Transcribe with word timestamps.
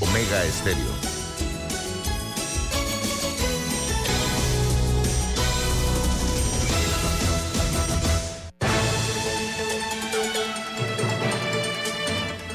Omega 0.00 0.44
Estéreo. 0.44 1.08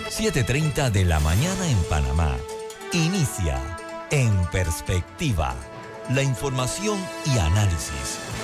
...7.30 0.10 0.92
de 0.92 1.06
la 1.06 1.20
mañana 1.20 1.68
en 1.70 1.78
Panamá. 1.90 2.36
Inicia 2.94 3.60
En 4.10 4.46
Perspectiva. 4.52 5.56
La 6.10 6.24
información 6.24 6.98
y 7.26 7.38
análisis 7.38 8.20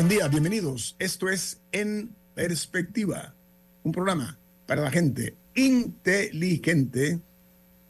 Buen 0.00 0.08
día, 0.08 0.28
bienvenidos. 0.28 0.96
Esto 0.98 1.28
es 1.28 1.60
En 1.72 2.16
Perspectiva, 2.34 3.34
un 3.82 3.92
programa 3.92 4.38
para 4.64 4.80
la 4.80 4.90
gente 4.90 5.36
inteligente 5.54 7.20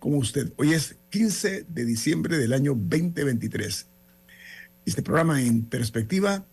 como 0.00 0.18
usted. 0.18 0.52
Hoy 0.56 0.72
es 0.72 0.96
15 1.10 1.66
de 1.68 1.84
diciembre 1.84 2.36
del 2.36 2.52
año 2.52 2.72
2023. 2.74 3.86
Este 4.86 5.02
programa 5.04 5.40
En 5.40 5.64
Perspectiva 5.64 6.44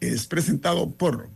es 0.00 0.26
presentado 0.26 0.90
por 0.90 1.28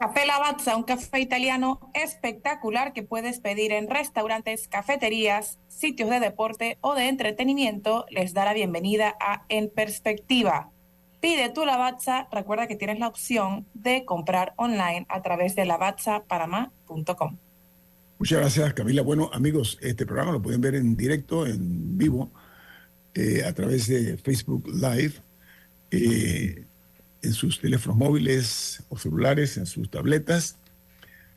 Café 0.00 0.26
Lavazza, 0.26 0.76
un 0.76 0.82
café 0.82 1.20
italiano 1.20 1.78
espectacular 1.94 2.92
que 2.92 3.04
puedes 3.04 3.38
pedir 3.38 3.70
en 3.70 3.88
restaurantes, 3.88 4.66
cafeterías, 4.66 5.60
sitios 5.68 6.10
de 6.10 6.18
deporte 6.18 6.78
o 6.80 6.96
de 6.96 7.06
entretenimiento. 7.06 8.06
Les 8.10 8.34
da 8.34 8.44
la 8.44 8.54
bienvenida 8.54 9.16
a 9.20 9.44
En 9.48 9.70
Perspectiva. 9.70 10.72
Pide 11.26 11.48
tu 11.48 11.64
Lavazza, 11.64 12.28
recuerda 12.30 12.68
que 12.68 12.76
tienes 12.76 13.00
la 13.00 13.08
opción 13.08 13.66
de 13.74 14.04
comprar 14.04 14.52
online 14.54 15.06
a 15.08 15.22
través 15.22 15.56
de 15.56 15.64
lavazzapanamá.com. 15.64 17.36
Muchas 18.20 18.38
gracias, 18.38 18.74
Camila. 18.74 19.02
Bueno, 19.02 19.28
amigos, 19.32 19.76
este 19.82 20.06
programa 20.06 20.30
lo 20.30 20.40
pueden 20.40 20.60
ver 20.60 20.76
en 20.76 20.96
directo, 20.96 21.44
en 21.44 21.98
vivo, 21.98 22.30
eh, 23.12 23.42
a 23.44 23.52
través 23.54 23.88
de 23.88 24.16
Facebook 24.18 24.68
Live, 24.68 25.14
eh, 25.90 26.64
en 27.22 27.32
sus 27.32 27.60
teléfonos 27.60 27.98
móviles 27.98 28.84
o 28.88 28.96
celulares, 28.96 29.56
en 29.56 29.66
sus 29.66 29.90
tabletas. 29.90 30.58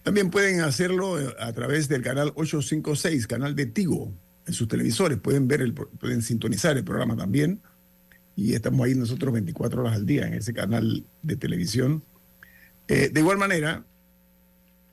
También 0.03 0.29
pueden 0.29 0.61
hacerlo 0.61 1.19
eh, 1.19 1.33
a 1.39 1.51
través 1.53 1.89
del 1.89 2.03
canal 2.03 2.27
856, 2.35 3.25
canal 3.25 3.55
de 3.55 3.65
Tigo, 3.65 4.13
en 4.45 4.53
sus 4.53 4.67
televisores. 4.67 5.17
Pueden 5.17 5.47
ver, 5.47 5.63
el, 5.63 5.73
pueden 5.73 6.21
sintonizar 6.21 6.77
el 6.77 6.83
programa 6.83 7.17
también. 7.17 7.59
Y 8.39 8.53
estamos 8.53 8.85
ahí 8.85 8.95
nosotros 8.95 9.33
24 9.33 9.81
horas 9.81 9.95
al 9.95 10.05
día 10.05 10.25
en 10.25 10.33
ese 10.35 10.53
canal 10.53 11.03
de 11.21 11.35
televisión. 11.35 12.01
Eh, 12.87 13.09
de 13.11 13.19
igual 13.19 13.37
manera, 13.37 13.83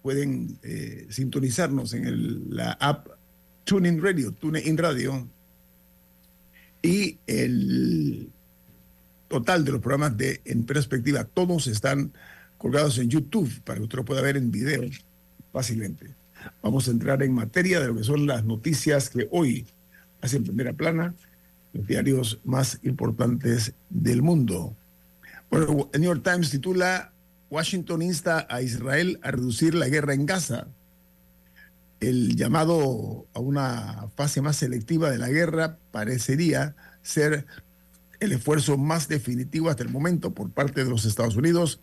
pueden 0.02 0.58
eh, 0.64 1.06
sintonizarnos 1.10 1.94
en 1.94 2.06
el- 2.06 2.44
la 2.50 2.72
app 2.72 3.06
TuneIn 3.62 4.02
Radio, 4.02 4.32
TuneIn 4.32 4.76
Radio, 4.76 5.28
y 6.82 7.18
el 7.28 8.28
total 9.28 9.64
de 9.64 9.70
los 9.72 9.80
programas 9.80 10.16
de 10.16 10.40
En 10.44 10.64
Perspectiva, 10.64 11.22
todos 11.22 11.68
están 11.68 12.12
colgados 12.58 12.98
en 12.98 13.08
YouTube 13.10 13.60
para 13.62 13.78
que 13.78 13.84
usted 13.84 13.98
lo 13.98 14.04
pueda 14.04 14.22
ver 14.22 14.36
en 14.36 14.50
video 14.50 14.82
fácilmente. 15.52 16.10
Vamos 16.62 16.88
a 16.88 16.90
entrar 16.90 17.22
en 17.22 17.32
materia 17.32 17.78
de 17.80 17.86
lo 17.88 17.96
que 17.96 18.02
son 18.04 18.26
las 18.26 18.44
noticias 18.44 19.08
que 19.08 19.28
hoy 19.30 19.66
hacen 20.20 20.42
primera 20.42 20.72
plana, 20.72 21.14
los 21.76 21.86
diarios 21.86 22.40
más 22.44 22.80
importantes 22.82 23.74
del 23.90 24.22
mundo. 24.22 24.76
Bueno, 25.50 25.90
el 25.92 26.00
New 26.00 26.10
York 26.10 26.22
Times 26.24 26.50
titula 26.50 27.12
Washington 27.50 28.02
insta 28.02 28.46
a 28.50 28.62
Israel 28.62 29.18
a 29.22 29.30
reducir 29.30 29.74
la 29.74 29.88
guerra 29.88 30.14
en 30.14 30.26
Gaza. 30.26 30.66
El 32.00 32.36
llamado 32.36 33.26
a 33.32 33.40
una 33.40 34.08
fase 34.16 34.42
más 34.42 34.56
selectiva 34.56 35.10
de 35.10 35.18
la 35.18 35.28
guerra 35.28 35.78
parecería 35.92 36.74
ser 37.02 37.46
el 38.20 38.32
esfuerzo 38.32 38.76
más 38.76 39.08
definitivo 39.08 39.70
hasta 39.70 39.82
el 39.82 39.90
momento 39.90 40.34
por 40.34 40.50
parte 40.50 40.84
de 40.84 40.90
los 40.90 41.04
Estados 41.04 41.36
Unidos 41.36 41.80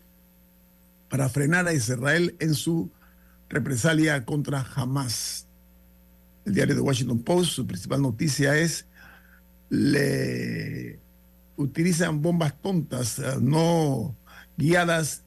para 1.09 1.30
frenar 1.30 1.68
a 1.68 1.74
Israel 1.74 2.36
en 2.40 2.56
su 2.56 2.92
represalia 3.50 4.26
contra 4.26 4.66
Hamas. 4.76 5.48
El 6.46 6.56
diario 6.56 6.76
The 6.76 6.82
Washington 6.82 7.20
Post, 7.20 7.52
su 7.52 7.68
principal 7.68 8.02
noticia 8.02 8.58
es 8.58 8.86
le 9.69 11.00
utilizan 11.57 12.22
bombas 12.22 12.59
tontas, 12.62 13.19
eh, 13.19 13.35
no 13.41 14.16
guiadas 14.57 15.24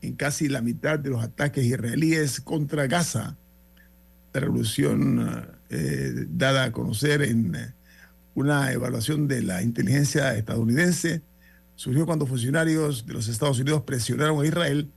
en 0.00 0.14
casi 0.14 0.48
la 0.48 0.60
mitad 0.60 0.98
de 0.98 1.10
los 1.10 1.22
ataques 1.22 1.64
israelíes 1.64 2.40
contra 2.40 2.86
Gaza. 2.86 3.36
La 4.32 4.40
revolución 4.40 5.46
eh, 5.70 6.26
dada 6.30 6.64
a 6.64 6.72
conocer 6.72 7.22
en 7.22 7.54
eh, 7.54 7.74
una 8.34 8.72
evaluación 8.72 9.26
de 9.26 9.42
la 9.42 9.62
inteligencia 9.62 10.36
estadounidense 10.36 11.22
surgió 11.74 12.06
cuando 12.06 12.26
funcionarios 12.26 13.06
de 13.06 13.14
los 13.14 13.28
Estados 13.28 13.58
Unidos 13.58 13.82
presionaron 13.82 14.40
a 14.40 14.46
Israel 14.46 14.90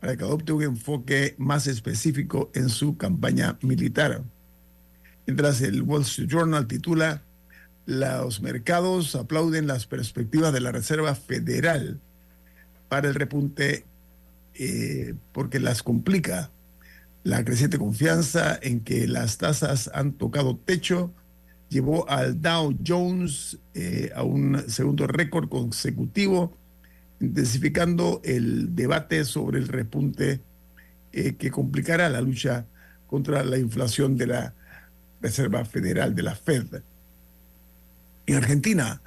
para 0.00 0.16
que 0.16 0.24
adopte 0.24 0.52
un 0.52 0.62
enfoque 0.62 1.34
más 1.38 1.66
específico 1.66 2.50
en 2.54 2.68
su 2.68 2.96
campaña 2.96 3.56
militar. 3.62 4.22
Mientras 5.26 5.60
el 5.60 5.82
Wall 5.82 6.02
Street 6.02 6.28
Journal 6.28 6.66
titula 6.66 7.22
los 7.86 8.40
mercados 8.40 9.14
aplauden 9.14 9.66
las 9.66 9.86
perspectivas 9.86 10.52
de 10.52 10.60
la 10.60 10.72
Reserva 10.72 11.14
Federal 11.14 12.00
para 12.88 13.08
el 13.08 13.14
repunte 13.14 13.84
eh, 14.54 15.14
porque 15.32 15.58
las 15.58 15.82
complica 15.82 16.50
la 17.24 17.44
creciente 17.44 17.78
confianza 17.78 18.58
en 18.60 18.80
que 18.80 19.06
las 19.08 19.38
tasas 19.38 19.90
han 19.94 20.12
tocado 20.12 20.56
techo 20.56 21.12
llevó 21.72 22.08
al 22.08 22.40
Dow 22.40 22.76
Jones 22.86 23.58
eh, 23.74 24.10
a 24.14 24.22
un 24.22 24.62
segundo 24.68 25.06
récord 25.06 25.48
consecutivo, 25.48 26.54
intensificando 27.18 28.20
el 28.24 28.76
debate 28.76 29.24
sobre 29.24 29.58
el 29.58 29.68
repunte 29.68 30.42
eh, 31.12 31.34
que 31.36 31.50
complicará 31.50 32.10
la 32.10 32.20
lucha 32.20 32.66
contra 33.06 33.42
la 33.42 33.56
inflación 33.56 34.18
de 34.18 34.26
la 34.26 34.54
Reserva 35.22 35.64
Federal 35.64 36.14
de 36.14 36.22
la 36.22 36.34
Fed. 36.34 36.82
En 38.32 38.38
Argentina, 38.38 39.02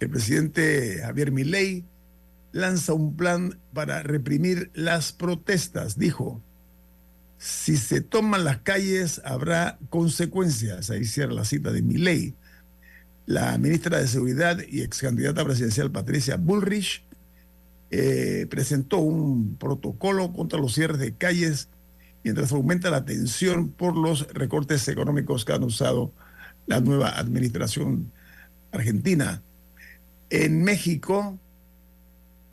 el 0.00 0.10
presidente 0.10 0.98
Javier 1.00 1.30
Milei 1.30 1.84
lanza 2.50 2.94
un 2.94 3.14
plan 3.14 3.60
para 3.72 4.02
reprimir 4.02 4.72
las 4.74 5.12
protestas. 5.12 6.00
Dijo, 6.00 6.42
si 7.38 7.76
se 7.76 8.00
toman 8.00 8.42
las 8.42 8.58
calles 8.58 9.22
habrá 9.24 9.78
consecuencias. 9.88 10.90
Ahí 10.90 11.04
cierra 11.04 11.32
la 11.32 11.44
cita 11.44 11.70
de 11.70 11.80
Milei. 11.80 12.34
La 13.24 13.56
ministra 13.56 14.00
de 14.00 14.08
Seguridad 14.08 14.58
y 14.68 14.82
ex 14.82 14.98
candidata 14.98 15.44
presidencial 15.44 15.92
Patricia 15.92 16.36
Bullrich 16.36 17.04
eh, 17.92 18.48
presentó 18.50 18.98
un 18.98 19.54
protocolo 19.58 20.32
contra 20.32 20.58
los 20.58 20.74
cierres 20.74 20.98
de 20.98 21.14
calles 21.14 21.68
mientras 22.24 22.50
aumenta 22.50 22.90
la 22.90 23.04
tensión 23.04 23.68
por 23.68 23.96
los 23.96 24.26
recortes 24.32 24.88
económicos 24.88 25.44
que 25.44 25.52
han 25.52 25.62
usado 25.62 26.10
la 26.66 26.80
nueva 26.80 27.10
administración 27.10 28.10
argentina. 28.76 29.42
En 30.30 30.62
México, 30.62 31.38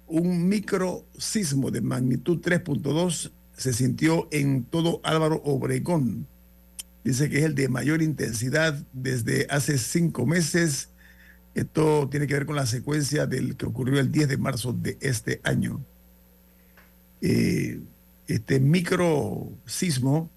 un 0.07 0.47
micro 0.47 1.05
sismo 1.17 1.71
de 1.71 1.81
magnitud 1.81 2.39
3.2 2.39 3.31
se 3.57 3.73
sintió 3.73 4.27
en 4.31 4.63
todo 4.63 5.01
Álvaro 5.03 5.41
Obregón. 5.45 6.27
Dice 7.03 7.29
que 7.29 7.39
es 7.39 7.45
el 7.45 7.55
de 7.55 7.67
mayor 7.67 8.01
intensidad 8.01 8.81
desde 8.93 9.47
hace 9.49 9.77
cinco 9.77 10.25
meses. 10.25 10.89
Esto 11.53 12.07
tiene 12.09 12.27
que 12.27 12.33
ver 12.33 12.45
con 12.45 12.55
la 12.55 12.65
secuencia 12.65 13.25
del 13.25 13.55
que 13.55 13.65
ocurrió 13.65 13.99
el 13.99 14.11
10 14.11 14.29
de 14.29 14.37
marzo 14.37 14.73
de 14.73 14.97
este 15.01 15.39
año. 15.43 15.83
Eh, 17.21 17.79
este 18.27 18.59
micro 18.59 19.49
sismo 19.65 20.29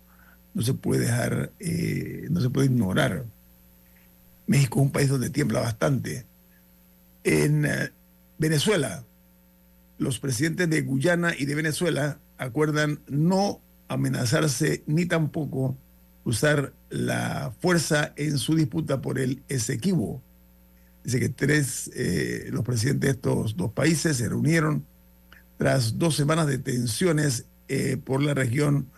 no 0.55 0.63
se 0.63 0.75
puede 0.75 1.07
dejar, 1.07 1.53
eh, 1.59 2.27
no 2.31 2.41
se 2.41 2.51
puede 2.51 2.67
ignorar. 2.67 3.25
México 4.47 4.81
es 4.81 4.87
un 4.87 4.93
país 4.93 5.09
donde 5.09 5.31
tiembla 5.31 5.61
bastante. 5.61 6.27
En 7.25 7.65
eh, 7.65 7.91
Venezuela, 8.39 9.05
los 9.99 10.19
presidentes 10.19 10.69
de 10.71 10.83
Guyana 10.83 11.35
y 11.37 11.47
de 11.47 11.55
Venezuela 11.55 12.19
acuerdan 12.39 13.01
no 13.09 13.61
amenazarse 13.89 14.83
ni 14.87 15.07
tampoco 15.07 15.77
usar 16.25 16.73
la 16.91 17.53
fuerza 17.61 18.13
en 18.17 18.39
su 18.39 18.55
disputa 18.55 19.01
por 19.01 19.19
el 19.19 19.43
Esequibo. 19.49 20.23
Dice 21.05 21.21
que 21.21 21.29
tres, 21.29 21.91
eh, 21.95 22.49
los 22.51 22.65
presidentes 22.65 23.09
de 23.09 23.15
estos 23.15 23.57
dos 23.57 23.73
países 23.73 24.17
se 24.17 24.29
reunieron 24.29 24.85
tras 25.57 25.99
dos 25.99 26.17
semanas 26.17 26.47
de 26.47 26.59
tensiones 26.59 27.47
eh, 27.69 27.97
por 27.97 28.23
la 28.23 28.35
región 28.35 28.89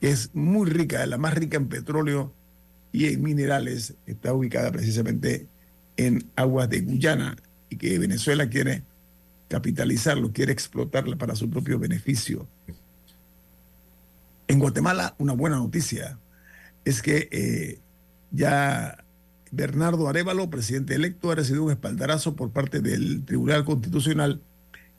que 0.00 0.10
es 0.10 0.30
muy 0.34 0.68
rica, 0.68 1.06
la 1.06 1.16
más 1.16 1.34
rica 1.34 1.56
en 1.56 1.68
petróleo 1.68 2.32
y 2.94 3.06
en 3.06 3.24
minerales, 3.24 3.94
está 4.06 4.32
ubicada 4.32 4.70
precisamente 4.70 5.48
en 5.96 6.30
aguas 6.36 6.70
de 6.70 6.80
Guyana 6.80 7.34
y 7.68 7.76
que 7.76 7.98
Venezuela 7.98 8.48
quiere 8.48 8.84
capitalizarlo, 9.48 10.32
quiere 10.32 10.52
explotarla 10.52 11.16
para 11.16 11.34
su 11.34 11.50
propio 11.50 11.80
beneficio. 11.80 12.46
En 14.46 14.60
Guatemala, 14.60 15.16
una 15.18 15.32
buena 15.32 15.56
noticia 15.56 16.20
es 16.84 17.02
que 17.02 17.28
eh, 17.32 17.80
ya 18.30 19.04
Bernardo 19.50 20.08
Arevalo, 20.08 20.48
presidente 20.48 20.94
electo, 20.94 21.32
ha 21.32 21.34
recibido 21.34 21.64
un 21.64 21.72
espaldarazo 21.72 22.36
por 22.36 22.52
parte 22.52 22.78
del 22.78 23.24
Tribunal 23.24 23.64
Constitucional 23.64 24.40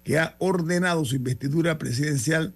que 0.04 0.20
ha 0.20 0.36
ordenado 0.40 1.06
su 1.06 1.16
investidura 1.16 1.78
presidencial 1.78 2.54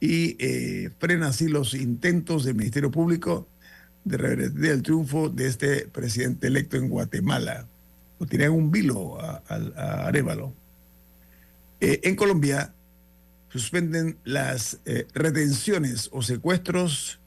y 0.00 0.36
eh, 0.40 0.90
frena 0.98 1.28
así 1.28 1.46
los 1.46 1.74
intentos 1.74 2.42
del 2.42 2.56
Ministerio 2.56 2.90
Público 2.90 3.46
de 4.04 4.16
revertir 4.16 4.66
el 4.66 4.82
triunfo 4.82 5.28
de 5.28 5.46
este 5.46 5.86
presidente 5.88 6.46
electo 6.46 6.76
en 6.76 6.88
Guatemala. 6.88 7.66
Lo 8.18 8.26
tienen 8.26 8.50
un 8.50 8.70
vilo 8.70 9.20
a, 9.20 9.42
Arevalo. 10.06 10.54
Eh, 11.80 12.00
en 12.04 12.16
Colombia 12.16 12.74
suspenden 13.50 14.18
las 14.24 14.80
eh, 14.84 15.06
retenciones 15.14 16.08
o 16.12 16.22
secuestros 16.22 17.20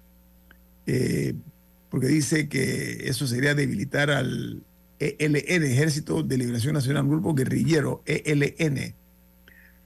porque 1.92 2.08
dice 2.08 2.48
que 2.48 3.10
eso 3.10 3.28
sería 3.28 3.54
debilitar 3.54 4.10
al 4.12 4.64
ELN, 5.00 5.36
Ejército 5.36 6.24
de 6.24 6.38
Liberación 6.38 6.74
Nacional, 6.74 7.06
grupo 7.06 7.34
guerrillero, 7.34 8.02
ELN. 8.06 8.96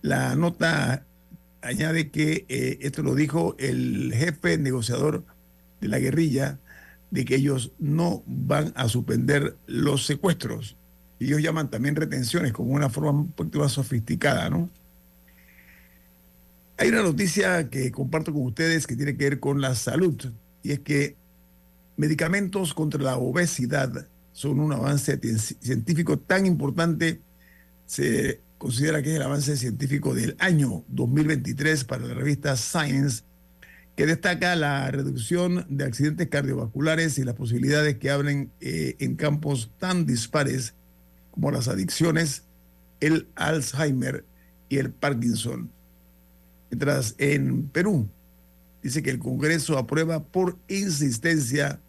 La 0.02 0.36
nota 0.36 1.04
añade 1.62 2.12
que 2.12 2.46
eh, 2.48 2.78
esto 2.82 3.02
lo 3.02 3.16
dijo 3.16 3.56
el 3.58 4.14
jefe 4.14 4.58
negociador 4.60 5.24
de 5.82 5.88
la 5.88 5.98
guerrilla, 5.98 6.60
de 7.16 7.24
que 7.24 7.36
ellos 7.36 7.72
no 7.80 8.24
van 8.28 8.74
a 8.76 8.90
suspender 8.90 9.56
los 9.68 10.06
secuestros. 10.06 10.76
Ellos 11.18 11.42
llaman 11.42 11.72
también 11.72 11.96
retenciones 11.96 12.52
como 12.52 12.74
una 12.74 12.90
forma 12.90 13.12
un 13.12 13.32
poquito 13.32 13.60
más 13.60 13.72
sofisticada, 13.72 14.50
¿no? 14.50 14.70
Hay 16.78 16.90
una 16.90 17.04
noticia 17.04 17.70
que 17.70 17.90
comparto 17.90 18.34
con 18.34 18.42
ustedes 18.42 18.86
que 18.86 18.98
tiene 18.98 19.16
que 19.16 19.30
ver 19.30 19.40
con 19.40 19.62
la 19.62 19.76
salud, 19.76 20.22
y 20.62 20.74
es 20.74 20.82
que 20.82 21.16
medicamentos 21.96 22.74
contra 22.74 23.02
la 23.02 23.16
obesidad 23.16 24.10
son 24.34 24.60
un 24.60 24.74
avance 24.74 25.18
científico 25.62 26.20
tan 26.20 26.46
importante, 26.46 27.22
se 27.86 28.42
considera 28.58 29.02
que 29.02 29.12
es 29.12 29.16
el 29.16 29.22
avance 29.22 29.56
científico 29.56 30.14
del 30.14 30.36
año 30.38 30.84
2023 30.90 31.86
para 31.86 32.08
la 32.08 32.14
revista 32.14 32.58
Science, 32.58 33.24
que 33.96 34.06
destaca 34.06 34.56
la 34.56 34.92
reducción 34.92 35.66
de 35.70 35.86
accidentes 35.86 36.28
cardiovasculares 36.28 37.18
y 37.18 37.24
las 37.24 37.36
posibilidades 37.36 37.98
que 37.98 38.12
abren 38.12 38.52
eh, 38.60 38.96
en 39.00 39.16
campos 39.16 39.72
tan 39.80 40.06
dispares 40.06 40.74
como 41.32 41.52
las 41.52 41.68
adicciones, 41.68 42.44
el 43.00 43.28
Alzheimer 43.36 44.26
y 44.68 44.78
el 44.78 44.92
Parkinson. 44.92 45.72
Mientras 46.70 47.16
en 47.18 47.70
Perú 47.70 48.10
dice 48.84 49.02
que 49.02 49.12
el 49.12 49.20
Congreso 49.20 49.78
aprueba 49.78 50.24
por 50.24 50.58
insistencia 50.68 51.80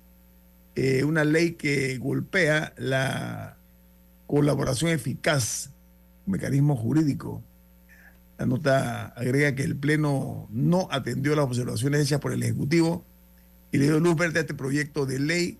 eh, 0.76 1.04
una 1.04 1.24
ley 1.24 1.52
que 1.52 1.98
golpea 1.98 2.72
la 2.76 3.56
colaboración 4.26 4.90
eficaz 4.90 5.70
mecanismo 6.26 6.76
jurídico. 6.76 7.42
La 8.38 8.46
nota 8.46 9.06
agrega 9.16 9.54
que 9.54 9.62
el 9.62 9.76
Pleno 9.76 10.48
no 10.50 10.88
atendió 10.90 11.34
las 11.34 11.46
observaciones 11.46 12.02
hechas 12.02 12.20
por 12.20 12.32
el 12.32 12.42
Ejecutivo 12.42 13.04
y 13.72 13.78
le 13.78 13.84
dio 13.84 14.00
luz 14.00 14.16
verde 14.16 14.38
a 14.38 14.42
este 14.42 14.54
proyecto 14.54 15.06
de 15.06 15.18
ley 15.18 15.58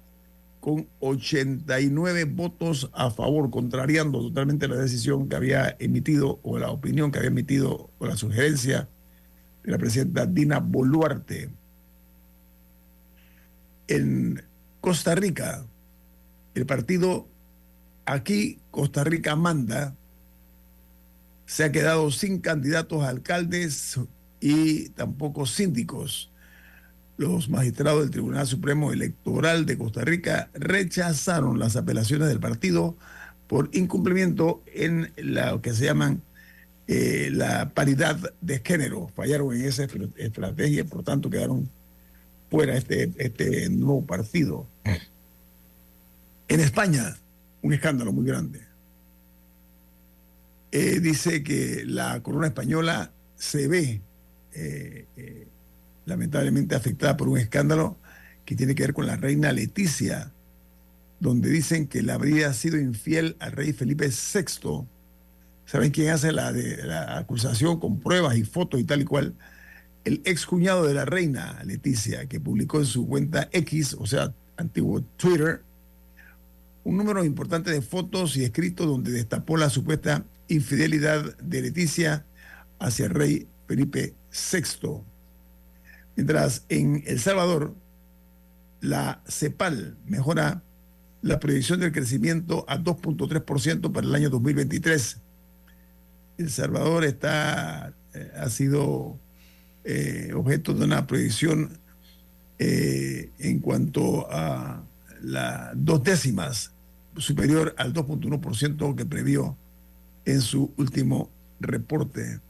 con 0.61 0.88
89 1.00 2.25
votos 2.25 2.90
a 2.93 3.11
favor, 3.11 3.50
contrariando 3.50 4.20
totalmente 4.20 4.69
la 4.69 4.76
decisión 4.76 5.28
que 5.28 5.37
había 5.37 5.76
emitido 5.78 6.40
o 6.43 6.58
la 6.58 6.70
opinión 6.70 7.11
que 7.11 7.19
había 7.19 7.31
emitido 7.31 7.90
o 7.99 8.06
la 8.06 8.17
sugerencia 8.17 8.88
de 9.62 9.70
la 9.70 9.78
presidenta 9.78 10.26
Dina 10.26 10.58
Boluarte. 10.58 11.50
En 13.88 14.43
Costa 14.81 15.14
Rica, 15.14 15.64
el 16.55 16.67
partido 16.67 17.28
Aquí 18.06 18.61
Costa 18.70 19.02
Rica 19.02 19.34
manda 19.34 19.96
se 21.46 21.64
ha 21.64 21.72
quedado 21.72 22.10
sin 22.10 22.40
candidatos 22.40 23.02
a 23.02 23.08
alcaldes 23.08 23.98
y 24.40 24.90
tampoco 24.90 25.46
síndicos. 25.46 26.31
Los 27.16 27.48
magistrados 27.48 28.02
del 28.02 28.10
Tribunal 28.10 28.46
Supremo 28.46 28.93
Electoral 28.93 29.64
de 29.64 29.78
Costa 29.78 30.02
Rica 30.04 30.50
rechazaron 30.52 31.58
las 31.58 31.76
apelaciones 31.76 32.28
del 32.28 32.40
partido 32.40 32.96
por 33.46 33.70
incumplimiento 33.72 34.62
en 34.66 35.12
lo 35.16 35.62
que 35.62 35.72
se 35.72 35.87
llaman 35.87 36.20
eh, 36.88 37.31
la 37.32 37.70
paridad 37.70 38.19
de 38.40 38.60
género. 38.62 39.08
Fallaron 39.14 39.54
en 39.54 39.64
esa 39.64 39.87
estrategia 40.16 40.81
y 40.81 40.84
por 40.84 41.04
tanto 41.04 41.31
quedaron 41.31 41.70
fuera 42.50 42.76
este, 42.76 43.12
este 43.16 43.70
nuevo 43.70 44.04
partido. 44.04 44.66
En 46.49 46.60
España, 46.60 47.16
un 47.62 47.72
escándalo 47.72 48.12
muy 48.12 48.26
grande. 48.26 48.65
Eh, 50.78 51.00
dice 51.00 51.43
que 51.43 51.84
la 51.87 52.23
corona 52.23 52.49
española 52.49 53.11
se 53.34 53.67
ve 53.67 54.02
eh, 54.52 55.06
eh, 55.17 55.46
lamentablemente 56.05 56.75
afectada 56.75 57.17
por 57.17 57.31
un 57.31 57.38
escándalo 57.38 57.96
que 58.44 58.56
tiene 58.56 58.75
que 58.75 58.82
ver 58.82 58.93
con 58.93 59.06
la 59.06 59.17
reina 59.17 59.52
Leticia, 59.52 60.32
donde 61.19 61.49
dicen 61.49 61.87
que 61.87 62.02
la 62.02 62.12
habría 62.12 62.52
sido 62.52 62.76
infiel 62.76 63.37
al 63.38 63.52
rey 63.52 63.73
Felipe 63.73 64.11
VI. 64.11 64.87
¿Saben 65.64 65.92
quién 65.92 66.11
hace 66.11 66.30
la, 66.30 66.52
la 66.52 67.16
acusación 67.16 67.80
con 67.80 67.99
pruebas 67.99 68.37
y 68.37 68.45
fotos 68.45 68.78
y 68.78 68.85
tal 68.85 69.00
y 69.00 69.06
cual? 69.06 69.35
El 70.04 70.21
ex 70.26 70.45
cuñado 70.45 70.87
de 70.87 70.92
la 70.92 71.06
reina 71.06 71.59
Leticia, 71.64 72.26
que 72.26 72.38
publicó 72.38 72.80
en 72.80 72.87
su 72.87 73.09
cuenta 73.09 73.49
X, 73.50 73.97
o 73.99 74.04
sea, 74.04 74.35
antiguo 74.59 75.00
Twitter, 75.16 75.62
un 76.85 76.99
número 76.99 77.25
importante 77.25 77.71
de 77.71 77.80
fotos 77.80 78.37
y 78.37 78.45
escritos 78.45 78.87
donde 78.87 79.11
destapó 79.11 79.56
la 79.56 79.71
supuesta 79.71 80.23
infidelidad 80.49 81.37
de 81.38 81.62
Leticia 81.62 82.25
hacia 82.79 83.07
el 83.07 83.12
rey 83.12 83.49
Felipe 83.67 84.15
VI. 84.53 85.03
Mientras 86.17 86.65
en 86.69 87.03
El 87.07 87.21
Salvador, 87.21 87.75
la 88.81 89.23
CEPAL 89.29 89.97
mejora 90.07 90.62
la 91.23 91.41
proyección 91.41 91.81
del 91.81 91.93
crecimiento 91.93 92.65
a 92.69 92.79
2.3% 92.79 93.93
para 93.93 94.07
el 94.07 94.15
año 94.15 94.31
2023. 94.31 95.19
El 96.38 96.50
Salvador 96.50 97.05
está, 97.05 97.93
eh, 98.15 98.31
ha 98.37 98.49
sido 98.49 99.19
eh, 99.85 100.31
objeto 100.35 100.75
de 100.75 100.85
una 100.85 101.07
proyección 101.07 101.79
eh, 102.59 103.31
en 103.38 103.59
cuanto 103.61 104.31
a 104.31 104.83
las 105.23 105.71
dos 105.75 106.03
décimas 106.03 106.73
superior 107.17 107.75
al 107.79 107.93
2.1% 107.93 108.95
que 108.95 109.07
previó 109.07 109.57
en 110.26 110.42
su 110.42 110.73
último 110.76 111.30
reporte. 111.61 112.40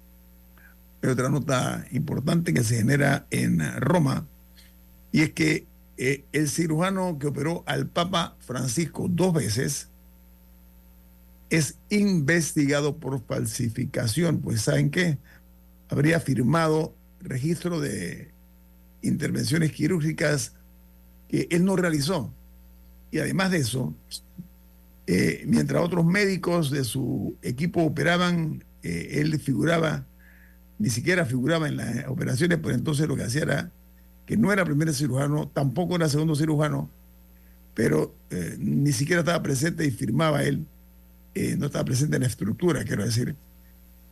Hay 1.03 1.11
otra 1.11 1.29
nota 1.29 1.87
importante 1.93 2.53
que 2.53 2.65
se 2.65 2.79
genera 2.79 3.27
en 3.31 3.61
Roma 3.81 4.27
y 5.13 5.23
es 5.23 5.33
que 5.33 5.67
eh, 5.99 6.25
el 6.33 6.49
cirujano 6.49 7.19
que 7.19 7.29
operó 7.29 7.63
al 7.67 7.87
Papa 7.87 8.37
Francisco 8.41 9.07
dos 9.09 9.33
veces 9.33 9.89
es 11.49 11.79
investigado 11.91 12.97
por 12.97 13.25
falsificación, 13.25 14.41
pues 14.41 14.63
¿saben 14.63 14.91
qué? 14.91 15.19
Habría 15.89 16.19
firmado 16.19 16.95
registro 17.21 17.81
de 17.81 18.33
intervenciones 19.03 19.73
quirúrgicas 19.73 20.53
que 21.29 21.47
él 21.51 21.65
no 21.65 21.77
realizó. 21.77 22.33
Y 23.11 23.19
además 23.19 23.53
de 23.53 23.59
eso, 23.59 23.95
eh, 25.07 25.45
mientras 25.47 25.83
otros 25.83 26.05
médicos 26.05 26.71
de 26.71 26.85
su 26.85 27.37
equipo 27.43 27.83
operaban, 27.83 28.65
eh, 28.83 29.21
él 29.21 29.39
figuraba, 29.39 30.05
ni 30.79 30.91
siquiera 30.91 31.25
figuraba 31.25 31.69
en 31.69 31.77
las 31.77 32.07
operaciones, 32.09 32.59
pues 32.59 32.77
entonces 32.77 33.07
lo 33.07 33.17
que 33.17 33.23
hacía 33.23 33.43
era 33.43 33.73
que 34.27 34.37
no 34.37 34.53
era 34.53 34.65
primer 34.65 34.93
cirujano, 34.93 35.49
tampoco 35.49 35.95
era 35.95 36.09
segundo 36.09 36.35
cirujano, 36.35 36.91
pero 37.75 38.15
eh, 38.31 38.57
ni 38.59 38.93
siquiera 38.93 39.21
estaba 39.21 39.43
presente 39.43 39.85
y 39.87 39.91
firmaba 39.91 40.43
él, 40.43 40.67
no 41.59 41.67
estaba 41.67 41.85
presente 41.85 42.17
en 42.17 42.23
la 42.23 42.29
estructura, 42.29 42.83
quiero 42.83 43.05
decir, 43.05 43.37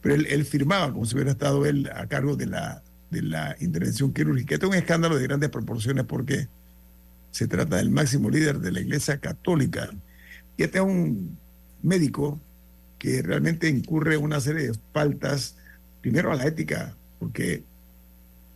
pero 0.03 0.15
él, 0.17 0.45
firmaba 0.45 0.93
como 0.93 1.07
si 1.07 1.15
hubiera 1.15 1.31
estado 1.31 1.65
él 1.65 1.91
a 1.95 2.07
cargo 2.07 2.37
de 2.37 2.45
la, 2.45 2.83
de 3.11 3.23
la 3.23 3.57
intervención 3.59 4.13
quirúrgica. 4.13 4.55
Este 4.55 4.67
es 4.67 4.71
un 4.71 4.77
escándalo 4.77 5.17
de 5.17 5.23
grandes 5.23 5.49
proporciones 5.49 6.05
porque 6.05 6.47
se 7.31 7.49
trata 7.49 7.77
del 7.77 7.91
máximo 7.91 8.29
líder 8.29 8.59
de 8.59 8.71
la 8.71 8.81
Iglesia 8.81 9.17
Católica. 9.17 9.89
Y 10.57 10.63
este 10.63 10.79
es 10.79 10.85
un 10.85 11.39
médico 11.83 12.41
que 12.99 13.23
realmente 13.23 13.69
incurre 13.69 14.17
una 14.17 14.41
serie 14.41 14.69
de 14.69 14.79
faltas, 14.93 15.57
primero 16.01 16.33
a 16.33 16.37
la 16.37 16.47
ética, 16.47 16.95
porque 17.19 17.65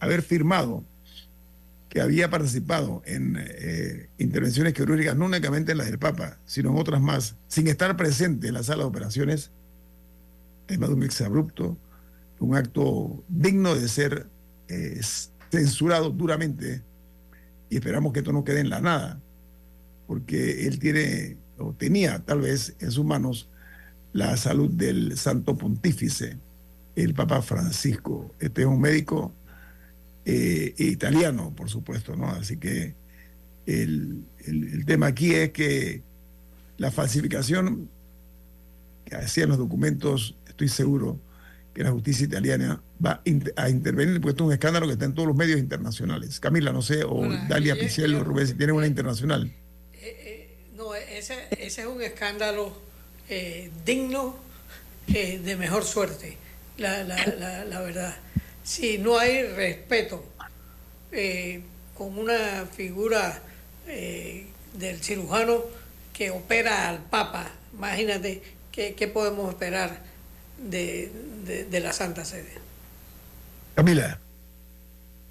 haber 0.01 0.23
firmado 0.23 0.85
que 1.89 2.01
había 2.01 2.31
participado 2.31 3.03
en 3.07 3.37
eh, 3.39 4.09
intervenciones 4.19 4.75
quirúrgicas, 4.75 5.17
no 5.17 5.27
únicamente 5.27 5.73
en 5.73 5.79
la 5.79 5.85
del 5.85 5.99
Papa, 5.99 6.39
sino 6.45 6.71
en 6.71 6.79
otras 6.79 7.01
más, 7.01 7.35
sin 7.49 7.67
estar 7.67 7.97
presente 7.97 8.49
en 8.49 8.55
la 8.55 8.63
sala 8.63 8.83
de 8.83 8.89
operaciones, 8.89 9.51
es 10.69 10.79
más 10.79 10.91
de 10.91 10.95
un 10.95 11.03
exabrupto, 11.03 11.79
un 12.41 12.55
acto 12.55 13.25
digno 13.29 13.75
de 13.75 13.89
ser 13.89 14.27
eh, 14.69 15.01
censurado 15.51 16.11
duramente, 16.11 16.83
y 17.71 17.77
esperamos 17.77 18.13
que 18.13 18.21
esto 18.21 18.33
no 18.33 18.45
quede 18.45 18.61
en 18.61 18.71
la 18.71 18.81
nada, 18.81 19.21
porque 20.07 20.67
él 20.67 20.79
tiene, 20.79 21.37
o 21.59 21.73
tenía 21.73 22.21
tal 22.21 22.41
vez 22.41 22.75
en 22.81 22.91
sus 22.91 23.05
manos, 23.05 23.49
la 24.13 24.37
salud 24.37 24.71
del 24.71 25.17
Santo 25.17 25.57
Pontífice, 25.57 26.37
el 26.97 27.15
Papa 27.15 27.43
Francisco. 27.43 28.35
Este 28.41 28.63
es 28.63 28.67
un 28.67 28.81
médico 28.81 29.33
eh, 30.25 30.75
italiano, 30.79 31.53
por 31.55 31.69
supuesto, 31.69 32.17
¿no? 32.17 32.29
Así 32.29 32.57
que 32.57 32.95
el, 33.67 34.25
tema 34.87 35.07
aquí 35.07 35.35
es 35.35 35.51
que 35.51 36.03
la 36.79 36.91
falsificación 36.91 37.89
que 39.05 39.17
hacían 39.17 39.51
los 39.51 39.59
documentos, 39.59 40.37
estoy 40.47 40.69
seguro 40.69 41.21
que 41.75 41.83
la 41.83 41.93
justicia 41.93 42.25
italiana 42.25 42.83
va 43.05 43.23
a 43.57 43.69
intervenir, 43.71 44.21
porque 44.21 44.31
esto 44.31 44.45
es 44.45 44.49
un 44.49 44.53
escándalo 44.53 44.87
que 44.87 44.93
está 44.93 45.05
en 45.05 45.15
todos 45.15 45.29
los 45.29 45.37
medios 45.37 45.61
internacionales. 45.61 46.41
Camila, 46.41 46.73
no 46.73 46.83
sé, 46.83 47.05
o 47.05 47.23
Dalia 47.49 47.75
Pichel 47.75 48.19
Rubén, 48.25 48.47
si 48.47 48.55
tienen 48.55 48.75
una 48.75 48.87
internacional. 48.87 49.53
Eh, 51.31 51.35
eh, 51.35 51.47
ese, 51.51 51.67
ese, 51.67 51.81
es 51.83 51.87
un 51.87 52.03
escándalo 52.03 52.77
digno 53.85 54.37
de 55.07 55.57
mejor 55.59 55.85
suerte, 55.85 56.37
la, 56.79 57.05
la, 57.05 57.65
la 57.65 57.81
verdad 57.81 58.17
si 58.69 58.99
no 58.99 59.19
hay 59.19 59.45
respeto 59.45 60.23
eh, 61.11 61.63
con 61.97 62.19
una 62.19 62.67
figura 62.67 63.41
eh, 63.87 64.47
del 64.75 65.03
cirujano 65.03 65.63
que 66.13 66.31
opera 66.31 66.91
al 66.91 66.99
Papa, 66.99 67.51
imagínate 67.73 68.43
qué, 68.71 69.11
podemos 69.13 69.49
esperar 69.49 70.03
de, 70.59 71.11
la 71.71 71.93
Santa 71.95 72.27
Sede. 72.27 72.53
Camila. 73.75 74.19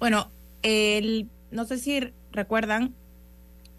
Bueno, 0.00 0.30
el, 0.62 1.28
no 1.52 1.64
sé 1.64 1.78
si 1.78 2.12
recuerdan 2.32 2.92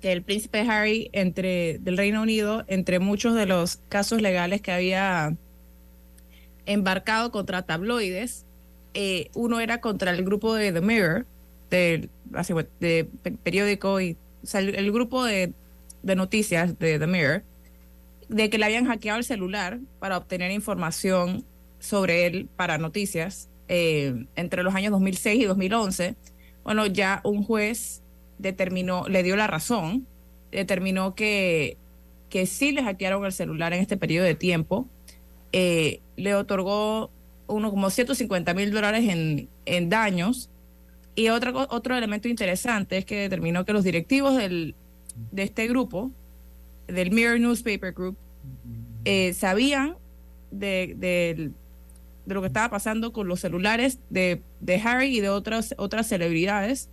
que 0.01 0.11
el 0.11 0.23
príncipe 0.23 0.59
Harry 0.61 1.09
entre 1.13 1.79
del 1.79 1.97
Reino 1.97 2.21
Unido, 2.21 2.63
entre 2.67 2.99
muchos 2.99 3.35
de 3.35 3.45
los 3.45 3.77
casos 3.89 4.21
legales 4.21 4.61
que 4.61 4.71
había 4.71 5.35
embarcado 6.65 7.31
contra 7.31 7.63
tabloides, 7.63 8.45
eh, 8.93 9.29
uno 9.33 9.59
era 9.59 9.81
contra 9.81 10.11
el 10.11 10.23
grupo 10.23 10.55
de 10.55 10.71
The 10.71 10.81
Mirror, 10.81 11.25
de, 11.69 12.09
de 12.79 13.07
periódico, 13.43 14.01
y 14.01 14.17
el, 14.53 14.91
grupo 14.91 15.23
de, 15.23 15.53
noticias 16.03 16.79
de 16.79 16.97
The 16.97 17.07
Mirror, 17.07 17.43
de 18.29 18.49
que 18.49 18.57
le 18.57 18.65
habían 18.65 18.85
hackeado 18.85 19.19
el 19.19 19.25
celular 19.25 19.79
para 19.99 20.17
obtener 20.17 20.51
información 20.51 21.43
sobre 21.79 22.25
él 22.25 22.47
para 22.55 22.77
noticias 22.77 23.49
eh, 23.67 24.25
entre 24.35 24.63
los 24.63 24.75
años 24.75 24.91
2006 24.91 25.41
y 25.41 25.45
2011. 25.45 26.15
Bueno, 26.63 26.85
ya 26.85 27.21
un 27.23 27.43
juez 27.43 28.01
determinó, 28.39 29.07
le 29.07 29.21
dio 29.21 29.35
la 29.35 29.45
razón, 29.45 30.07
determinó 30.51 31.13
que, 31.13 31.77
que 32.29 32.47
sí 32.47 32.71
le 32.71 32.83
hackearon 32.83 33.23
el 33.25 33.31
celular 33.31 33.73
en 33.73 33.81
este 33.81 33.97
periodo 33.97 34.25
de 34.25 34.35
tiempo, 34.35 34.87
eh, 35.51 35.99
le 36.15 36.33
otorgó 36.33 37.11
uno 37.47 37.69
como 37.69 37.89
150 37.89 38.53
mil 38.53 38.71
dólares 38.71 39.07
en, 39.07 39.49
en 39.65 39.89
daños. 39.89 40.49
Y 41.15 41.29
otro, 41.29 41.67
otro 41.69 41.97
elemento 41.97 42.27
interesante 42.27 42.97
es 42.97 43.05
que 43.05 43.17
determinó 43.21 43.65
que 43.65 43.73
los 43.73 43.83
directivos 43.83 44.37
del, 44.37 44.75
de 45.31 45.43
este 45.43 45.67
grupo, 45.67 46.11
del 46.87 47.11
Mirror 47.11 47.39
Newspaper 47.39 47.93
Group, 47.93 48.17
eh, 49.05 49.33
sabían 49.33 49.97
de, 50.51 50.95
de, 50.97 51.51
lo 52.25 52.41
que 52.41 52.47
estaba 52.47 52.69
pasando 52.69 53.11
con 53.11 53.27
los 53.27 53.39
celulares 53.39 53.99
de, 54.09 54.41
de 54.59 54.75
Harry 54.77 55.17
y 55.17 55.19
de 55.19 55.29
otras, 55.29 55.73
otras 55.77 56.07
celebridades. 56.07 56.89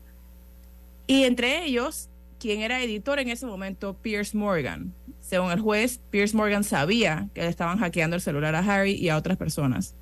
Y 1.06 1.24
entre 1.24 1.64
ellos, 1.64 2.08
quien 2.38 2.60
era 2.60 2.82
editor 2.82 3.18
en 3.18 3.28
ese 3.28 3.46
momento, 3.46 3.94
Pierce 3.94 4.36
Morgan. 4.36 4.92
Según 5.20 5.50
el 5.50 5.60
juez, 5.60 6.00
Pierce 6.10 6.36
Morgan 6.36 6.64
sabía 6.64 7.28
que 7.34 7.42
le 7.42 7.48
estaban 7.48 7.78
hackeando 7.78 8.16
el 8.16 8.22
celular 8.22 8.54
a 8.54 8.60
Harry 8.60 8.92
y 8.92 9.08
a 9.08 9.16
otras 9.16 9.36
personas. 9.36 9.94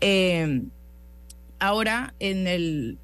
Eh, 0.00 0.62
ahora, 1.58 2.14
en 2.18 2.46
el, 2.46 2.98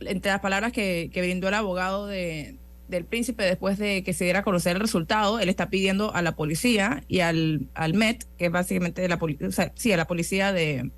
entre 0.00 0.30
las 0.30 0.40
palabras 0.40 0.72
que, 0.72 1.10
brindó 1.14 1.48
el 1.48 1.54
abogado 1.54 2.06
de, 2.06 2.56
del 2.88 3.04
príncipe 3.04 3.44
después 3.44 3.78
de 3.78 4.02
que 4.02 4.12
se 4.12 4.24
diera 4.24 4.40
a 4.40 4.42
conocer 4.42 4.76
el 4.76 4.82
resultado, 4.82 5.40
él 5.40 5.48
está 5.48 5.70
pidiendo 5.70 6.14
a 6.14 6.22
la 6.22 6.36
policía 6.36 7.02
y 7.08 7.20
al, 7.20 7.68
Met, 7.94 8.24
que 8.36 8.46
es 8.46 8.52
básicamente 8.52 9.06
la, 9.08 9.14
a 9.16 9.96
la 9.96 10.06
policía 10.06 10.52
de, 10.52 10.90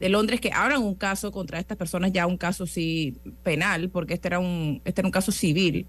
de 0.00 0.08
Londres, 0.08 0.40
que 0.40 0.50
abran 0.52 0.82
un 0.82 0.94
caso 0.94 1.32
contra 1.32 1.58
estas 1.58 1.76
personas, 1.76 2.12
ya 2.12 2.26
un 2.26 2.36
caso 2.36 2.66
sí 2.66 3.16
penal, 3.42 3.90
porque 3.90 4.14
este 4.14 4.28
era 4.28 4.38
un, 4.38 4.80
este 4.84 5.00
era 5.00 5.08
un 5.08 5.12
caso 5.12 5.32
civil, 5.32 5.86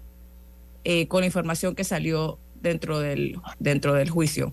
eh, 0.84 1.06
con 1.08 1.20
la 1.20 1.26
información 1.26 1.74
que 1.74 1.84
salió 1.84 2.38
dentro 2.60 2.98
del, 2.98 3.38
dentro 3.58 3.94
del 3.94 4.10
juicio. 4.10 4.52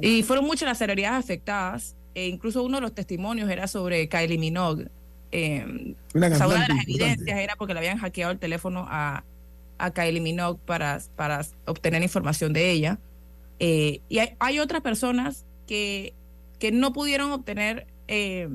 Y 0.00 0.22
fueron 0.22 0.44
muchas 0.44 0.68
las 0.68 0.78
celebridades 0.78 1.24
afectadas. 1.24 1.96
E 2.14 2.28
incluso 2.28 2.62
uno 2.62 2.78
de 2.78 2.80
los 2.80 2.94
testimonios 2.94 3.50
era 3.50 3.66
sobre 3.66 4.08
Kylie 4.08 4.38
Minogue. 4.38 4.88
Eh, 5.32 5.94
una, 6.14 6.30
de 6.30 6.38
las 6.38 6.82
evidencias 6.82 7.38
era 7.38 7.56
porque 7.56 7.74
le 7.74 7.80
habían 7.80 7.98
hackeado 7.98 8.32
el 8.32 8.38
teléfono 8.38 8.86
a, 8.88 9.22
a 9.78 9.90
Kylie 9.90 10.20
Minogue 10.20 10.58
para, 10.64 11.00
para 11.14 11.44
obtener 11.66 12.02
información 12.02 12.52
de 12.52 12.70
ella. 12.70 12.98
Eh, 13.58 14.00
y 14.08 14.18
hay, 14.38 14.58
otras 14.58 14.82
personas 14.82 15.44
que, 15.66 16.14
que 16.58 16.72
no 16.72 16.92
pudieron 16.92 17.32
obtener 17.32 17.86
eh, 18.08 18.48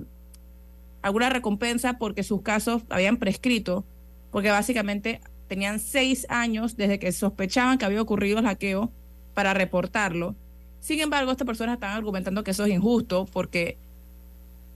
alguna 1.02 1.30
recompensa 1.30 1.98
porque 1.98 2.24
sus 2.24 2.42
casos 2.42 2.84
habían 2.90 3.18
prescrito, 3.18 3.86
porque 4.32 4.50
básicamente 4.50 5.22
tenían 5.48 5.80
seis 5.80 6.26
años 6.30 6.78
desde 6.78 7.00
que 7.00 7.12
sospechaban 7.12 7.78
que 7.78 7.86
había 7.86 8.02
ocurrido 8.02 8.40
el 8.40 8.46
hackeo 8.46 8.92
para 9.34 9.54
reportarlo 9.54 10.36
sin 10.82 11.00
embargo, 11.00 11.32
estas 11.32 11.46
personas 11.46 11.76
están 11.76 11.92
argumentando 11.92 12.44
que 12.44 12.52
eso 12.52 12.66
es 12.66 12.74
injusto 12.74 13.28
porque 13.32 13.78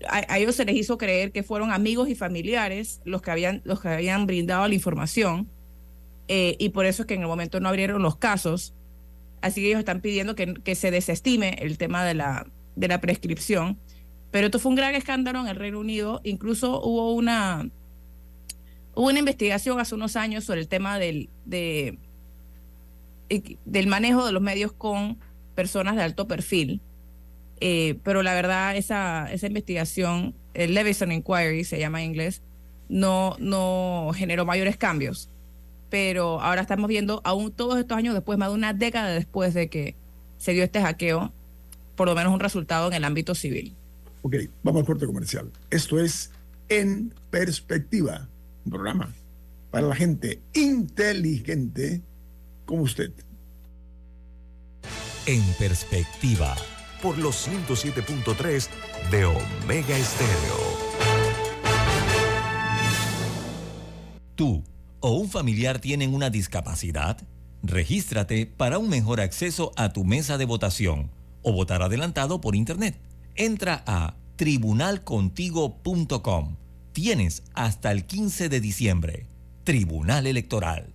a, 0.08 0.38
ellos 0.38 0.56
se 0.56 0.66
les 0.66 0.76
hizo 0.76 0.98
creer 0.98 1.32
que 1.32 1.42
fueron 1.42 1.72
amigos 1.72 2.08
y 2.10 2.16
familiares 2.16 3.02
los 3.06 3.24
que 3.24 3.32
habían, 3.32 3.62
los 3.66 3.82
que 3.82 3.90
habían 3.90 4.28
brindado 4.28 4.68
la 4.68 4.76
información 4.76 5.50
eh, 6.28 6.56
y 6.60 6.70
por 6.70 6.86
eso 6.86 7.04
es 7.04 7.08
que 7.08 7.16
en 7.16 7.22
el 7.22 7.28
momento 7.28 7.60
no 7.60 7.70
abrieron 7.70 8.02
los 8.04 8.18
casos. 8.18 8.74
Así 9.42 9.62
que 9.62 9.68
ellos 9.68 9.80
están 9.80 10.02
pidiendo 10.02 10.36
que, 10.36 10.54
que 10.54 10.76
se 10.76 10.92
desestime 10.92 11.58
el 11.60 11.78
tema 11.78 12.06
de 12.06 12.14
la, 12.14 12.48
de 12.76 12.88
la 12.88 13.02
prescripción. 13.02 13.80
Pero 14.36 14.48
esto 14.48 14.60
fue 14.60 14.72
un 14.72 14.76
gran 14.76 14.94
escándalo 14.96 15.40
en 15.40 15.48
el 15.48 15.56
Reino 15.56 15.80
Unido. 15.80 16.20
Incluso 16.26 16.82
hubo 16.82 17.14
una, 17.14 17.70
una 18.94 19.18
investigación 19.18 19.80
hace 19.80 19.96
unos 19.96 20.18
años 20.18 20.44
sobre 20.44 20.60
el 20.60 20.68
tema 20.68 21.00
del, 21.00 21.30
de, 21.46 21.98
del 23.64 23.88
manejo 23.88 24.26
de 24.26 24.34
los 24.34 24.42
medios 24.42 24.74
con 24.74 25.18
personas 25.56 25.96
de 25.96 26.04
alto 26.04 26.28
perfil. 26.28 26.82
Eh, 27.62 27.98
pero 28.04 28.24
la 28.24 28.34
verdad, 28.34 28.76
esa, 28.76 29.32
esa 29.32 29.48
investigación, 29.48 30.36
el 30.54 30.74
Levison 30.74 31.14
Inquiry 31.14 31.64
se 31.64 31.80
llama 31.80 32.04
en 32.04 32.10
inglés, 32.10 32.42
no, 32.90 33.38
no 33.40 34.12
generó 34.14 34.44
mayores 34.44 34.76
cambios. 34.76 35.30
Pero 35.90 36.42
ahora 36.42 36.60
estamos 36.60 36.90
viendo, 36.90 37.22
aún 37.24 37.54
todos 37.54 37.80
estos 37.80 37.98
años 37.98 38.14
después, 38.14 38.38
más 38.38 38.50
de 38.50 38.56
una 38.56 38.74
década 38.74 39.14
después 39.14 39.54
de 39.54 39.70
que 39.70 39.96
se 40.38 40.52
dio 40.52 40.66
este 40.66 40.82
hackeo, 40.82 41.32
por 41.96 42.10
lo 42.10 42.16
menos 42.16 42.34
un 42.34 42.42
resultado 42.42 42.90
en 42.90 42.96
el 42.96 43.06
ámbito 43.06 43.34
civil. 43.34 43.78
Ok, 44.26 44.38
vamos 44.64 44.80
al 44.80 44.86
corte 44.88 45.06
comercial. 45.06 45.52
Esto 45.70 46.00
es 46.00 46.32
En 46.68 47.14
Perspectiva, 47.30 48.28
un 48.66 48.72
programa 48.72 49.14
para 49.70 49.86
la 49.86 49.96
gente 49.96 50.42
inteligente 50.56 52.02
como 52.66 52.82
usted 52.82 53.12
en 55.28 55.44
perspectiva. 55.60 56.56
Por 57.04 57.20
los 57.20 57.48
107.3 57.48 58.68
de 59.12 59.26
Omega 59.26 59.96
Estéreo. 59.96 60.58
¿Tú 64.34 64.64
o 65.02 65.12
un 65.12 65.30
familiar 65.30 65.78
tienen 65.78 66.16
una 66.16 66.32
discapacidad? 66.32 67.20
Regístrate 67.62 68.48
para 68.48 68.80
un 68.80 68.90
mejor 68.90 69.22
acceso 69.22 69.72
a 69.76 69.94
tu 69.94 70.04
mesa 70.04 70.40
de 70.40 70.46
votación 70.46 71.12
o 71.44 71.54
votar 71.54 71.84
adelantado 71.84 72.42
por 72.42 72.56
Internet. 72.56 72.98
Entra 73.36 73.84
a 73.86 74.16
tribunalcontigo.com. 74.38 76.56
Tienes 76.94 77.44
hasta 77.54 77.92
el 77.92 78.06
15 78.06 78.50
de 78.50 78.62
diciembre. 78.62 79.28
Tribunal 79.64 80.26
Electoral. 80.28 80.95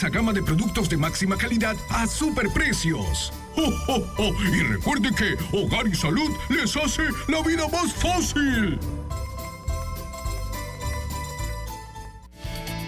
gama 0.09 0.33
de 0.33 0.41
productos 0.41 0.89
de 0.89 0.97
máxima 0.97 1.37
calidad 1.37 1.75
a 1.89 2.07
superprecios. 2.07 3.33
¡Oh, 3.55 3.73
oh, 3.87 4.03
oh! 4.17 4.33
Y 4.43 4.63
recuerde 4.63 5.09
que 5.13 5.37
Hogar 5.55 5.87
y 5.87 5.95
Salud 5.95 6.31
les 6.49 6.75
hace 6.75 7.03
la 7.27 7.41
vida 7.41 7.67
más 7.67 7.93
fácil. 7.93 8.79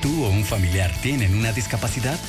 ¿Tú 0.02 0.26
o 0.26 0.30
un 0.30 0.44
familiar 0.44 0.94
tienen 1.02 1.38
una 1.38 1.54
discapacidad? 1.54 2.20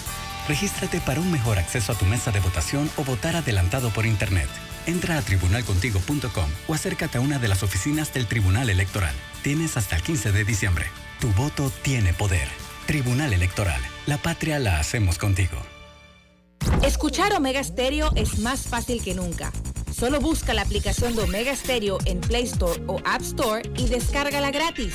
Regístrate 0.47 1.01
para 1.01 1.21
un 1.21 1.33
mejor 1.33 1.59
acceso 1.59 1.93
a 1.93 1.95
tu 1.95 2.05
mesa 2.05 2.31
de 2.31 2.41
votación 2.41 2.91
o 2.97 3.05
votar 3.05 3.35
adelantado 3.35 3.91
por 3.91 4.07
Internet. 4.07 4.49
Entra 4.87 5.19
a 5.19 5.23
tribunalcontigo.com 5.23 6.49
o 6.69 6.75
acércate 6.75 7.19
a 7.19 7.21
una 7.21 7.39
de 7.39 7.49
las 7.49 7.63
oficinas 7.63 8.13
del 8.13 8.27
Tribunal 8.27 8.69
Electoral. 8.69 9.15
Tienes 9.43 9.77
hasta 9.77 9.97
el 9.97 10.03
15 10.03 10.33
de 10.33 10.45
diciembre. 10.45 10.87
Tu 11.21 11.29
voto 11.33 11.73
tiene 11.83 12.13
poder. 12.13 12.64
Tribunal 12.87 13.33
Electoral. 13.33 13.81
La 14.07 14.19
patria 14.19 14.59
la 14.59 14.79
hacemos 14.79 15.17
contigo. 15.17 15.57
Escuchar 16.83 17.33
Omega 17.33 17.65
Stereo 17.65 18.11
es 18.15 18.39
más 18.41 18.69
fácil 18.69 19.03
que 19.03 19.15
nunca. 19.15 19.53
Solo 19.91 20.21
busca 20.21 20.53
la 20.53 20.63
aplicación 20.63 21.17
de 21.17 21.23
Omega 21.23 21.57
Stereo 21.57 21.99
en 22.05 22.21
Play 22.21 22.45
Store 22.45 22.83
o 22.87 23.01
App 23.05 23.23
Store 23.23 23.63
y 23.79 23.89
descárgala 23.89 24.51
gratis. 24.51 24.95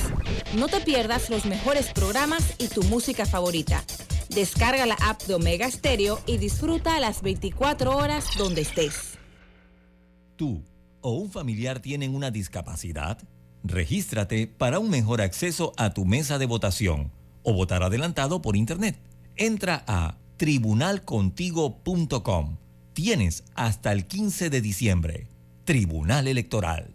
No 0.56 0.68
te 0.68 0.80
pierdas 0.80 1.30
los 1.30 1.46
mejores 1.46 1.92
programas 1.92 2.54
y 2.58 2.68
tu 2.68 2.84
música 2.84 3.26
favorita. 3.26 3.82
Descarga 4.28 4.86
la 4.86 4.96
app 5.02 5.22
de 5.22 5.34
Omega 5.34 5.68
Stereo 5.68 6.20
y 6.26 6.36
disfruta 6.36 7.00
las 7.00 7.22
24 7.22 7.96
horas 7.96 8.26
donde 8.38 8.60
estés. 8.60 9.18
¿Tú 10.36 10.62
o 11.00 11.12
un 11.12 11.30
familiar 11.30 11.80
tienen 11.80 12.14
una 12.14 12.30
discapacidad? 12.30 13.18
Regístrate 13.64 14.46
para 14.46 14.78
un 14.78 14.90
mejor 14.90 15.20
acceso 15.20 15.72
a 15.76 15.92
tu 15.92 16.04
mesa 16.04 16.38
de 16.38 16.46
votación 16.46 17.10
o 17.42 17.52
votar 17.52 17.82
adelantado 17.82 18.40
por 18.42 18.56
Internet. 18.56 19.00
Entra 19.36 19.84
a 19.86 20.18
tribunalcontigo.com. 20.36 22.56
Tienes 22.92 23.44
hasta 23.54 23.92
el 23.92 24.06
15 24.06 24.50
de 24.50 24.60
diciembre. 24.60 25.28
Tribunal 25.64 26.28
Electoral. 26.28 26.94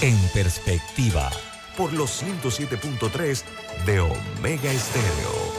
En 0.00 0.16
perspectiva. 0.32 1.30
Por 1.76 1.92
los 1.92 2.22
107.3 2.22 3.42
de 3.86 4.00
Omega 4.00 4.72
Estéreo. 4.72 5.52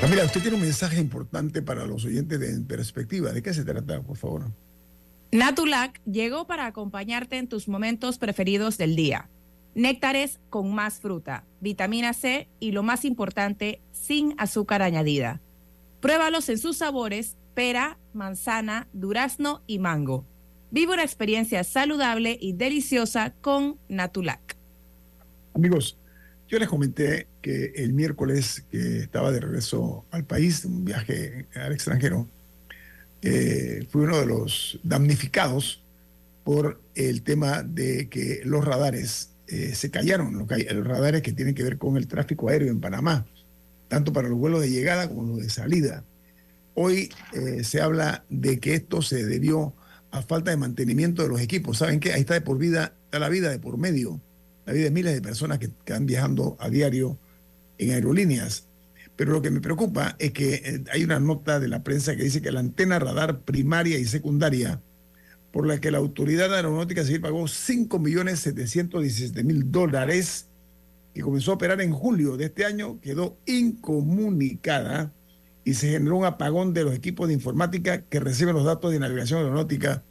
Camila, 0.00 0.24
usted 0.24 0.42
tiene 0.42 0.56
un 0.56 0.62
mensaje 0.62 1.00
importante 1.00 1.62
para 1.62 1.86
los 1.86 2.04
oyentes 2.04 2.40
de 2.40 2.50
En 2.50 2.64
Perspectiva. 2.64 3.30
¿De 3.30 3.40
qué 3.40 3.54
se 3.54 3.64
trata, 3.64 4.02
por 4.02 4.16
favor? 4.16 4.50
Natulac 5.32 5.98
llegó 6.04 6.46
para 6.46 6.66
acompañarte 6.66 7.38
en 7.38 7.48
tus 7.48 7.66
momentos 7.66 8.18
preferidos 8.18 8.76
del 8.76 8.94
día. 8.94 9.30
Néctares 9.74 10.40
con 10.50 10.74
más 10.74 11.00
fruta, 11.00 11.46
vitamina 11.58 12.12
C 12.12 12.48
y 12.60 12.72
lo 12.72 12.82
más 12.82 13.06
importante, 13.06 13.80
sin 13.92 14.34
azúcar 14.36 14.82
añadida. 14.82 15.40
Pruébalos 16.00 16.50
en 16.50 16.58
sus 16.58 16.76
sabores 16.76 17.38
pera, 17.54 17.98
manzana, 18.12 18.88
durazno 18.92 19.62
y 19.66 19.78
mango. 19.78 20.26
Vive 20.70 20.92
una 20.92 21.02
experiencia 21.02 21.64
saludable 21.64 22.36
y 22.38 22.52
deliciosa 22.52 23.32
con 23.40 23.78
Natulac. 23.88 24.58
Amigos, 25.54 25.98
yo 26.46 26.58
les 26.58 26.68
comenté 26.68 27.26
que 27.40 27.72
el 27.76 27.94
miércoles 27.94 28.66
que 28.70 28.98
estaba 28.98 29.32
de 29.32 29.40
regreso 29.40 30.04
al 30.10 30.24
país, 30.24 30.66
un 30.66 30.84
viaje 30.84 31.46
al 31.54 31.72
extranjero, 31.72 32.28
eh, 33.22 33.86
fui 33.88 34.02
uno 34.02 34.18
de 34.18 34.26
los 34.26 34.80
damnificados 34.82 35.82
por 36.44 36.80
el 36.94 37.22
tema 37.22 37.62
de 37.62 38.08
que 38.08 38.40
los 38.44 38.64
radares 38.64 39.30
eh, 39.46 39.74
se 39.74 39.90
callaron, 39.90 40.36
los, 40.36 40.48
los, 40.50 40.86
radares 40.86 41.22
que 41.22 41.32
tienen 41.32 41.54
que 41.54 41.62
ver 41.62 41.78
con 41.78 41.96
el 41.96 42.08
tráfico 42.08 42.48
aéreo 42.48 42.70
en 42.70 42.80
Panamá, 42.80 43.26
tanto 43.88 44.12
para 44.12 44.28
los 44.28 44.38
vuelos 44.38 44.60
de 44.60 44.70
llegada 44.70 45.08
como 45.08 45.22
los 45.22 45.38
de 45.38 45.50
salida. 45.50 46.04
Hoy 46.74 47.10
eh, 47.32 47.62
se 47.62 47.80
habla 47.80 48.24
de 48.28 48.58
que 48.58 48.74
esto 48.74 49.02
se 49.02 49.24
debió 49.24 49.74
a 50.10 50.22
falta 50.22 50.50
de 50.50 50.56
mantenimiento 50.56 51.22
de 51.22 51.28
los 51.28 51.40
equipos. 51.40 51.78
¿Saben 51.78 52.00
qué? 52.00 52.12
Ahí 52.12 52.22
está 52.22 52.34
de 52.34 52.40
por 52.40 52.58
vida, 52.58 52.94
está 53.04 53.18
la 53.18 53.28
vida 53.28 53.50
de 53.50 53.58
por 53.58 53.78
medio, 53.78 54.20
la 54.66 54.72
vida 54.72 54.84
de 54.84 54.90
miles 54.90 55.14
de 55.14 55.22
personas 55.22 55.58
que, 55.58 55.68
que 55.68 55.92
están 55.92 56.06
viajando 56.06 56.56
a 56.58 56.70
diario 56.70 57.18
en 57.78 57.92
aerolíneas. 57.92 58.66
Pero 59.22 59.34
lo 59.34 59.42
que 59.42 59.52
me 59.52 59.60
preocupa 59.60 60.16
es 60.18 60.32
que 60.32 60.54
eh, 60.54 60.82
hay 60.90 61.04
una 61.04 61.20
nota 61.20 61.60
de 61.60 61.68
la 61.68 61.84
prensa 61.84 62.16
que 62.16 62.24
dice 62.24 62.42
que 62.42 62.50
la 62.50 62.58
antena 62.58 62.98
radar 62.98 63.42
primaria 63.42 63.96
y 63.96 64.04
secundaria, 64.04 64.82
por 65.52 65.64
la 65.64 65.80
que 65.80 65.92
la 65.92 65.98
Autoridad 65.98 66.52
Aeronáutica 66.52 67.04
Civil 67.04 67.20
pagó 67.20 67.44
5.717.000 67.44 69.62
dólares, 69.66 70.48
que 71.14 71.20
comenzó 71.20 71.52
a 71.52 71.54
operar 71.54 71.80
en 71.80 71.92
julio 71.92 72.36
de 72.36 72.46
este 72.46 72.64
año, 72.64 73.00
quedó 73.00 73.38
incomunicada 73.46 75.12
y 75.62 75.74
se 75.74 75.90
generó 75.90 76.16
un 76.16 76.24
apagón 76.24 76.74
de 76.74 76.82
los 76.82 76.92
equipos 76.92 77.28
de 77.28 77.34
informática 77.34 78.02
que 78.02 78.18
reciben 78.18 78.56
los 78.56 78.64
datos 78.64 78.90
de 78.90 78.98
navegación 78.98 79.38
aeronáutica 79.38 80.02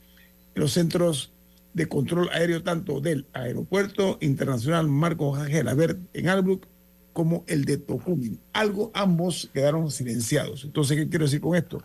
en 0.55 0.61
los 0.61 0.71
centros 0.71 1.33
de 1.73 1.89
control 1.89 2.29
aéreo 2.31 2.63
tanto 2.63 3.01
del 3.01 3.27
Aeropuerto 3.33 4.17
Internacional 4.21 4.87
Marco 4.87 5.35
Ángel 5.35 5.67
Albert 5.67 5.99
en 6.13 6.29
Albrook 6.29 6.70
como 7.13 7.43
el 7.47 7.65
de 7.65 7.77
Tocumen. 7.77 8.39
Algo, 8.53 8.91
ambos 8.93 9.49
quedaron 9.53 9.91
silenciados. 9.91 10.63
Entonces, 10.63 10.97
¿qué 10.97 11.09
quiero 11.09 11.25
decir 11.25 11.41
con 11.41 11.55
esto? 11.55 11.83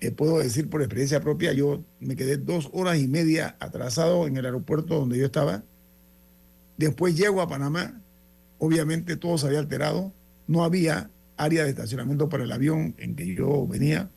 Eh, 0.00 0.10
puedo 0.10 0.38
decir 0.38 0.68
por 0.68 0.82
experiencia 0.82 1.20
propia, 1.20 1.52
yo 1.52 1.82
me 2.00 2.16
quedé 2.16 2.36
dos 2.36 2.68
horas 2.72 2.98
y 2.98 3.08
media 3.08 3.56
atrasado 3.58 4.26
en 4.26 4.36
el 4.36 4.44
aeropuerto 4.44 4.98
donde 4.98 5.18
yo 5.18 5.26
estaba. 5.26 5.64
Después 6.76 7.16
llego 7.16 7.40
a 7.40 7.48
Panamá, 7.48 8.02
obviamente 8.58 9.16
todo 9.16 9.38
se 9.38 9.46
había 9.46 9.60
alterado, 9.60 10.12
no 10.46 10.64
había 10.64 11.10
área 11.36 11.64
de 11.64 11.70
estacionamiento 11.70 12.28
para 12.28 12.44
el 12.44 12.52
avión 12.52 12.94
en 12.98 13.16
que 13.16 13.34
yo 13.34 13.66
venía. 13.66 14.10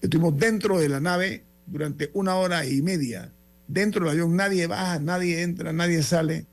Estuvimos 0.00 0.36
dentro 0.38 0.78
de 0.78 0.88
la 0.88 1.00
nave 1.00 1.44
durante 1.66 2.10
una 2.14 2.36
hora 2.36 2.66
y 2.66 2.82
media. 2.82 3.32
Dentro 3.66 4.04
del 4.04 4.12
avión 4.12 4.36
nadie 4.36 4.66
baja, 4.66 4.98
nadie 5.00 5.42
entra, 5.42 5.72
nadie 5.72 6.02
sale 6.02 6.46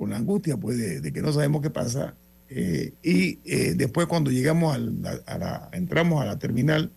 con 0.00 0.08
la 0.08 0.16
angustia 0.16 0.56
pues 0.56 1.02
de, 1.02 1.12
que 1.12 1.20
no 1.20 1.30
sabemos 1.30 1.60
qué 1.60 1.68
pasa. 1.68 2.14
Eh, 2.48 2.94
y 3.02 3.38
eh, 3.44 3.74
después 3.76 4.06
cuando 4.06 4.30
llegamos 4.30 4.74
al, 4.74 4.96
a, 5.26 5.36
la, 5.36 5.68
entramos 5.74 6.22
a 6.22 6.24
la 6.24 6.38
terminal, 6.38 6.90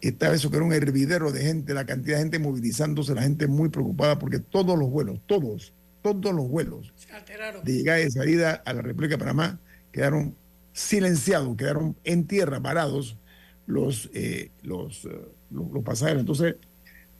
estaba 0.00 0.34
eso 0.34 0.50
que 0.50 0.56
era 0.56 0.66
un 0.66 0.72
hervidero 0.72 1.30
de 1.30 1.40
gente, 1.40 1.72
la 1.72 1.86
cantidad 1.86 2.16
de 2.16 2.24
gente 2.24 2.40
movilizándose, 2.40 3.14
la 3.14 3.22
gente 3.22 3.46
muy 3.46 3.68
preocupada 3.68 4.18
porque 4.18 4.40
todos 4.40 4.76
los 4.76 4.90
vuelos, 4.90 5.20
todos, 5.26 5.72
todos 6.02 6.34
los 6.34 6.48
vuelos 6.48 6.92
de 7.62 7.72
llegada 7.74 8.00
y 8.00 8.04
de 8.06 8.10
salida 8.10 8.60
a 8.64 8.72
la 8.72 8.82
República 8.82 9.14
de 9.14 9.18
Panamá 9.18 9.60
quedaron 9.92 10.34
silenciados, 10.72 11.56
quedaron 11.56 11.94
en 12.02 12.26
tierra, 12.26 12.60
parados 12.60 13.18
los, 13.66 14.10
eh, 14.14 14.50
los, 14.62 15.04
los, 15.48 15.70
los 15.70 15.84
pasajeros. 15.84 16.22
Entonces, 16.22 16.56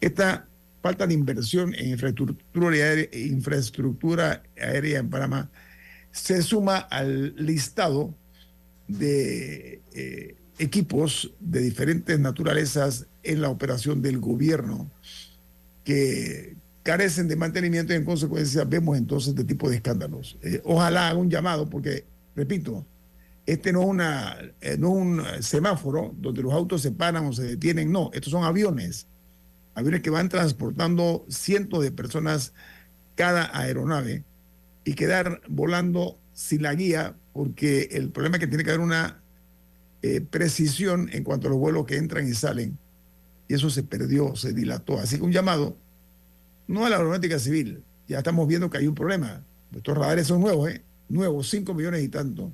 esta 0.00 0.48
falta 0.82 1.06
de 1.06 1.14
inversión 1.14 1.74
en 1.74 1.90
infraestructura 1.90 2.76
aérea, 2.76 3.08
infraestructura 3.12 4.42
aérea 4.60 4.98
en 4.98 5.08
Panamá 5.08 5.50
se 6.10 6.42
suma 6.42 6.76
al 6.76 7.34
listado 7.36 8.14
de 8.86 9.80
eh, 9.94 10.36
equipos 10.58 11.32
de 11.40 11.60
diferentes 11.60 12.18
naturalezas 12.20 13.06
en 13.22 13.40
la 13.40 13.48
operación 13.48 14.02
del 14.02 14.18
gobierno 14.18 14.90
que 15.84 16.56
carecen 16.82 17.28
de 17.28 17.36
mantenimiento 17.36 17.92
y 17.92 17.96
en 17.96 18.04
consecuencia 18.04 18.64
vemos 18.64 18.98
entonces 18.98 19.30
este 19.30 19.44
tipo 19.44 19.70
de 19.70 19.76
escándalos. 19.76 20.36
Eh, 20.42 20.60
ojalá 20.64 21.08
haga 21.08 21.18
un 21.18 21.30
llamado 21.30 21.70
porque, 21.70 22.04
repito, 22.36 22.84
este 23.46 23.72
no 23.72 23.82
es, 23.82 23.88
una, 23.88 24.36
eh, 24.60 24.76
no 24.78 24.88
es 24.88 24.94
un 24.94 25.22
semáforo 25.42 26.14
donde 26.18 26.42
los 26.42 26.52
autos 26.52 26.82
se 26.82 26.90
paran 26.90 27.24
o 27.26 27.32
se 27.32 27.44
detienen, 27.44 27.90
no, 27.90 28.10
estos 28.12 28.32
son 28.32 28.44
aviones 28.44 29.06
aviones 29.74 30.02
que 30.02 30.10
van 30.10 30.28
transportando 30.28 31.24
cientos 31.28 31.82
de 31.82 31.92
personas 31.92 32.52
cada 33.14 33.56
aeronave 33.56 34.24
y 34.84 34.94
quedar 34.94 35.40
volando 35.48 36.18
sin 36.32 36.62
la 36.62 36.74
guía, 36.74 37.14
porque 37.32 37.88
el 37.92 38.10
problema 38.10 38.36
es 38.36 38.40
que 38.40 38.46
tiene 38.46 38.64
que 38.64 38.70
haber 38.70 38.80
una 38.80 39.22
eh, 40.02 40.20
precisión 40.20 41.08
en 41.12 41.24
cuanto 41.24 41.46
a 41.46 41.50
los 41.50 41.58
vuelos 41.58 41.86
que 41.86 41.96
entran 41.96 42.26
y 42.26 42.34
salen. 42.34 42.78
Y 43.48 43.54
eso 43.54 43.70
se 43.70 43.82
perdió, 43.82 44.34
se 44.34 44.52
dilató. 44.52 44.98
Así 44.98 45.16
que 45.16 45.22
un 45.22 45.32
llamado, 45.32 45.76
no 46.66 46.84
a 46.84 46.90
la 46.90 46.96
aeronáutica 46.96 47.38
civil, 47.38 47.82
ya 48.08 48.18
estamos 48.18 48.48
viendo 48.48 48.70
que 48.70 48.78
hay 48.78 48.86
un 48.86 48.94
problema. 48.94 49.44
Estos 49.74 49.96
radares 49.96 50.26
son 50.26 50.40
nuevos, 50.40 50.70
¿eh? 50.70 50.82
Nuevos, 51.08 51.48
5 51.50 51.74
millones 51.74 52.02
y 52.02 52.08
tanto. 52.08 52.52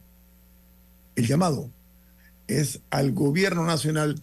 El 1.16 1.26
llamado 1.26 1.70
es 2.46 2.80
al 2.90 3.12
gobierno 3.12 3.64
nacional 3.64 4.20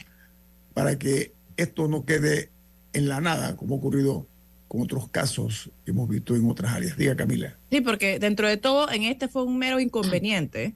para 0.74 0.98
que 0.98 1.34
esto 1.58 1.88
no 1.88 2.06
quede 2.06 2.50
en 2.96 3.10
la 3.10 3.22
nada, 3.22 3.56
como 3.56 3.76
ha 3.76 3.78
ocurrido 3.78 4.28
con 4.68 4.82
otros 4.82 5.10
casos 5.10 5.70
que 5.84 5.92
hemos 5.92 6.10
visto 6.10 6.36
en 6.36 6.50
otras 6.50 6.74
áreas. 6.74 6.98
Diga 6.98 7.16
Camila. 7.16 7.56
Sí, 7.70 7.82
porque 7.82 8.20
dentro 8.20 8.48
de 8.48 8.58
todo, 8.58 8.90
en 8.90 9.04
este 9.04 9.28
fue 9.28 9.44
un 9.44 9.58
mero 9.58 9.80
inconveniente, 9.80 10.74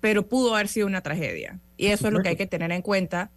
pero 0.00 0.28
pudo 0.28 0.54
haber 0.54 0.68
sido 0.68 0.86
una 0.86 1.00
tragedia. 1.00 1.58
Y 1.76 1.86
eso 1.86 2.06
es 2.06 2.12
lo 2.12 2.22
que 2.22 2.30
hay 2.30 2.36
que 2.36 2.46
tener 2.46 2.70
en 2.72 2.82
cuenta 2.82 3.30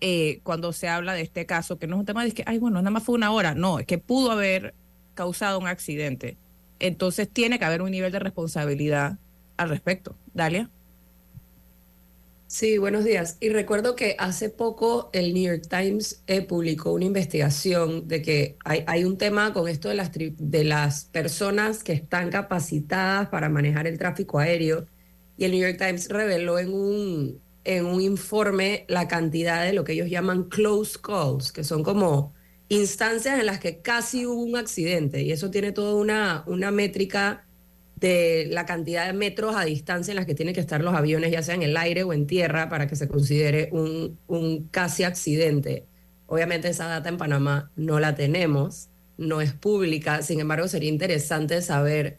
eh, 0.00 0.40
cuando 0.42 0.72
se 0.72 0.88
habla 0.88 1.14
de 1.14 1.22
este 1.22 1.46
caso, 1.46 1.78
que 1.78 1.86
no 1.86 1.96
es 1.96 2.00
un 2.00 2.06
tema 2.06 2.24
de 2.24 2.32
que, 2.32 2.42
ay, 2.46 2.58
bueno, 2.58 2.78
nada 2.80 2.90
más 2.90 3.04
fue 3.04 3.14
una 3.14 3.30
hora. 3.30 3.54
No, 3.54 3.78
es 3.78 3.86
que 3.86 3.98
pudo 3.98 4.32
haber 4.32 4.74
causado 5.14 5.58
un 5.58 5.66
accidente. 5.66 6.36
Entonces 6.78 7.28
tiene 7.30 7.58
que 7.58 7.64
haber 7.64 7.82
un 7.82 7.90
nivel 7.90 8.12
de 8.12 8.18
responsabilidad 8.18 9.18
al 9.56 9.68
respecto. 9.68 10.16
Dalia. 10.34 10.68
Sí, 12.48 12.78
buenos 12.78 13.04
días. 13.04 13.38
Y 13.40 13.48
recuerdo 13.48 13.96
que 13.96 14.14
hace 14.20 14.50
poco 14.50 15.10
el 15.12 15.34
New 15.34 15.52
York 15.52 15.66
Times 15.68 16.22
eh, 16.28 16.42
publicó 16.42 16.92
una 16.92 17.04
investigación 17.04 18.06
de 18.06 18.22
que 18.22 18.56
hay, 18.64 19.04
un 19.04 19.18
tema 19.18 19.52
con 19.52 19.68
esto 19.68 19.88
de 19.88 19.96
las, 19.96 20.12
de 20.12 20.64
las 20.64 21.06
personas 21.06 21.82
que 21.82 21.92
están 21.92 22.30
capacitadas 22.30 23.28
para 23.30 23.48
manejar 23.48 23.88
el 23.88 23.98
tráfico 23.98 24.38
aéreo. 24.38 24.86
Y 25.36 25.44
el 25.44 25.50
New 25.52 25.60
York 25.60 25.76
Times 25.78 26.08
reveló 26.08 26.60
en 26.60 26.72
un, 26.72 27.42
en 27.64 27.84
un 27.84 28.00
informe 28.00 28.84
la 28.88 29.08
cantidad 29.08 29.64
de 29.64 29.72
lo 29.72 29.82
que 29.82 29.94
ellos 29.94 30.08
llaman 30.08 30.44
close 30.44 30.98
calls, 31.02 31.50
que 31.50 31.64
son 31.64 31.82
como 31.82 32.32
instancias 32.68 33.40
en 33.40 33.46
las 33.46 33.58
que 33.58 33.80
casi 33.82 34.24
hubo 34.24 34.42
un 34.42 34.56
accidente. 34.56 35.22
Y 35.22 35.32
eso 35.32 35.50
tiene 35.50 35.72
toda 35.72 35.96
una, 35.96 36.44
una 36.46 36.70
métrica 36.70 37.45
de 37.96 38.46
la 38.50 38.66
cantidad 38.66 39.06
de 39.06 39.12
metros 39.14 39.56
a 39.56 39.64
distancia 39.64 40.12
en 40.12 40.16
las 40.16 40.26
que 40.26 40.34
tienen 40.34 40.54
que 40.54 40.60
estar 40.60 40.82
los 40.82 40.94
aviones, 40.94 41.32
ya 41.32 41.42
sea 41.42 41.54
en 41.54 41.62
el 41.62 41.76
aire 41.76 42.04
o 42.04 42.12
en 42.12 42.26
tierra, 42.26 42.68
para 42.68 42.86
que 42.86 42.96
se 42.96 43.08
considere 43.08 43.70
un, 43.72 44.18
un 44.26 44.68
casi 44.68 45.02
accidente. 45.04 45.86
Obviamente 46.26 46.68
esa 46.68 46.86
data 46.86 47.08
en 47.08 47.16
Panamá 47.16 47.70
no 47.76 47.98
la 47.98 48.14
tenemos, 48.14 48.90
no 49.16 49.40
es 49.40 49.52
pública, 49.52 50.22
sin 50.22 50.40
embargo 50.40 50.68
sería 50.68 50.90
interesante 50.90 51.62
saber 51.62 52.18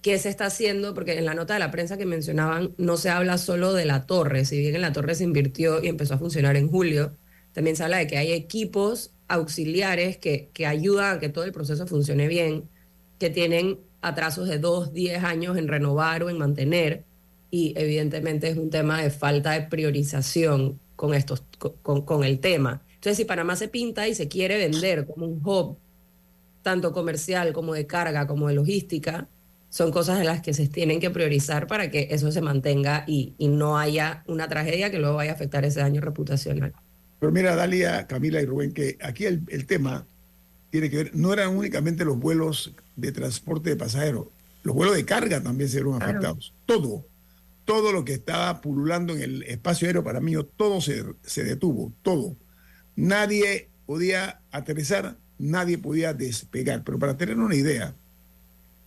qué 0.00 0.18
se 0.18 0.30
está 0.30 0.46
haciendo, 0.46 0.94
porque 0.94 1.18
en 1.18 1.26
la 1.26 1.34
nota 1.34 1.54
de 1.54 1.60
la 1.60 1.70
prensa 1.70 1.98
que 1.98 2.06
mencionaban 2.06 2.74
no 2.78 2.96
se 2.96 3.10
habla 3.10 3.36
solo 3.36 3.74
de 3.74 3.84
la 3.84 4.06
torre, 4.06 4.44
si 4.44 4.58
bien 4.58 4.76
en 4.76 4.82
la 4.82 4.92
torre 4.92 5.14
se 5.14 5.24
invirtió 5.24 5.82
y 5.82 5.88
empezó 5.88 6.14
a 6.14 6.18
funcionar 6.18 6.56
en 6.56 6.70
julio, 6.70 7.16
también 7.52 7.76
se 7.76 7.84
habla 7.84 7.98
de 7.98 8.06
que 8.06 8.16
hay 8.16 8.32
equipos 8.32 9.12
auxiliares 9.26 10.16
que, 10.16 10.50
que 10.54 10.66
ayudan 10.66 11.16
a 11.16 11.20
que 11.20 11.28
todo 11.28 11.44
el 11.44 11.52
proceso 11.52 11.86
funcione 11.86 12.28
bien, 12.28 12.70
que 13.18 13.28
tienen 13.30 13.80
atrasos 14.00 14.48
de 14.48 14.58
dos, 14.58 14.92
diez 14.92 15.22
años 15.24 15.56
en 15.56 15.68
renovar 15.68 16.22
o 16.22 16.30
en 16.30 16.38
mantener 16.38 17.04
y 17.50 17.74
evidentemente 17.76 18.48
es 18.48 18.56
un 18.56 18.70
tema 18.70 19.02
de 19.02 19.10
falta 19.10 19.52
de 19.52 19.62
priorización 19.62 20.78
con, 20.96 21.14
estos, 21.14 21.42
con, 21.82 22.02
con 22.02 22.24
el 22.24 22.40
tema. 22.40 22.82
Entonces, 22.94 23.16
si 23.16 23.24
Panamá 23.24 23.56
se 23.56 23.68
pinta 23.68 24.08
y 24.08 24.14
se 24.14 24.28
quiere 24.28 24.58
vender 24.58 25.06
como 25.06 25.26
un 25.26 25.40
hub, 25.44 25.78
tanto 26.62 26.92
comercial 26.92 27.52
como 27.52 27.74
de 27.74 27.86
carga, 27.86 28.26
como 28.26 28.48
de 28.48 28.54
logística, 28.54 29.28
son 29.70 29.92
cosas 29.92 30.18
de 30.18 30.24
las 30.24 30.40
que 30.40 30.54
se 30.54 30.66
tienen 30.66 31.00
que 31.00 31.10
priorizar 31.10 31.66
para 31.66 31.90
que 31.90 32.08
eso 32.10 32.32
se 32.32 32.40
mantenga 32.40 33.04
y, 33.06 33.34
y 33.38 33.48
no 33.48 33.78
haya 33.78 34.24
una 34.26 34.48
tragedia 34.48 34.90
que 34.90 34.98
luego 34.98 35.16
vaya 35.16 35.32
a 35.32 35.34
afectar 35.34 35.64
ese 35.64 35.80
daño 35.80 36.00
reputacional. 36.00 36.72
Pero 37.20 37.32
mira, 37.32 37.54
Dalia, 37.54 38.06
Camila 38.06 38.40
y 38.40 38.46
Rubén, 38.46 38.72
que 38.72 38.96
aquí 39.00 39.26
el, 39.26 39.42
el 39.48 39.66
tema 39.66 40.06
tiene 40.70 40.90
que 40.90 40.96
ver, 40.96 41.10
no 41.14 41.32
eran 41.32 41.56
únicamente 41.56 42.04
los 42.04 42.18
vuelos 42.18 42.74
de 42.96 43.12
transporte 43.12 43.70
de 43.70 43.76
pasajeros, 43.76 44.26
los 44.62 44.74
vuelos 44.74 44.96
de 44.96 45.04
carga 45.04 45.42
también 45.42 45.70
se 45.70 45.76
vieron 45.82 46.02
afectados. 46.02 46.52
Todo, 46.66 47.06
todo 47.64 47.92
lo 47.92 48.04
que 48.04 48.14
estaba 48.14 48.60
pululando 48.60 49.14
en 49.14 49.22
el 49.22 49.42
espacio 49.44 49.86
aéreo 49.86 50.04
para 50.04 50.20
mí, 50.20 50.34
todo 50.56 50.80
se, 50.80 51.04
se 51.22 51.44
detuvo, 51.44 51.92
todo. 52.02 52.36
Nadie 52.96 53.68
podía 53.86 54.40
aterrizar, 54.50 55.16
nadie 55.38 55.78
podía 55.78 56.12
despegar. 56.12 56.82
Pero 56.84 56.98
para 56.98 57.16
tener 57.16 57.38
una 57.38 57.54
idea, 57.54 57.94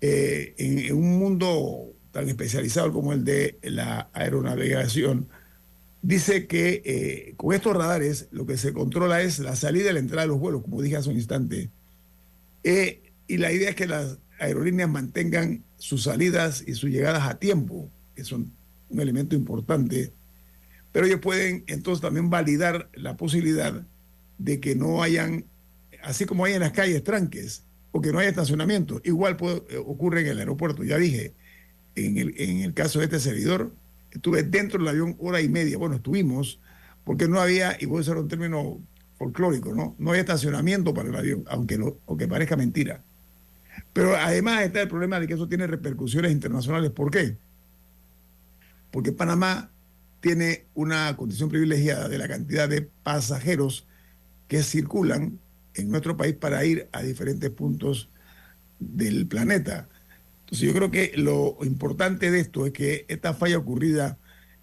eh, 0.02 0.54
en, 0.58 0.80
en, 0.80 0.96
un 0.96 1.18
mundo 1.18 1.94
tan 2.12 2.28
especializado 2.28 2.92
como 2.92 3.14
el 3.14 3.24
de 3.24 3.58
la 3.64 4.10
aeronavegación, 4.14 5.28
dice 6.02 6.48
que 6.48 6.82
eh, 6.86 7.34
con 7.38 7.54
estos 7.54 7.76
radares 7.76 8.28
lo 8.32 8.46
que 8.46 8.58
se 8.58 8.74
controla 8.74 9.22
es 9.22 9.40
la 9.40 9.56
salida 9.56 9.92
y 9.92 9.94
la 9.94 10.00
entrada 10.00 10.24
de 10.24 10.30
los 10.30 10.40
vuelos, 10.40 10.62
como 10.64 10.82
dije 10.82 10.98
hace 10.98 11.10
un 11.10 11.16
instante. 11.16 11.70
Eh, 12.64 13.02
y 13.28 13.38
la 13.38 13.52
idea 13.52 13.70
es 13.70 13.76
que 13.76 13.88
las 13.88 14.18
aerolíneas 14.40 14.90
mantengan 14.90 15.64
sus 15.78 16.04
salidas 16.04 16.64
y 16.66 16.74
sus 16.74 16.90
llegadas 16.90 17.28
a 17.28 17.40
tiempo, 17.40 17.90
que 18.16 18.24
son 18.24 18.52
un 18.90 19.00
elemento 19.00 19.36
importante. 19.36 20.12
Pero 20.92 21.06
ellos 21.06 21.22
pueden 21.22 21.64
entonces 21.68 22.02
también 22.02 22.30
validar 22.30 22.90
la 22.94 23.16
posibilidad 23.16 23.86
de 24.38 24.60
que 24.60 24.76
no 24.76 25.04
hayan, 25.04 25.46
así 26.04 26.26
como 26.26 26.46
hay 26.46 26.54
en 26.54 26.62
las 26.62 26.72
calles, 26.72 27.04
tranques 27.04 27.64
o 27.92 28.02
que 28.02 28.12
no 28.12 28.20
haya 28.20 28.30
estacionamiento. 28.30 29.02
Igual 29.04 29.38
puede, 29.38 29.64
eh, 29.70 29.78
ocurre 29.78 30.22
en 30.22 30.28
el 30.28 30.40
aeropuerto. 30.40 30.84
Ya 30.84 30.98
dije, 30.98 31.34
en 31.96 32.18
el, 32.18 32.34
en 32.38 32.60
el 32.60 32.74
caso 32.74 33.00
de 33.00 33.06
este 33.06 33.20
servidor, 33.20 33.74
estuve 34.12 34.44
dentro 34.44 34.80
del 34.80 34.88
avión 34.90 35.16
hora 35.20 35.42
y 35.42 35.50
media. 35.50 35.78
Bueno, 35.78 35.96
estuvimos 35.96 36.60
porque 37.04 37.28
no 37.28 37.40
había, 37.40 37.78
y 37.80 37.86
voy 37.86 38.00
a 38.00 38.02
usar 38.02 38.18
un 38.18 38.28
término 38.28 38.80
folclórico, 39.16 39.74
¿no? 39.74 39.96
No 40.00 40.12
hay 40.12 40.20
estacionamiento 40.20 40.94
para 40.94 41.10
el 41.10 41.16
avión, 41.16 41.44
aunque, 41.48 41.78
lo, 41.78 42.00
aunque 42.08 42.28
parezca 42.28 42.56
mentira. 42.56 43.04
Pero 43.94 44.16
además 44.16 44.64
está 44.64 44.82
el 44.82 44.88
problema 44.88 45.20
de 45.20 45.28
que 45.28 45.34
eso 45.34 45.48
tiene 45.48 45.68
repercusiones 45.68 46.32
internacionales. 46.32 46.92
¿Por 46.92 47.12
qué? 47.12 47.38
Porque 48.92 49.12
Panamá 49.12 49.72
tiene 50.20 50.66
una 50.74 51.16
condición 51.18 51.50
privilegiada 51.50 52.08
de 52.08 52.18
la 52.18 52.28
cantidad 52.28 52.70
de 52.70 52.84
pasajeros 53.04 53.88
que 54.48 54.64
circulan 54.64 55.40
en 55.74 55.90
nuestro 55.90 56.18
país 56.18 56.36
para 56.36 56.64
ir 56.66 56.88
a 56.92 57.02
diferentes 57.02 57.50
puntos 57.50 58.10
del 58.80 59.28
planeta. 59.28 59.88
Yo 60.52 60.74
creo 60.74 60.92
que 60.92 61.14
lo 61.16 61.58
importante 61.64 62.30
de 62.30 62.42
esto 62.42 62.66
es 62.66 62.74
que 62.74 63.06
esta 63.08 63.34
falla 63.34 63.58
ocurrida 63.58 64.18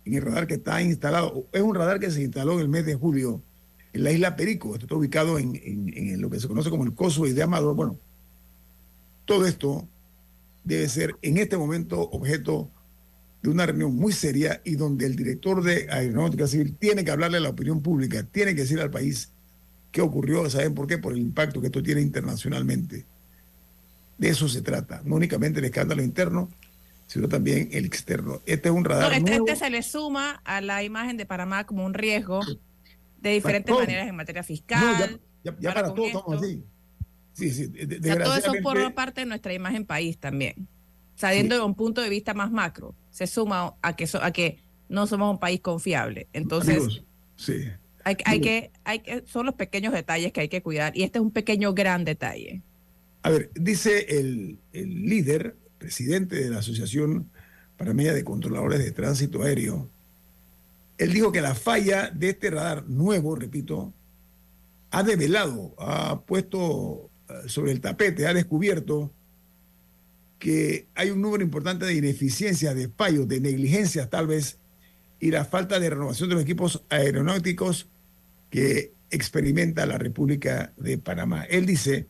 en 0.05 0.15
el 0.15 0.23
radar 0.23 0.47
que 0.47 0.55
está 0.55 0.83
instalado, 0.83 1.49
es 1.53 1.63
un 1.63 1.75
radar 1.75 1.99
que 1.99 2.11
se 2.11 2.23
instaló 2.23 2.55
en 2.55 2.61
el 2.61 2.69
mes 2.69 2.85
de 2.87 2.95
julio 2.95 3.43
en 3.95 4.05
la 4.05 4.13
isla 4.13 4.37
Perico, 4.37 4.75
esto 4.75 4.85
está 4.85 4.95
ubicado 4.97 5.39
en, 5.39 5.57
en, 5.57 5.93
en 5.97 6.21
lo 6.21 6.29
que 6.29 6.41
se 6.41 6.47
conoce 6.47 6.69
como 6.69 6.85
el 6.85 6.95
Coso 6.95 7.25
de 7.25 7.43
Amador. 7.43 7.75
Bueno, 7.75 7.99
todo 9.25 9.47
esto 9.47 9.89
debe 10.63 10.89
ser 10.89 11.17
en 11.23 11.39
este 11.39 11.57
momento 11.57 12.01
objeto 12.01 12.71
de 13.43 13.49
una 13.49 13.67
reunión 13.67 13.95
muy 13.95 14.13
seria 14.13 14.61
y 14.65 14.77
donde 14.77 15.07
el 15.07 15.17
director 15.17 15.63
de 15.63 15.87
Aeronáutica 15.91 16.47
Civil 16.47 16.77
tiene 16.79 17.05
que 17.05 17.11
hablarle 17.11 17.39
a 17.39 17.41
la 17.41 17.51
opinión 17.51 17.83
pública, 17.83 18.23
tiene 18.25 18.55
que 18.55 18.63
decir 18.63 18.81
al 18.81 18.91
país 18.91 19.33
qué 19.91 20.03
ocurrió, 20.03 20.49
¿saben 20.51 20.75
por 20.75 20.87
qué? 20.87 20.99
Por 20.99 21.15
el 21.15 21.21
impacto 21.21 21.61
que 21.61 21.69
esto 21.69 21.83
tiene 21.83 22.03
internacionalmente. 22.03 23.07
De 24.19 24.29
eso 24.29 24.49
se 24.49 24.63
trata, 24.63 25.01
no 25.05 25.15
únicamente 25.17 25.61
el 25.61 25.65
escándalo 25.67 26.03
interno, 26.03 26.51
sino 27.07 27.29
también 27.29 27.69
el 27.73 27.87
externo. 27.87 28.43
Este 28.45 28.69
es 28.69 28.75
un 28.75 28.85
radar. 28.85 29.11
No, 29.11 29.17
este, 29.17 29.31
nuevo. 29.31 29.47
este, 29.47 29.65
se 29.65 29.71
le 29.71 29.83
suma 29.83 30.43
a 30.45 30.61
la 30.61 30.83
imagen 30.83 31.17
de 31.17 31.25
Panamá 31.25 31.65
como 31.65 31.87
un 31.87 31.95
riesgo 31.95 32.41
de 33.21 33.31
diferentes 33.31 33.75
maneras 33.75 34.09
en 34.09 34.17
materia 34.17 34.43
fiscal. 34.43 34.81
No, 34.81 34.99
ya, 34.99 35.19
ya, 35.45 35.57
ya 35.61 35.75
para, 35.75 35.83
para 35.83 35.95
todos 35.95 36.09
estamos 36.09 36.43
así. 36.43 36.63
Sí, 37.33 37.51
sí, 37.53 37.67
de, 37.69 37.99
o 37.99 38.03
sea, 38.03 38.25
todo 38.25 38.37
eso 38.37 38.53
forma 38.63 38.91
parte 38.91 39.21
de 39.21 39.27
nuestra 39.27 39.55
imagen 39.55 39.87
país 39.87 40.19
también. 40.19 40.69
Sabiendo 41.15 41.55
sí. 41.55 41.61
de 41.61 41.67
un 41.67 41.75
punto 41.75 42.01
de 42.01 42.09
vista 42.09 42.35
más 42.35 42.51
macro, 42.51 42.95
se 43.11 43.29
suma 43.29 43.75
a 43.81 43.95
que, 43.95 44.07
so, 44.09 44.23
a 44.23 44.33
que 44.33 44.59
no 44.89 45.07
somos 45.07 45.31
un 45.31 45.39
país 45.39 45.61
confiable. 45.61 46.27
Entonces, 46.33 46.79
Amigos, 46.79 47.05
sí. 47.37 47.65
hay, 48.03 48.17
hay, 48.25 48.41
que, 48.41 48.73
hay 48.83 48.99
que, 49.01 49.25
son 49.27 49.47
los 49.47 49.55
pequeños 49.55 49.93
detalles 49.93 50.33
que 50.33 50.41
hay 50.41 50.49
que 50.49 50.63
cuidar. 50.63 50.97
Y 50.97 51.05
este 51.05 51.19
es 51.19 51.23
un 51.23 51.31
pequeño 51.31 51.75
gran 51.75 52.05
detalle. 52.05 52.63
A 53.23 53.31
ver, 53.31 53.51
dice 53.55 54.07
el, 54.19 54.59
líder, 54.73 55.57
presidente 55.79 56.37
de 56.37 56.51
la 56.51 56.59
Asociación 56.59 57.31
Panameña 57.77 58.13
de 58.13 58.25
Controladores 58.25 58.79
de 58.79 58.91
Tránsito 58.93 59.43
Aéreo, 59.43 59.89
él 60.99 61.13
dijo 61.13 61.31
que 61.31 61.41
la 61.41 61.55
falla 61.55 62.11
de 62.11 62.31
este 62.31 62.51
radar 62.51 62.89
nuevo, 62.89 63.37
repito, 63.37 63.93
ha 64.91 65.03
develado, 65.03 65.75
ha 65.79 66.21
puesto 66.23 67.11
sobre 67.47 67.73
el 67.73 67.81
tapete, 67.81 68.27
ha 68.27 68.35
descubierto 68.35 69.13
que 70.39 70.87
hay 70.95 71.11
un 71.11 71.21
número 71.21 71.43
importante 71.43 71.85
de 71.85 71.95
ineficiencias, 71.95 72.75
de 72.75 72.89
fallos, 72.89 73.29
de 73.29 73.41
negligencias 73.41 74.09
tal 74.09 74.27
vez, 74.27 74.59
y 75.21 75.31
la 75.31 75.45
falta 75.45 75.81
de 75.81 75.91
renovación 75.91 76.29
de 76.29 76.37
los 76.37 76.45
equipos 76.45 76.85
aeronáuticos 76.89 77.89
que 78.51 78.93
experimenta 79.11 79.87
la 79.87 79.99
República 79.99 80.73
de 80.77 80.99
Panamá. 80.99 81.45
Él 81.45 81.67
dice 81.67 82.07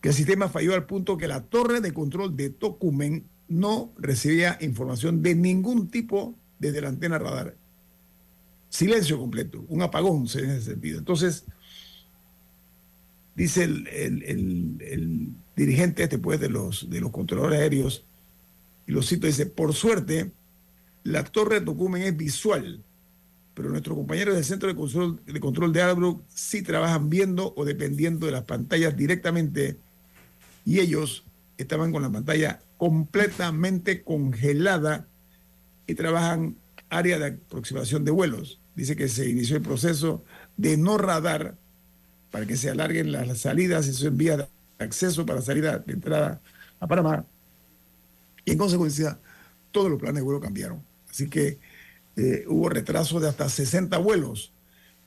que 0.00 0.08
el 0.08 0.14
sistema 0.14 0.48
falló 0.48 0.74
al 0.74 0.86
punto 0.86 1.16
que 1.16 1.28
la 1.28 1.42
torre 1.42 1.80
de 1.80 1.92
control 1.92 2.36
de 2.36 2.50
Tocumen 2.50 3.26
no 3.48 3.92
recibía 3.98 4.56
información 4.60 5.22
de 5.22 5.34
ningún 5.34 5.88
tipo 5.88 6.34
desde 6.58 6.80
la 6.80 6.88
antena 6.88 7.18
radar. 7.18 7.56
Silencio 8.68 9.18
completo, 9.18 9.64
un 9.68 9.82
apagón 9.82 10.26
en 10.34 10.50
ese 10.50 10.62
sentido. 10.62 10.98
Entonces, 10.98 11.44
dice 13.34 13.64
el, 13.64 15.34
dirigente 15.56 16.04
este 16.04 16.18
pues, 16.18 16.40
de, 16.40 16.48
los, 16.48 16.88
de 16.88 17.00
los 17.00 17.10
controladores 17.10 17.60
aéreos, 17.60 18.04
y 18.86 18.92
lo 18.92 19.02
cito, 19.02 19.26
dice, 19.26 19.46
por 19.46 19.74
suerte, 19.74 20.32
la 21.02 21.24
torre 21.24 21.60
de 21.60 21.66
Tocumen 21.66 22.02
es 22.02 22.16
visual, 22.16 22.82
pero 23.54 23.68
nuestros 23.68 23.96
compañeros 23.96 24.34
del 24.34 24.44
Centro 24.44 24.68
de 24.68 24.74
Control 24.74 25.20
de, 25.26 25.40
control 25.40 25.72
de 25.72 25.82
Albrook 25.82 26.22
sí 26.28 26.62
trabajan 26.62 27.10
viendo 27.10 27.52
o 27.56 27.64
dependiendo 27.64 28.26
de 28.26 28.32
las 28.32 28.44
pantallas 28.44 28.96
directamente 28.96 29.78
y 30.64 30.80
ellos 30.80 31.24
estaban 31.58 31.92
con 31.92 32.02
la 32.02 32.10
pantalla 32.10 32.60
completamente 32.76 34.02
congelada 34.02 35.06
y 35.86 35.94
trabajan 35.94 36.56
área 36.88 37.18
de 37.18 37.26
aproximación 37.26 38.04
de 38.04 38.10
vuelos. 38.10 38.60
Dice 38.74 38.96
que 38.96 39.08
se 39.08 39.28
inició 39.28 39.56
el 39.56 39.62
proceso 39.62 40.24
de 40.56 40.76
no 40.76 40.96
radar 40.98 41.56
para 42.30 42.46
que 42.46 42.56
se 42.56 42.70
alarguen 42.70 43.12
las 43.12 43.38
salidas 43.38 43.86
y 43.88 43.92
se 43.92 44.06
envía 44.06 44.36
de 44.36 44.48
acceso 44.78 45.26
para 45.26 45.42
salida 45.42 45.78
de 45.78 45.92
entrada 45.92 46.40
a 46.78 46.86
Panamá. 46.86 47.24
Y 48.44 48.52
en 48.52 48.58
consecuencia, 48.58 49.18
todos 49.72 49.90
los 49.90 50.00
planes 50.00 50.16
de 50.16 50.22
vuelo 50.22 50.40
cambiaron. 50.40 50.82
Así 51.10 51.28
que 51.28 51.58
eh, 52.16 52.44
hubo 52.48 52.68
retrasos 52.68 53.20
de 53.20 53.28
hasta 53.28 53.48
60 53.48 53.98
vuelos 53.98 54.52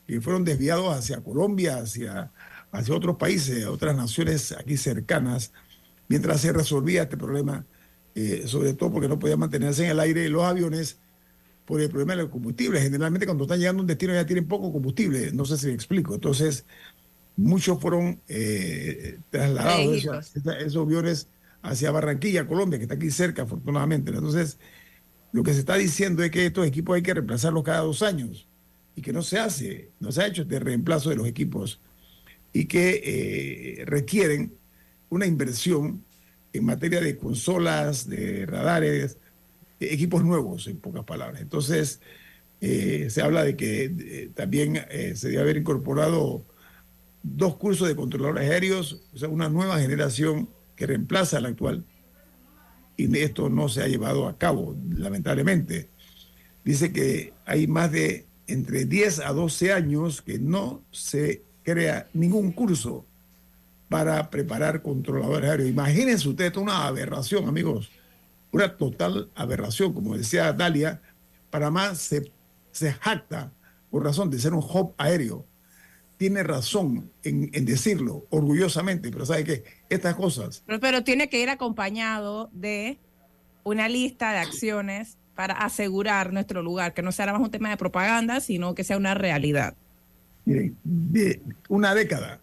que 0.05 0.21
fueron 0.21 0.43
desviados 0.43 0.95
hacia 0.95 1.21
Colombia, 1.21 1.77
hacia 1.77 2.31
hacia 2.73 2.95
otros 2.95 3.15
países, 3.17 3.63
a 3.63 3.71
otras 3.71 3.95
naciones 3.95 4.51
aquí 4.51 4.77
cercanas, 4.77 5.53
mientras 6.09 6.41
se 6.41 6.51
resolvía 6.51 7.03
este 7.03 7.17
problema, 7.17 7.65
eh, 8.15 8.43
sobre 8.47 8.73
todo 8.73 8.91
porque 8.91 9.07
no 9.07 9.19
podían 9.19 9.39
mantenerse 9.39 9.85
en 9.85 9.91
el 9.91 9.99
aire 9.99 10.27
los 10.27 10.43
aviones 10.43 10.97
por 11.65 11.79
el 11.79 11.89
problema 11.89 12.15
del 12.15 12.29
combustible. 12.31 12.81
Generalmente 12.81 13.27
cuando 13.27 13.43
están 13.43 13.59
llegando 13.59 13.81
a 13.81 13.83
un 13.83 13.87
destino 13.87 14.13
ya 14.13 14.25
tienen 14.25 14.47
poco 14.47 14.73
combustible, 14.73 15.31
no 15.31 15.45
sé 15.45 15.57
si 15.57 15.67
me 15.67 15.73
explico. 15.73 16.15
Entonces, 16.15 16.65
muchos 17.37 17.79
fueron 17.79 18.19
eh, 18.27 19.19
trasladados 19.29 19.95
esos, 19.95 20.35
esos, 20.35 20.83
aviones 20.83 21.27
hacia 21.61 21.91
Barranquilla, 21.91 22.47
Colombia, 22.47 22.79
que 22.79 22.83
está 22.83 22.95
aquí 22.95 23.11
cerca, 23.11 23.43
afortunadamente. 23.43 24.11
Entonces, 24.11 24.57
lo 25.31 25.43
que 25.43 25.53
se 25.53 25.59
está 25.59 25.75
diciendo 25.75 26.23
es 26.23 26.31
que 26.31 26.47
estos 26.47 26.65
equipos 26.65 26.95
hay 26.95 27.03
que 27.03 27.13
reemplazarlos 27.13 27.63
cada 27.63 27.81
dos 27.81 28.01
años 28.01 28.47
y 28.95 29.01
que 29.03 29.13
no 29.13 29.21
se 29.21 29.37
hace, 29.37 29.91
no 29.99 30.11
se 30.11 30.23
ha 30.23 30.27
hecho 30.27 30.41
este 30.41 30.59
reemplazo 30.59 31.11
de 31.11 31.17
los 31.17 31.27
equipos 31.27 31.79
y 32.53 32.65
que 32.65 33.01
eh, 33.03 33.85
requieren 33.85 34.53
una 35.09 35.25
inversión 35.25 36.05
en 36.53 36.65
materia 36.65 37.01
de 37.01 37.17
consolas, 37.17 38.07
de 38.07 38.45
radares, 38.45 39.17
equipos 39.79 40.23
nuevos, 40.23 40.67
en 40.67 40.77
pocas 40.77 41.03
palabras. 41.03 41.41
Entonces, 41.41 41.99
eh, 42.61 43.07
se 43.09 43.21
habla 43.21 43.43
de 43.43 43.57
que 43.57 43.85
eh, 43.85 44.29
también 44.33 44.79
se 45.15 45.29
debe 45.29 45.41
haber 45.41 45.57
incorporado 45.57 46.45
dos 47.23 47.55
cursos 47.55 47.87
de 47.87 47.95
controladores 47.95 48.49
aéreos, 48.49 49.01
o 49.13 49.17
sea, 49.17 49.29
una 49.29 49.49
nueva 49.49 49.79
generación 49.79 50.47
que 50.75 50.85
reemplaza 50.85 51.37
al 51.37 51.47
actual, 51.47 51.85
y 52.95 53.17
esto 53.17 53.49
no 53.49 53.69
se 53.69 53.81
ha 53.81 53.87
llevado 53.87 54.27
a 54.27 54.37
cabo, 54.37 54.77
lamentablemente. 54.95 55.89
Dice 56.63 56.93
que 56.93 57.33
hay 57.45 57.65
más 57.65 57.91
de 57.91 58.27
entre 58.45 58.85
10 58.85 59.19
a 59.19 59.33
12 59.33 59.73
años 59.73 60.21
que 60.21 60.37
no 60.37 60.83
se 60.91 61.41
crea 61.63 62.07
ningún 62.13 62.51
curso 62.51 63.05
para 63.89 64.29
preparar 64.29 64.81
controladores 64.81 65.49
aéreos. 65.49 65.69
Imagínense 65.69 66.27
ustedes, 66.27 66.57
una 66.57 66.87
aberración, 66.87 67.47
amigos, 67.47 67.91
una 68.51 68.75
total 68.75 69.29
aberración. 69.35 69.93
Como 69.93 70.17
decía 70.17 70.51
Dalia, 70.53 71.01
Panamá 71.49 71.95
se, 71.95 72.31
se 72.71 72.93
jacta 72.93 73.51
por 73.89 74.03
razón 74.03 74.29
de 74.29 74.39
ser 74.39 74.53
un 74.53 74.63
hub 74.63 74.93
aéreo. 74.97 75.45
Tiene 76.17 76.43
razón 76.43 77.11
en, 77.23 77.51
decirlo 77.65 78.25
orgullosamente, 78.29 79.11
pero 79.11 79.25
sabe 79.25 79.43
que 79.43 79.63
estas 79.89 80.15
cosas... 80.15 80.63
Pero, 80.65 80.79
pero 80.79 81.03
tiene 81.03 81.29
que 81.29 81.41
ir 81.41 81.49
acompañado 81.49 82.49
de 82.53 82.97
una 83.63 83.89
lista 83.89 84.31
de 84.31 84.39
acciones 84.39 85.17
para 85.35 85.53
asegurar 85.53 86.31
nuestro 86.31 86.61
lugar, 86.61 86.93
que 86.93 87.01
no 87.01 87.11
sea 87.11 87.31
más 87.33 87.41
un 87.41 87.51
tema 87.51 87.69
de 87.69 87.77
propaganda, 87.77 88.39
sino 88.39 88.75
que 88.75 88.83
sea 88.83 88.97
una 88.97 89.15
realidad 89.15 89.75
miren, 90.45 90.77
de 90.83 91.41
una 91.69 91.93
década 91.95 92.41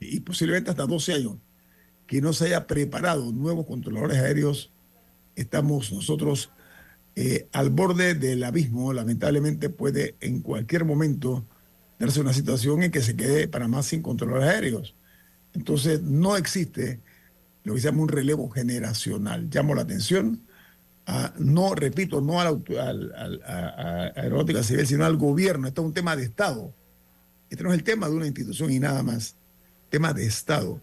y 0.00 0.20
posiblemente 0.20 0.70
hasta 0.70 0.86
12 0.86 1.12
años 1.14 1.36
que 2.06 2.20
no 2.20 2.32
se 2.32 2.46
haya 2.46 2.66
preparado 2.66 3.32
nuevos 3.32 3.66
controladores 3.66 4.18
aéreos, 4.18 4.72
estamos 5.36 5.92
nosotros 5.92 6.50
eh, 7.16 7.48
al 7.52 7.70
borde 7.70 8.14
del 8.14 8.42
abismo. 8.44 8.92
Lamentablemente 8.92 9.68
puede 9.68 10.14
en 10.20 10.40
cualquier 10.40 10.84
momento 10.84 11.44
darse 11.98 12.20
una 12.20 12.32
situación 12.32 12.82
en 12.82 12.90
que 12.90 13.02
se 13.02 13.14
quede 13.14 13.48
Panamá 13.48 13.82
sin 13.82 14.02
controladores 14.02 14.48
aéreos. 14.48 14.94
Entonces 15.52 16.00
no 16.00 16.36
existe 16.36 17.00
lo 17.64 17.74
que 17.74 17.80
se 17.80 17.88
llama 17.88 18.02
un 18.02 18.08
relevo 18.08 18.48
generacional. 18.48 19.50
Llamo 19.50 19.74
la 19.74 19.82
atención 19.82 20.40
a, 21.06 21.34
no, 21.38 21.74
repito, 21.74 22.20
no 22.20 22.40
a 22.40 22.44
la, 22.44 24.12
aeronáutica 24.16 24.62
civil, 24.62 24.86
sino 24.86 25.04
al 25.04 25.16
gobierno. 25.16 25.68
Esto 25.68 25.82
es 25.82 25.88
un 25.88 25.94
tema 25.94 26.16
de 26.16 26.24
Estado 26.24 26.72
este 27.50 27.64
no 27.64 27.72
es 27.72 27.78
el 27.78 27.84
tema 27.84 28.08
de 28.08 28.14
una 28.14 28.26
institución 28.26 28.70
y 28.70 28.78
nada 28.78 29.02
más. 29.02 29.36
Tema 29.90 30.12
de 30.12 30.26
Estado, 30.26 30.80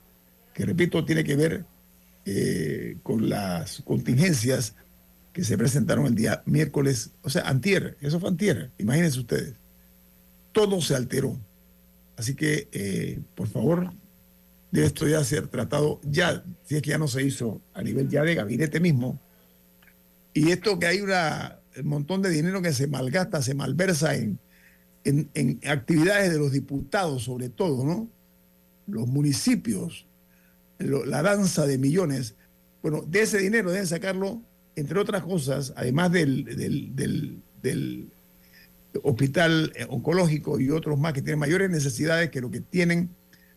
que 0.54 0.66
repito, 0.66 1.06
tiene 1.06 1.24
que 1.24 1.36
ver 1.36 1.66
eh, 2.26 2.98
con 3.04 3.30
las 3.30 3.82
contingencias 3.84 4.76
que 5.32 5.44
se 5.44 5.58
presentaron 5.58 6.08
el 6.08 6.16
día 6.16 6.42
miércoles, 6.46 7.12
o 7.22 7.30
sea, 7.30 7.44
antier, 7.44 7.98
eso 8.02 8.20
fue 8.20 8.30
antier, 8.30 8.72
imagínense 8.78 9.20
ustedes. 9.20 9.54
Todo 10.54 10.82
se 10.82 10.96
alteró. 10.96 11.38
Así 12.16 12.34
que, 12.34 12.70
eh, 12.72 13.20
por 13.36 13.48
favor, 13.48 13.94
debe 14.72 14.88
esto 14.88 15.08
ya 15.08 15.24
ser 15.24 15.50
tratado 15.50 16.00
ya, 16.04 16.44
si 16.64 16.78
es 16.78 16.82
que 16.82 16.92
ya 16.92 16.98
no 16.98 17.08
se 17.08 17.22
hizo 17.22 17.62
a 17.74 17.84
nivel 17.84 18.10
ya 18.10 18.24
de 18.24 18.34
gabinete 18.34 18.80
mismo. 18.80 19.20
Y 20.34 20.52
esto 20.52 20.80
que 20.80 20.88
hay 20.88 21.02
un 21.02 21.10
montón 21.84 22.22
de 22.22 22.30
dinero 22.30 22.62
que 22.62 22.74
se 22.74 22.88
malgasta, 22.88 23.42
se 23.42 23.54
malversa 23.54 24.16
en 24.16 24.40
en, 25.06 25.60
actividades 25.68 26.32
de 26.32 26.40
los 26.40 26.52
diputados, 26.52 27.24
sobre 27.24 27.50
todo, 27.50 27.86
¿no? 27.86 28.10
Los 28.88 29.08
municipios, 29.08 30.06
la 30.80 31.22
danza 31.22 31.66
de 31.66 31.78
millones. 31.78 32.36
Bueno, 32.82 33.04
de 33.08 33.22
ese 33.22 33.38
dinero 33.38 33.72
deben 33.72 33.88
sacarlo, 33.88 34.42
entre 34.76 35.00
otras 35.00 35.24
cosas, 35.24 35.74
además 35.76 36.12
del, 36.12 36.44
del, 37.64 38.10
hospital 39.04 39.74
oncológico 39.90 40.60
y 40.60 40.70
otros 40.70 40.98
más 40.98 41.12
que 41.12 41.22
tienen 41.22 41.40
mayores 41.40 41.70
necesidades 41.70 42.30
que 42.30 42.40
lo 42.40 42.50
que 42.50 42.62
tienen 42.62 43.10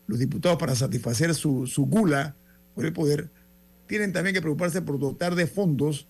los 0.08 0.18
diputados 0.18 0.58
para 0.58 0.74
satisfacer 0.74 1.32
su, 1.34 1.66
su 1.66 1.86
gula 1.86 2.34
por 2.74 2.84
el 2.84 2.92
poder, 2.92 3.28
tienen 3.86 4.12
también 4.12 4.34
que 4.34 4.40
preocuparse 4.40 4.82
por 4.82 4.98
dotar 4.98 5.34
de 5.34 5.46
fondos 5.46 6.08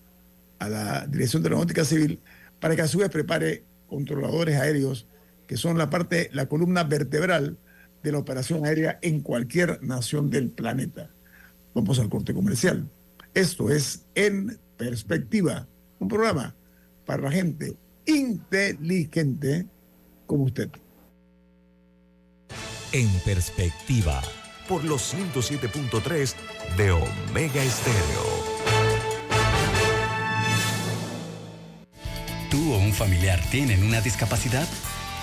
a 0.57 0.67
la 0.69 1.07
Dirección 1.07 1.43
de 1.43 1.49
Aeronáutica 1.49 1.85
Civil 1.85 2.19
para 2.59 2.75
que 2.75 2.81
a 2.81 2.87
su 2.87 2.99
vez 2.99 3.09
prepare 3.09 3.63
controladores 3.87 4.55
aéreos 4.57 5.05
que 5.49 5.57
son 5.57 5.79
la 5.79 5.89
parte, 5.89 6.29
la 6.31 6.47
columna 6.47 6.83
vertebral 6.83 7.57
de 8.03 8.11
la 8.11 8.19
operación 8.19 8.67
aérea 8.67 8.99
en 9.01 9.21
cualquier 9.21 9.81
nación 9.81 10.29
del 10.29 10.51
planeta. 10.51 11.09
Vamos 11.73 11.97
al 11.97 12.07
corte 12.07 12.35
comercial. 12.35 12.87
Esto 13.33 13.71
es 13.71 14.05
En 14.13 14.59
Perspectiva, 14.77 15.67
un 15.97 16.07
programa 16.07 16.55
para 17.03 17.23
la 17.23 17.31
gente 17.31 17.75
inteligente 18.05 19.65
como 20.27 20.43
usted. 20.43 20.69
En 22.91 23.09
Perspectiva, 23.25 24.21
por 24.67 24.83
los 24.83 25.15
107.3 25.15 26.35
de 26.77 26.91
Omega 26.91 27.63
Estéreo. 27.63 28.23
¿Tú 32.51 32.71
o 32.71 32.77
un 32.77 32.93
familiar 32.93 33.41
tienen 33.49 33.83
una 33.83 33.99
discapacidad? 33.99 34.67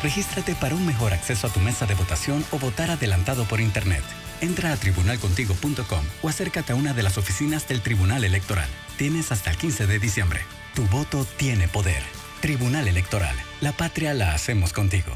Regístrate 0.06 0.54
para 0.54 0.76
un 0.76 0.86
mejor 0.86 1.12
acceso 1.12 1.48
a 1.48 1.50
tu 1.50 1.58
mesa 1.58 1.84
de 1.84 1.96
votación 1.96 2.44
o 2.52 2.60
votar 2.60 2.92
adelantado 2.92 3.44
por 3.44 3.60
Internet. 3.60 4.04
Entra 4.40 4.72
a 4.72 4.76
tribunalcontigo.com 4.76 6.04
o 6.22 6.28
acércate 6.28 6.72
a 6.72 6.76
una 6.76 6.94
de 6.94 7.02
las 7.02 7.18
oficinas 7.18 7.66
del 7.66 7.82
Tribunal 7.82 8.22
Electoral. 8.22 8.68
Tienes 8.98 9.32
hasta 9.32 9.50
el 9.50 9.56
15 9.56 9.88
de 9.88 9.98
diciembre. 9.98 10.42
Tu 10.76 10.86
voto 10.86 11.26
tiene 11.36 11.66
poder. 11.66 12.00
Tribunal 12.40 12.86
Electoral. 12.86 13.34
La 13.60 13.72
patria 13.72 14.14
la 14.14 14.32
hacemos 14.32 14.72
contigo. 14.72 15.10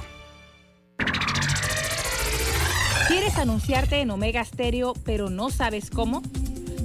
¿Quieres 3.07 3.37
anunciarte 3.37 4.01
en 4.01 4.11
Omega 4.11 4.45
Stereo 4.45 4.95
pero 5.05 5.31
no 5.31 5.51
sabes 5.51 5.89
cómo? 5.89 6.21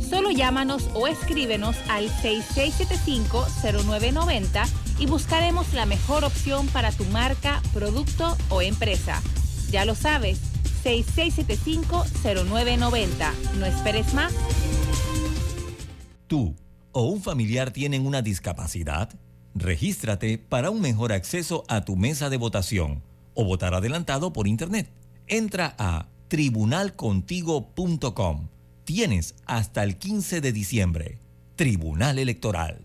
Solo 0.07 0.29
llámanos 0.29 0.91
o 0.93 1.07
escríbenos 1.07 1.75
al 1.89 2.11
6675-0990 2.21 4.84
y 4.99 5.05
buscaremos 5.05 5.73
la 5.73 5.85
mejor 5.85 6.23
opción 6.23 6.67
para 6.67 6.91
tu 6.91 7.05
marca, 7.05 7.61
producto 7.73 8.37
o 8.49 8.61
empresa. 8.61 9.21
Ya 9.71 9.85
lo 9.85 9.95
sabes, 9.95 10.39
866-675-0990. 10.85 13.33
No 13.59 13.65
esperes 13.65 14.13
más. 14.13 14.33
Tú 16.27 16.55
o 16.91 17.03
un 17.03 17.21
familiar 17.21 17.71
tienen 17.71 18.05
una 18.05 18.21
discapacidad. 18.21 19.09
Regístrate 19.53 20.37
para 20.37 20.69
un 20.69 20.81
mejor 20.81 21.13
acceso 21.13 21.63
a 21.67 21.81
tu 21.81 21.95
mesa 21.95 22.29
de 22.29 22.37
votación 22.37 23.01
o 23.33 23.45
votar 23.45 23.73
adelantado 23.73 24.33
por 24.33 24.47
Internet. 24.47 24.91
Entra 25.27 25.73
a 25.77 26.07
tribunalcontigo.com. 26.27 28.49
Tienes 28.85 29.35
hasta 29.45 29.83
el 29.83 29.97
15 29.97 30.41
de 30.41 30.51
diciembre. 30.51 31.19
Tribunal 31.55 32.17
Electoral. 32.19 32.84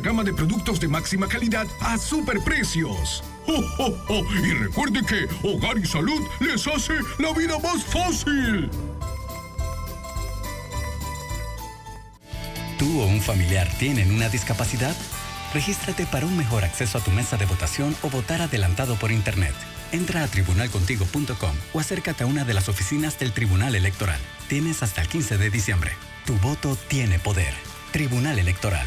gama 0.00 0.24
de 0.24 0.32
productos 0.32 0.80
de 0.80 0.88
máxima 0.88 1.28
calidad 1.28 1.66
a 1.80 1.98
superprecios. 1.98 3.22
¡Oh, 3.46 3.62
oh, 3.78 3.96
oh! 4.08 4.24
Y 4.44 4.52
recuerde 4.54 5.00
que 5.04 5.28
Hogar 5.46 5.78
y 5.78 5.86
Salud 5.86 6.20
les 6.40 6.66
hace 6.66 6.94
la 7.18 7.32
vida 7.32 7.58
más 7.58 7.84
fácil. 7.84 8.70
¿Tú 12.78 13.00
o 13.00 13.06
un 13.06 13.20
familiar 13.20 13.68
tienen 13.78 14.12
una 14.12 14.28
discapacidad? 14.28 14.96
Regístrate 15.54 16.06
para 16.06 16.26
un 16.26 16.36
mejor 16.36 16.64
acceso 16.64 16.98
a 16.98 17.00
tu 17.00 17.10
mesa 17.10 17.36
de 17.36 17.46
votación 17.46 17.94
o 18.02 18.10
votar 18.10 18.42
adelantado 18.42 18.96
por 18.96 19.12
Internet. 19.12 19.54
Entra 19.92 20.24
a 20.24 20.26
tribunalcontigo.com 20.26 21.54
o 21.74 21.80
acércate 21.80 22.24
a 22.24 22.26
una 22.26 22.44
de 22.44 22.54
las 22.54 22.68
oficinas 22.68 23.18
del 23.18 23.32
Tribunal 23.32 23.74
Electoral. 23.74 24.18
Tienes 24.48 24.82
hasta 24.82 25.02
el 25.02 25.08
15 25.08 25.36
de 25.36 25.50
diciembre. 25.50 25.92
Tu 26.24 26.34
voto 26.38 26.76
tiene 26.88 27.18
poder. 27.18 27.54
Tribunal 27.92 28.38
Electoral. 28.38 28.86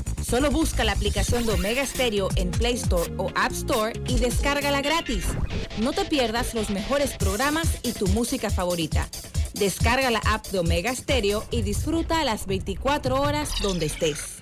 Solo 0.31 0.49
busca 0.49 0.83
la 0.85 0.93
aplicación 0.93 1.45
de 1.45 1.51
Omega 1.51 1.85
Stereo 1.85 2.29
en 2.37 2.51
Play 2.51 2.75
Store 2.75 3.11
o 3.17 3.29
App 3.35 3.51
Store 3.51 3.91
y 4.07 4.17
descárgala 4.17 4.81
gratis. 4.81 5.25
No 5.81 5.91
te 5.91 6.05
pierdas 6.05 6.53
los 6.53 6.69
mejores 6.69 7.17
programas 7.17 7.79
y 7.83 7.91
tu 7.91 8.07
música 8.07 8.49
favorita. 8.49 9.09
Descarga 9.55 10.09
la 10.09 10.19
app 10.19 10.47
de 10.47 10.59
Omega 10.59 10.95
Stereo 10.95 11.43
y 11.51 11.63
disfruta 11.63 12.21
a 12.21 12.23
las 12.23 12.47
24 12.47 13.21
horas 13.21 13.55
donde 13.61 13.87
estés. 13.87 14.41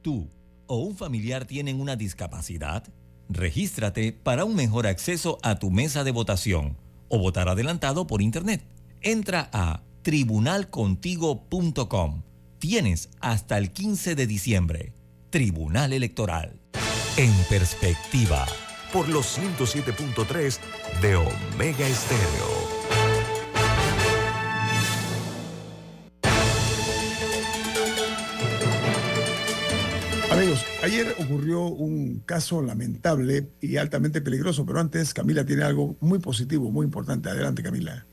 Tú 0.00 0.30
o 0.66 0.78
un 0.78 0.96
familiar 0.96 1.44
tienen 1.44 1.78
una 1.78 1.94
discapacidad. 1.94 2.82
Regístrate 3.28 4.14
para 4.14 4.46
un 4.46 4.54
mejor 4.54 4.86
acceso 4.86 5.36
a 5.42 5.58
tu 5.58 5.70
mesa 5.70 6.02
de 6.02 6.12
votación 6.12 6.78
o 7.08 7.18
votar 7.18 7.50
adelantado 7.50 8.06
por 8.06 8.22
Internet. 8.22 8.64
Entra 9.02 9.50
a 9.52 9.82
tribunalcontigo.com. 10.00 12.22
Tienes 12.62 13.10
hasta 13.20 13.58
el 13.58 13.72
15 13.72 14.14
de 14.14 14.28
diciembre. 14.28 14.92
Tribunal 15.30 15.92
Electoral. 15.92 16.60
En 17.16 17.32
perspectiva. 17.50 18.46
Por 18.92 19.08
los 19.08 19.36
107.3 19.36 20.60
de 21.00 21.16
Omega 21.16 21.88
Estéreo. 21.88 22.22
Amigos, 30.30 30.64
ayer 30.84 31.16
ocurrió 31.18 31.64
un 31.64 32.20
caso 32.20 32.62
lamentable 32.62 33.48
y 33.60 33.78
altamente 33.78 34.20
peligroso, 34.20 34.64
pero 34.64 34.78
antes 34.78 35.12
Camila 35.12 35.44
tiene 35.44 35.64
algo 35.64 35.96
muy 35.98 36.20
positivo, 36.20 36.70
muy 36.70 36.84
importante. 36.84 37.28
Adelante, 37.28 37.64
Camila. 37.64 38.06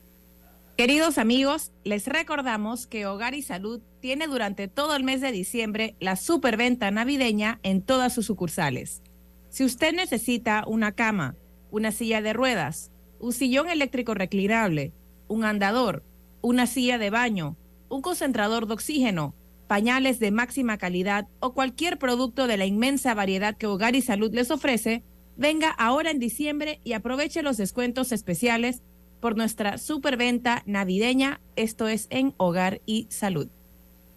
Queridos 0.76 1.18
amigos, 1.18 1.72
les 1.84 2.06
recordamos 2.06 2.86
que 2.86 3.06
Hogar 3.06 3.34
y 3.34 3.42
Salud 3.42 3.82
tiene 4.00 4.26
durante 4.26 4.66
todo 4.66 4.96
el 4.96 5.04
mes 5.04 5.20
de 5.20 5.30
diciembre 5.30 5.94
la 6.00 6.16
superventa 6.16 6.90
navideña 6.90 7.60
en 7.62 7.82
todas 7.82 8.14
sus 8.14 8.26
sucursales. 8.26 9.02
Si 9.50 9.64
usted 9.64 9.92
necesita 9.92 10.64
una 10.66 10.92
cama, 10.92 11.36
una 11.70 11.92
silla 11.92 12.22
de 12.22 12.32
ruedas, 12.32 12.90
un 13.18 13.32
sillón 13.32 13.68
eléctrico 13.68 14.14
reclinable, 14.14 14.94
un 15.28 15.44
andador, 15.44 16.02
una 16.40 16.66
silla 16.66 16.96
de 16.96 17.10
baño, 17.10 17.56
un 17.90 18.00
concentrador 18.00 18.66
de 18.66 18.74
oxígeno, 18.74 19.34
pañales 19.66 20.18
de 20.18 20.30
máxima 20.30 20.78
calidad 20.78 21.28
o 21.40 21.52
cualquier 21.52 21.98
producto 21.98 22.46
de 22.46 22.56
la 22.56 22.64
inmensa 22.64 23.12
variedad 23.12 23.56
que 23.56 23.66
Hogar 23.66 23.94
y 23.94 24.02
Salud 24.02 24.32
les 24.32 24.50
ofrece, 24.50 25.04
venga 25.36 25.70
ahora 25.70 26.10
en 26.10 26.18
diciembre 26.18 26.80
y 26.84 26.94
aproveche 26.94 27.42
los 27.42 27.58
descuentos 27.58 28.12
especiales 28.12 28.82
por 29.20 29.36
nuestra 29.36 29.78
superventa 29.78 30.62
navideña, 30.66 31.40
esto 31.56 31.88
es 31.88 32.06
en 32.10 32.34
Hogar 32.38 32.80
y 32.86 33.06
Salud. 33.10 33.48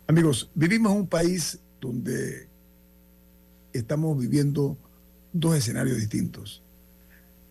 Amigos, 0.07 0.49
vivimos 0.55 0.91
en 0.93 0.99
un 0.99 1.07
país 1.07 1.59
donde 1.79 2.47
estamos 3.73 4.17
viviendo 4.17 4.77
dos 5.33 5.55
escenarios 5.57 5.97
distintos. 5.97 6.63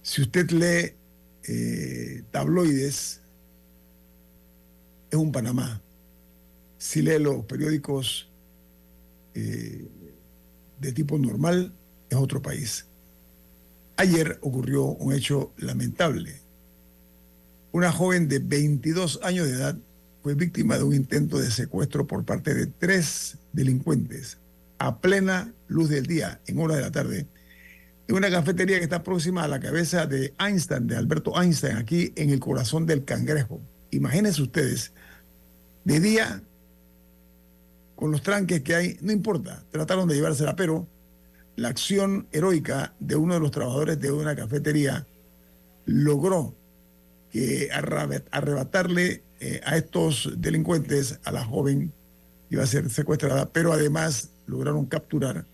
Si 0.03 0.23
usted 0.23 0.51
lee 0.51 0.95
eh, 1.49 2.23
tabloides, 2.31 3.21
es 5.11 5.19
un 5.19 5.33
Panamá. 5.33 5.81
Si 6.79 7.03
lee 7.03 7.19
los 7.19 7.45
periódicos 7.45 8.31
eh, 9.35 9.87
de 10.81 10.93
tipo 10.93 11.19
normal, 11.19 11.73
es 12.09 12.17
otro 12.17 12.43
país. 12.43 12.87
Ayer 13.97 14.39
ocurrió 14.43 14.85
un 14.85 15.13
hecho 15.13 15.53
lamentable. 15.59 16.42
Una 17.73 17.91
joven 17.91 18.29
de 18.29 18.39
22 18.39 19.21
años 19.23 19.47
de 19.47 19.55
edad 19.55 19.79
fue 20.23 20.35
víctima 20.35 20.77
de 20.77 20.85
un 20.85 20.95
intento 20.95 21.39
de 21.39 21.51
secuestro 21.51 22.07
por 22.07 22.23
parte 22.25 22.53
de 22.55 22.67
tres 22.67 23.39
delincuentes 23.55 24.39
a 24.79 25.01
plena 25.01 25.55
luz 25.69 25.89
del 25.89 26.07
día, 26.07 26.41
en 26.47 26.59
hora 26.59 26.77
de 26.77 26.83
la 26.83 26.91
tarde, 26.91 27.27
en 28.09 28.15
una 28.15 28.31
cafetería 28.31 28.77
que 28.77 28.85
está 28.85 29.03
próxima 29.03 29.45
a 29.45 29.49
la 29.49 29.59
cabeza 29.59 30.07
de 30.07 30.35
Einstein, 30.39 30.87
de 30.87 30.97
Alberto 30.97 31.41
Einstein, 31.41 31.77
aquí 31.77 32.13
en 32.17 32.29
el 32.29 32.41
corazón 32.41 32.85
del 32.85 33.05
cangrejo. 33.05 33.61
Imagínense 33.91 34.43
ustedes, 34.43 34.93
de 35.85 35.99
día, 35.99 36.43
con 37.95 38.11
los 38.11 38.23
tranques 38.23 38.61
que 38.61 38.75
hay, 38.75 38.99
no 39.01 39.13
importa, 39.13 39.65
trataron 39.71 40.09
de 40.09 40.17
llevársela, 40.17 40.57
pero 40.57 40.89
la 41.57 41.69
acción 41.69 42.27
heroica 42.33 42.95
de 43.01 43.17
uno 43.17 43.35
de 43.35 43.41
los 43.41 43.51
trabajadores 43.51 43.99
de 43.99 44.13
una 44.13 44.37
cafetería 44.37 45.07
logró 45.87 46.55
que 47.33 47.71
arrebatarle 47.73 49.23
eh, 49.41 49.61
a 49.65 49.77
estos 49.77 50.35
delincuentes, 50.37 51.19
a 51.25 51.33
la 51.33 51.45
joven 51.45 51.93
iba 52.51 52.63
a 52.63 52.67
ser 52.67 52.91
secuestrada, 52.91 53.51
pero 53.51 53.73
además 53.73 54.31
lograron 54.47 54.85
capturar 54.85 55.47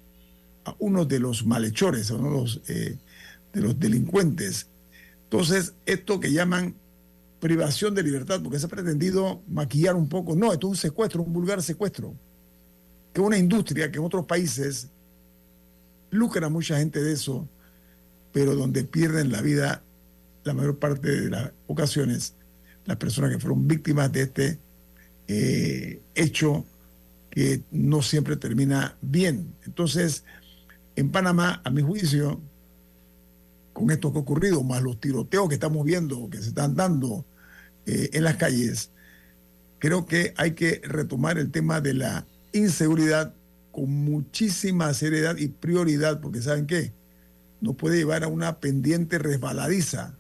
a 0.64 0.74
uno 0.80 1.04
de 1.04 1.20
los 1.20 1.46
malhechores, 1.46 2.10
a 2.10 2.16
uno 2.16 2.30
de 2.30 2.36
los, 2.36 2.60
eh, 2.68 2.98
de 3.52 3.60
los 3.60 3.78
delincuentes. 3.78 4.66
Entonces, 5.24 5.74
esto 5.86 6.18
que 6.18 6.32
llaman 6.32 6.74
privación 7.38 7.94
de 7.94 8.02
libertad, 8.02 8.40
porque 8.42 8.58
se 8.58 8.66
ha 8.66 8.68
pretendido 8.68 9.40
maquillar 9.48 9.94
un 9.94 10.08
poco, 10.08 10.34
no, 10.34 10.52
esto 10.52 10.66
es 10.66 10.70
un 10.70 10.76
secuestro, 10.76 11.22
un 11.22 11.32
vulgar 11.32 11.62
secuestro, 11.62 12.12
que 13.12 13.20
una 13.20 13.38
industria 13.38 13.92
que 13.92 13.98
en 13.98 14.04
otros 14.04 14.26
países 14.26 14.88
lucra 16.10 16.48
mucha 16.48 16.78
gente 16.78 17.00
de 17.00 17.12
eso, 17.12 17.48
pero 18.32 18.56
donde 18.56 18.82
pierden 18.82 19.30
la 19.30 19.40
vida 19.40 19.82
la 20.48 20.54
mayor 20.54 20.78
parte 20.78 21.08
de 21.08 21.30
las 21.30 21.52
ocasiones 21.66 22.34
las 22.88 22.96
personas 22.96 23.30
que 23.30 23.38
fueron 23.38 23.68
víctimas 23.68 24.10
de 24.10 24.22
este 24.22 24.58
eh, 25.28 26.00
hecho 26.14 26.64
que 27.30 27.62
no 27.70 28.00
siempre 28.00 28.36
termina 28.36 28.96
bien. 29.02 29.54
Entonces, 29.66 30.24
en 30.96 31.10
Panamá, 31.10 31.60
a 31.64 31.70
mi 31.70 31.82
juicio, 31.82 32.40
con 33.74 33.90
esto 33.90 34.10
que 34.10 34.18
ha 34.18 34.22
ocurrido, 34.22 34.64
más 34.64 34.82
los 34.82 34.98
tiroteos 34.98 35.48
que 35.50 35.54
estamos 35.56 35.84
viendo, 35.84 36.30
que 36.30 36.38
se 36.38 36.48
están 36.48 36.74
dando 36.74 37.26
eh, 37.84 38.08
en 38.14 38.24
las 38.24 38.36
calles, 38.36 38.90
creo 39.78 40.06
que 40.06 40.32
hay 40.38 40.52
que 40.52 40.80
retomar 40.82 41.38
el 41.38 41.50
tema 41.50 41.82
de 41.82 41.92
la 41.92 42.26
inseguridad 42.54 43.34
con 43.70 43.90
muchísima 43.90 44.94
seriedad 44.94 45.36
y 45.36 45.48
prioridad, 45.48 46.22
porque 46.22 46.40
¿saben 46.40 46.66
qué? 46.66 46.92
Nos 47.60 47.76
puede 47.76 47.98
llevar 47.98 48.24
a 48.24 48.28
una 48.28 48.60
pendiente 48.60 49.18
resbaladiza, 49.18 50.17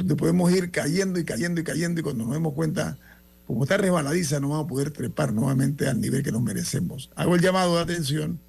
donde 0.00 0.16
podemos 0.16 0.50
ir 0.50 0.70
cayendo 0.70 1.20
y 1.20 1.24
cayendo 1.24 1.60
y 1.60 1.64
cayendo 1.64 2.00
y 2.00 2.02
cuando 2.02 2.24
nos 2.24 2.32
demos 2.32 2.54
cuenta, 2.54 2.98
como 3.46 3.64
está 3.64 3.76
resbaladiza, 3.76 4.40
no 4.40 4.48
vamos 4.48 4.64
a 4.64 4.68
poder 4.68 4.90
trepar 4.90 5.32
nuevamente 5.32 5.86
al 5.86 6.00
nivel 6.00 6.22
que 6.22 6.32
nos 6.32 6.42
merecemos. 6.42 7.10
Hago 7.14 7.34
el 7.34 7.42
llamado 7.42 7.76
de 7.76 7.82
atención 7.82 8.40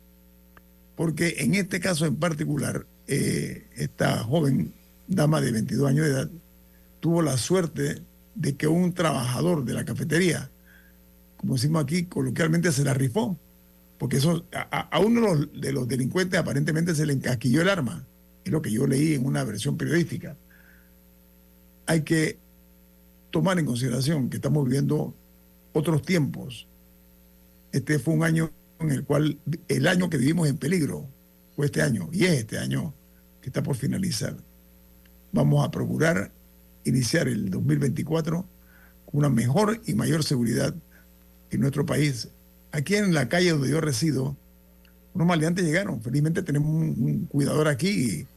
porque 0.96 1.36
en 1.40 1.56
este 1.56 1.80
caso 1.80 2.06
en 2.06 2.16
particular, 2.16 2.86
eh, 3.08 3.68
esta 3.76 4.24
joven 4.24 4.74
dama 5.08 5.42
de 5.42 5.52
22 5.52 5.90
años 5.90 6.06
de 6.06 6.12
edad 6.12 6.30
tuvo 7.00 7.22
la 7.22 7.38
suerte 7.38 8.04
de 8.36 8.56
que 8.56 8.68
un 8.68 8.94
trabajador 8.94 9.66
de 9.66 9.74
la 9.74 9.84
cafetería, 9.84 10.50
como 11.38 11.56
decimos 11.56 11.84
aquí, 11.84 12.06
coloquialmente 12.06 12.72
se 12.72 12.86
la 12.86 12.94
rifó, 12.94 13.38
porque 13.98 14.18
eso, 14.18 14.46
a, 14.54 15.00
uno 15.00 15.36
de 15.36 15.74
los, 15.74 15.88
delincuentes 15.88 16.40
aparentemente 16.40 16.96
se 16.96 17.06
le 17.06 17.14
encasquilló 17.14 17.62
el 17.62 17.70
arma, 17.70 18.06
es 18.46 18.52
lo 18.52 18.62
que 18.62 18.72
yo 18.72 18.88
leí 18.88 19.16
en 19.16 19.26
una 19.26 19.44
versión 19.44 19.78
periodística. 19.78 20.38
Hay 21.92 22.04
que 22.04 22.38
tomar 23.32 23.60
en 23.60 23.66
consideración 23.66 24.30
que 24.30 24.38
estamos 24.38 24.64
viviendo 24.64 25.14
otros 25.74 26.02
tiempos. 26.04 26.66
Este 27.74 28.00
fue 28.00 28.14
un 28.14 28.24
año 28.24 28.50
en 28.80 28.92
el 28.92 29.04
cual 29.04 29.38
el 29.68 29.88
año 29.88 30.10
que 30.10 30.16
vivimos 30.16 30.48
en 30.48 30.58
peligro 30.58 31.06
fue 31.54 31.66
este 31.66 31.82
año, 31.82 32.08
y 32.14 32.24
es 32.24 32.32
este 32.32 32.58
año 32.60 32.94
que 33.42 33.50
está 33.50 33.62
por 33.62 33.76
finalizar. 33.76 34.38
Vamos 35.34 35.66
a 35.66 35.70
procurar 35.70 36.32
iniciar 36.86 37.28
el 37.28 37.50
2024 37.50 38.38
con 38.38 39.20
una 39.20 39.30
mejor 39.30 39.82
y 39.86 39.94
mayor 39.94 40.24
seguridad 40.24 40.74
en 41.50 41.60
nuestro 41.60 41.86
país. 41.86 42.30
Aquí 42.72 42.96
en 42.96 43.14
la 43.14 43.28
calle 43.28 43.52
donde 43.52 43.70
yo 43.70 43.82
resido, 43.82 44.38
unos 45.14 45.28
maleantes 45.28 45.66
llegaron. 45.66 46.02
Felizmente 46.02 46.42
tenemos 46.42 46.70
un, 46.70 47.26
cuidador 47.26 47.68
aquí 47.68 48.28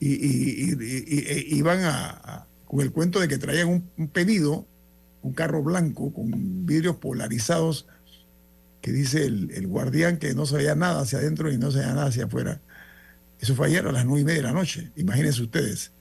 y, 0.00 1.60
van 1.60 1.80
a, 1.82 2.46
con 2.74 2.82
el 2.82 2.90
cuento 2.90 3.20
de 3.20 3.28
que 3.28 3.38
traían 3.38 3.84
un, 3.96 4.08
pedido, 4.08 4.66
un 5.22 5.32
carro 5.32 5.62
blanco 5.62 6.12
con 6.12 6.66
vidrios 6.66 6.96
polarizados, 6.96 7.86
que 8.80 8.90
dice 8.90 9.24
el, 9.26 9.52
el, 9.52 9.68
guardián 9.68 10.18
que 10.18 10.34
no 10.34 10.44
se 10.44 10.56
veía 10.56 10.74
nada 10.74 11.02
hacia 11.02 11.20
adentro 11.20 11.52
y 11.52 11.56
no 11.56 11.70
se 11.70 11.78
veía 11.78 11.94
nada 11.94 12.08
hacia 12.08 12.24
afuera. 12.24 12.60
Eso 13.38 13.54
fue 13.54 13.68
ayer 13.68 13.86
a 13.86 13.92
las 13.92 14.04
nueve 14.04 14.22
y 14.22 14.24
media 14.24 14.38
de 14.38 14.48
la 14.48 14.52
noche, 14.52 14.90
imagínense 14.96 15.40
ustedes. 15.44 15.92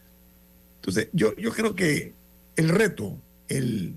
Entonces, 0.77 1.09
yo, 1.13 1.35
yo 1.35 1.51
creo 1.51 1.75
que 1.75 2.15
el 2.55 2.69
reto, 2.69 3.19
el, 3.49 3.93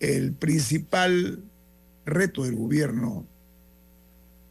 el 0.00 0.32
principal 0.34 1.42
reto 2.04 2.44
del 2.44 2.56
gobierno 2.56 3.26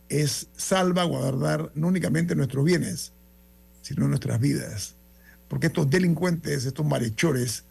es 0.10 0.48
salvaguardar 0.58 1.72
no 1.76 1.90
únicamente 1.90 2.36
nuestros 2.36 2.66
bienes, 2.66 3.14
sino 3.84 4.08
nuestras 4.08 4.40
vidas. 4.40 4.96
Porque 5.52 5.68
estos 5.68 5.90
delincuentes, 5.90 6.66
estos 6.66 6.86
malhechores, 6.86 7.66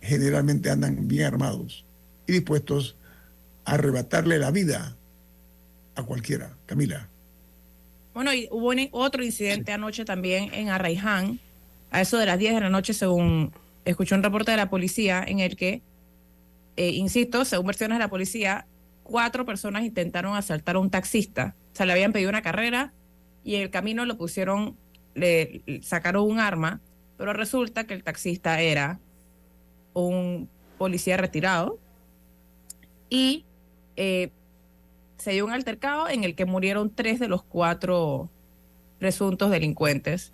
generalmente 0.00 0.70
andan 0.70 1.06
bien 1.06 1.26
armados 1.26 1.84
y 2.26 2.32
dispuestos 2.32 2.96
a 3.66 3.74
arrebatarle 3.74 4.38
la 4.38 4.50
vida 4.50 4.96
a 5.94 6.02
cualquiera. 6.02 6.56
Camila. 6.64 7.06
Bueno, 8.14 8.32
y 8.32 8.48
hubo 8.50 8.72
otro 8.92 9.22
incidente 9.22 9.72
anoche 9.72 10.06
también 10.06 10.54
en 10.54 10.70
Arraiján, 10.70 11.38
a 11.90 12.00
eso 12.00 12.16
de 12.16 12.24
las 12.24 12.38
10 12.38 12.54
de 12.54 12.60
la 12.60 12.70
noche, 12.70 12.94
según 12.94 13.52
escuchó 13.84 14.14
un 14.14 14.22
reporte 14.22 14.52
de 14.52 14.56
la 14.56 14.70
policía, 14.70 15.22
en 15.22 15.40
el 15.40 15.56
que, 15.56 15.82
eh, 16.78 16.92
insisto, 16.92 17.44
según 17.44 17.66
versiones 17.66 17.96
de 17.98 18.04
la 18.04 18.08
policía, 18.08 18.66
cuatro 19.02 19.44
personas 19.44 19.84
intentaron 19.84 20.34
asaltar 20.34 20.76
a 20.76 20.78
un 20.78 20.88
taxista. 20.88 21.54
O 21.74 21.76
sea, 21.76 21.84
le 21.84 21.92
habían 21.92 22.14
pedido 22.14 22.30
una 22.30 22.40
carrera 22.40 22.94
y 23.44 23.56
en 23.56 23.62
el 23.64 23.70
camino 23.70 24.06
lo 24.06 24.16
pusieron, 24.16 24.78
le, 25.20 25.62
sacaron 25.82 26.28
un 26.28 26.40
arma, 26.40 26.80
pero 27.16 27.32
resulta 27.32 27.84
que 27.84 27.94
el 27.94 28.02
taxista 28.02 28.60
era 28.60 28.98
un 29.92 30.48
policía 30.78 31.16
retirado 31.16 31.78
y 33.08 33.44
eh, 33.96 34.30
se 35.18 35.32
dio 35.32 35.44
un 35.44 35.52
altercado 35.52 36.08
en 36.08 36.24
el 36.24 36.34
que 36.34 36.46
murieron 36.46 36.94
tres 36.94 37.20
de 37.20 37.28
los 37.28 37.42
cuatro 37.42 38.30
presuntos 38.98 39.50
delincuentes 39.50 40.32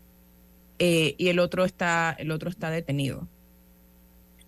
eh, 0.79 1.15
y 1.19 1.29
el 1.29 1.39
otro 1.39 1.65
está, 1.65 2.15
el 2.19 2.31
otro 2.31 2.51
está 2.51 2.71
detenido. 2.71 3.29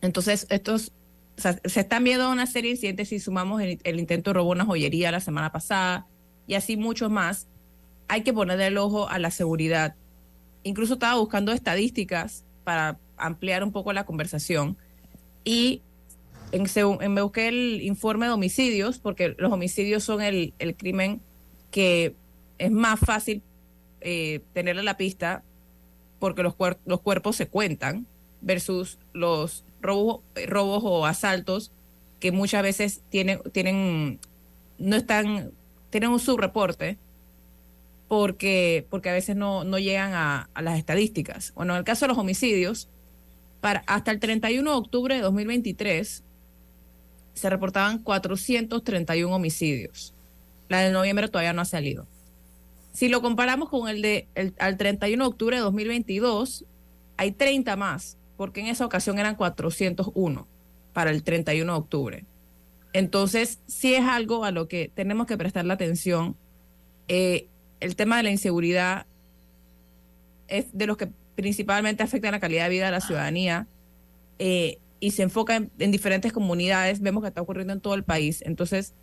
Entonces, 0.01 0.47
estos 0.51 0.93
se 1.37 1.81
están 1.81 2.03
viendo 2.03 2.31
una 2.31 2.47
serie 2.47 2.71
de 2.71 2.77
incidentes 2.77 3.09
si 3.09 3.21
sumamos 3.21 3.63
el, 3.63 3.99
intento 3.99 4.31
de 4.31 4.35
robo 4.35 4.51
una 4.51 4.65
joyería 4.65 5.13
la 5.13 5.21
semana 5.21 5.53
pasada 5.53 6.07
y 6.47 6.55
así 6.55 6.77
muchos 6.77 7.11
más. 7.11 7.47
Hay 8.09 8.23
que 8.23 8.33
ponerle 8.33 8.67
el 8.67 8.79
ojo 8.79 9.09
a 9.09 9.19
la 9.19 9.31
seguridad. 9.31 9.95
Incluso 10.69 10.95
estaba 10.95 11.19
buscando 11.19 11.53
estadísticas 11.53 12.45
para 12.63 12.99
ampliar 13.17 13.65
un 13.65 13.73
poco 13.73 13.95
la 13.95 14.05
conversación. 14.05 14.77
Y 15.45 15.81
en, 16.53 16.67
me 17.15 17.23
busqué 17.23 17.49
el 17.49 17.81
informe 17.81 18.27
de 18.27 18.33
homicidios, 18.33 18.99
porque 18.99 19.35
los 19.39 19.51
homicidios 19.51 20.05
son 20.05 20.21
el, 20.21 20.53
crimen 20.77 21.23
que 21.71 22.15
es 22.59 22.71
más 22.71 23.01
fácil 23.01 23.43
eh, 24.03 24.41
tenerle 24.53 24.83
la 24.83 24.99
pista 24.99 25.43
porque 26.19 26.43
los, 26.43 26.55
cuerpos 26.55 27.37
se 27.37 27.49
cuentan 27.49 28.07
versus 28.43 28.99
los 29.15 29.65
robos, 29.81 30.21
robos 30.47 30.83
o 30.85 31.07
asaltos 31.07 31.73
que 32.21 32.31
muchas 32.31 32.63
veces 32.63 33.01
tienen, 33.09 33.41
tienen, 33.53 34.19
no 34.77 34.97
están, 34.97 35.53
tienen 35.89 36.11
un 36.11 36.21
subreporte 36.21 36.99
porque, 38.09 38.87
porque 38.91 39.11
a 39.11 39.13
veces 39.13 39.37
no, 39.37 39.65
no 39.65 39.79
llegan 39.79 40.15
a, 40.15 40.49
las 40.61 40.79
estadísticas. 40.79 41.53
Bueno, 41.55 41.75
en 41.75 41.79
el 41.79 41.85
caso 41.85 42.07
de 42.07 42.09
los 42.09 42.19
homicidios, 42.19 42.89
para, 43.61 43.85
hasta 43.87 44.11
el 44.11 44.19
31 44.19 44.71
de 44.71 44.77
octubre 44.77 45.15
de 45.15 45.21
2023 45.21 46.25
se 47.35 47.51
reportaban 47.51 47.99
431 47.99 49.35
homicidios. 49.35 50.15
La 50.69 50.81
de 50.81 50.91
noviembre 50.91 51.29
todavía 51.29 51.53
no 51.53 51.63
ha 51.63 51.67
salido. 51.67 52.07
Si 52.93 53.09
lo 53.09 53.23
comparamos 53.23 53.69
con 53.69 53.89
el 53.89 54.03
de 54.03 54.27
el, 54.35 54.55
al 54.59 54.77
31 54.77 55.23
de 55.23 55.29
octubre 55.29 55.57
de 55.57 55.63
2022, 55.63 56.65
hay 57.17 57.33
30 57.33 57.77
más, 57.77 58.17
porque 58.37 58.61
en 58.61 58.67
esa 58.67 58.87
ocasión 58.87 59.19
eran 59.19 59.37
401 59.37 60.49
para 60.93 61.11
el 61.11 61.23
31 61.23 61.73
de 61.73 61.79
octubre. 61.79 62.25
Entonces, 62.93 63.61
sí 63.67 63.95
es 63.95 64.05
algo 64.05 64.45
a 64.45 64.51
lo 64.51 64.67
que 64.67 64.91
tenemos 64.93 65.27
que 65.27 65.37
prestar 65.37 65.65
la 65.65 65.75
atención. 65.75 66.37
Eh, 67.07 67.49
el 67.81 67.97
tema 67.97 68.17
de 68.17 68.23
la 68.25 68.31
inseguridad 68.31 69.07
es 70.49 70.67
de 70.73 70.87
los 70.87 70.97
que 70.97 71.09
principalmente 71.35 72.03
afecta 72.03 72.31
la 72.31 72.41
calidad 72.41 72.65
de 72.65 72.71
vida 72.71 72.87
de 72.87 72.91
la 72.91 73.01
ciudadanía 73.01 73.67
eh, 74.39 74.79
y 75.01 75.13
se 75.13 75.23
enfoca 75.23 75.57
en, 75.57 75.91
diferentes 75.91 76.33
comunidades. 76.33 77.01
Vemos 77.01 77.23
que 77.23 77.29
está 77.29 77.41
ocurriendo 77.41 77.73
en 77.73 77.81
todo 77.81 77.95
el 77.95 78.03
país. 78.03 78.43
Entonces, 78.45 78.95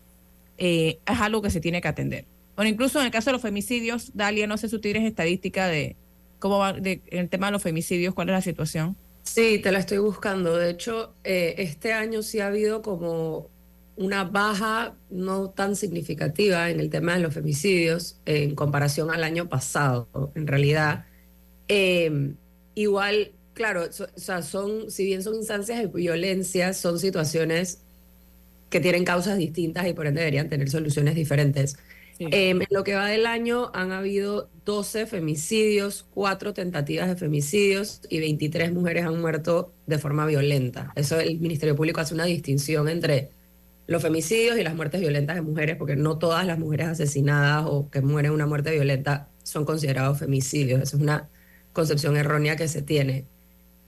eh, 0.57 0.99
es 1.05 1.19
algo 1.19 1.41
que 1.41 1.49
se 1.49 1.61
tiene 1.61 1.81
que 1.81 1.87
atender. 1.87 2.25
Bueno, 2.55 2.69
incluso 2.69 2.99
en 2.99 3.05
el 3.05 3.11
caso 3.11 3.29
de 3.29 3.33
los 3.33 3.41
femicidios, 3.41 4.11
Dalia, 4.13 4.47
no 4.47 4.57
sé 4.57 4.67
si 4.67 4.75
tú 4.75 4.81
tienes 4.81 5.03
estadística 5.03 5.67
de 5.67 5.95
cómo 6.39 6.57
va 6.59 6.71
en 6.71 7.01
el 7.09 7.29
tema 7.29 7.47
de 7.47 7.53
los 7.53 7.63
femicidios, 7.63 8.13
cuál 8.13 8.29
es 8.29 8.33
la 8.33 8.41
situación. 8.41 8.97
Sí, 9.23 9.59
te 9.59 9.71
la 9.71 9.79
estoy 9.79 9.97
buscando. 9.97 10.55
De 10.57 10.69
hecho, 10.69 11.13
eh, 11.23 11.55
este 11.57 11.93
año 11.93 12.21
sí 12.21 12.39
ha 12.39 12.47
habido 12.47 12.81
como 12.81 13.49
una 13.97 14.25
baja 14.25 14.95
no 15.09 15.49
tan 15.49 15.75
significativa 15.75 16.69
en 16.69 16.79
el 16.79 16.89
tema 16.89 17.13
de 17.13 17.21
los 17.21 17.33
femicidios 17.33 18.17
en 18.25 18.55
comparación 18.55 19.09
al 19.09 19.23
año 19.23 19.47
pasado, 19.47 20.31
en 20.35 20.47
realidad. 20.47 21.05
Eh, 21.67 22.33
igual, 22.75 23.31
claro, 23.53 23.83
o 23.83 24.19
sea, 24.19 24.41
son, 24.41 24.91
si 24.91 25.05
bien 25.05 25.23
son 25.23 25.35
instancias 25.35 25.79
de 25.79 25.87
violencia, 25.87 26.73
son 26.73 26.99
situaciones 26.99 27.81
que 28.69 28.79
tienen 28.81 29.05
causas 29.05 29.37
distintas 29.37 29.87
y 29.87 29.93
por 29.93 30.07
ende 30.07 30.19
deberían 30.19 30.49
tener 30.49 30.69
soluciones 30.69 31.15
diferentes. 31.15 31.77
Em, 32.17 32.61
en 32.61 32.67
lo 32.69 32.83
que 32.83 32.95
va 32.95 33.07
del 33.07 33.25
año 33.25 33.71
han 33.73 33.91
habido 33.91 34.49
12 34.63 35.05
femicidios, 35.05 36.05
4 36.13 36.53
tentativas 36.53 37.09
de 37.09 37.15
femicidios 37.15 38.01
y 38.09 38.19
23 38.19 38.71
mujeres 38.73 39.05
han 39.05 39.19
muerto 39.19 39.73
de 39.85 39.97
forma 39.99 40.25
violenta. 40.25 40.93
Eso 40.95 41.19
el 41.19 41.39
Ministerio 41.39 41.75
Público 41.75 41.99
hace 41.99 42.13
una 42.13 42.25
distinción 42.25 42.87
entre 42.87 43.31
los 43.87 44.01
femicidios 44.01 44.57
y 44.57 44.63
las 44.63 44.75
muertes 44.75 45.01
violentas 45.01 45.35
de 45.35 45.41
mujeres, 45.41 45.77
porque 45.77 45.95
no 45.95 46.17
todas 46.17 46.45
las 46.45 46.57
mujeres 46.57 46.87
asesinadas 46.87 47.65
o 47.67 47.89
que 47.89 48.01
mueren 48.01 48.31
una 48.31 48.47
muerte 48.47 48.71
violenta 48.71 49.29
son 49.43 49.65
considerados 49.65 50.19
femicidios. 50.19 50.81
Esa 50.81 50.97
es 50.97 51.01
una 51.01 51.29
concepción 51.73 52.17
errónea 52.17 52.55
que 52.55 52.67
se 52.67 52.81
tiene. 52.81 53.25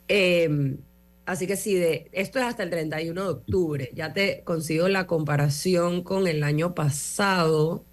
Em, 0.07 0.77
así 1.25 1.47
que 1.47 1.55
sí, 1.55 1.75
de, 1.75 2.09
esto 2.11 2.39
es 2.39 2.45
hasta 2.45 2.63
el 2.63 2.69
31 2.69 3.23
de 3.23 3.29
octubre. 3.29 3.91
Ya 3.95 4.13
te 4.13 4.41
consigo 4.43 4.87
la 4.87 5.07
comparación 5.07 6.03
con 6.03 6.27
el 6.27 6.43
año 6.43 6.75
pasado 6.75 7.83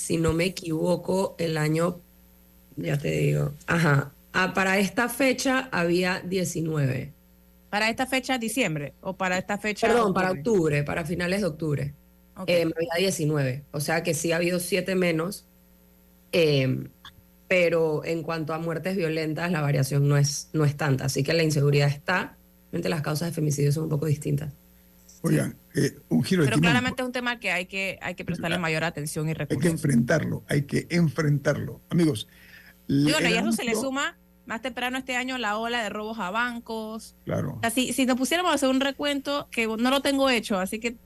si 0.00 0.16
no 0.16 0.32
me 0.32 0.46
equivoco, 0.46 1.34
el 1.38 1.58
año, 1.58 2.00
ya 2.76 2.96
te 2.96 3.10
digo, 3.10 3.52
ajá, 3.66 4.12
ah, 4.32 4.54
para 4.54 4.78
esta 4.78 5.10
fecha 5.10 5.68
había 5.72 6.20
19. 6.20 7.12
¿Para 7.70 7.88
esta 7.88 8.06
fecha 8.06 8.36
diciembre 8.36 8.94
o 9.00 9.16
para 9.16 9.38
esta 9.38 9.56
fecha? 9.56 9.86
Perdón, 9.86 10.12
para 10.12 10.32
octubre, 10.32 10.82
para 10.82 11.04
finales 11.04 11.40
de 11.40 11.46
octubre. 11.46 11.94
Okay. 12.36 12.62
Eh, 12.62 12.72
19. 12.98 13.64
O 13.70 13.80
sea 13.80 14.02
que 14.02 14.12
sí 14.12 14.32
ha 14.32 14.36
habido 14.36 14.58
siete 14.58 14.94
menos. 14.94 15.46
Eh, 16.32 16.88
pero 17.50 18.04
en 18.04 18.22
cuanto 18.22 18.54
a 18.54 18.58
muertes 18.58 18.96
violentas, 18.96 19.50
la 19.50 19.60
variación 19.60 20.08
no 20.08 20.16
es, 20.16 20.50
no 20.52 20.64
es 20.64 20.76
tanta. 20.76 21.06
Así 21.06 21.24
que 21.24 21.32
la 21.32 21.42
inseguridad 21.42 21.88
está. 21.88 22.36
Las 22.70 23.02
causas 23.02 23.30
de 23.30 23.34
femicidio 23.34 23.72
son 23.72 23.84
un 23.84 23.88
poco 23.88 24.06
distintas. 24.06 24.52
Oigan, 25.22 25.56
eh, 25.74 25.98
un 26.10 26.22
giro 26.22 26.44
Pero 26.44 26.60
claramente 26.60 27.02
es 27.02 27.06
un 27.06 27.12
tema 27.12 27.40
que 27.40 27.50
hay 27.50 27.66
que, 27.66 27.98
hay 28.02 28.14
que 28.14 28.24
prestarle 28.24 28.56
mayor 28.58 28.84
atención 28.84 29.28
y 29.28 29.34
recursos. 29.34 29.60
Hay 29.60 29.68
que 29.68 29.74
enfrentarlo, 29.74 30.44
hay 30.46 30.62
que 30.62 30.86
enfrentarlo. 30.90 31.80
Amigos. 31.90 32.28
Y 32.86 33.10
bueno, 33.10 33.28
y 33.28 33.32
eso 33.34 33.50
se 33.50 33.64
le 33.64 33.74
suma 33.74 34.16
más 34.50 34.62
temprano 34.62 34.98
este 34.98 35.14
año 35.14 35.38
la 35.38 35.56
ola 35.58 35.80
de 35.80 35.90
robos 35.90 36.18
a 36.18 36.32
bancos. 36.32 37.14
Claro. 37.24 37.60
Así, 37.62 37.92
si 37.92 38.04
nos 38.04 38.16
pusiéramos 38.16 38.50
a 38.50 38.56
hacer 38.56 38.68
un 38.68 38.80
recuento, 38.80 39.46
que 39.52 39.68
no 39.68 39.90
lo 39.90 40.02
tengo 40.02 40.28
hecho, 40.28 40.58
así 40.58 40.80
que 40.80 40.96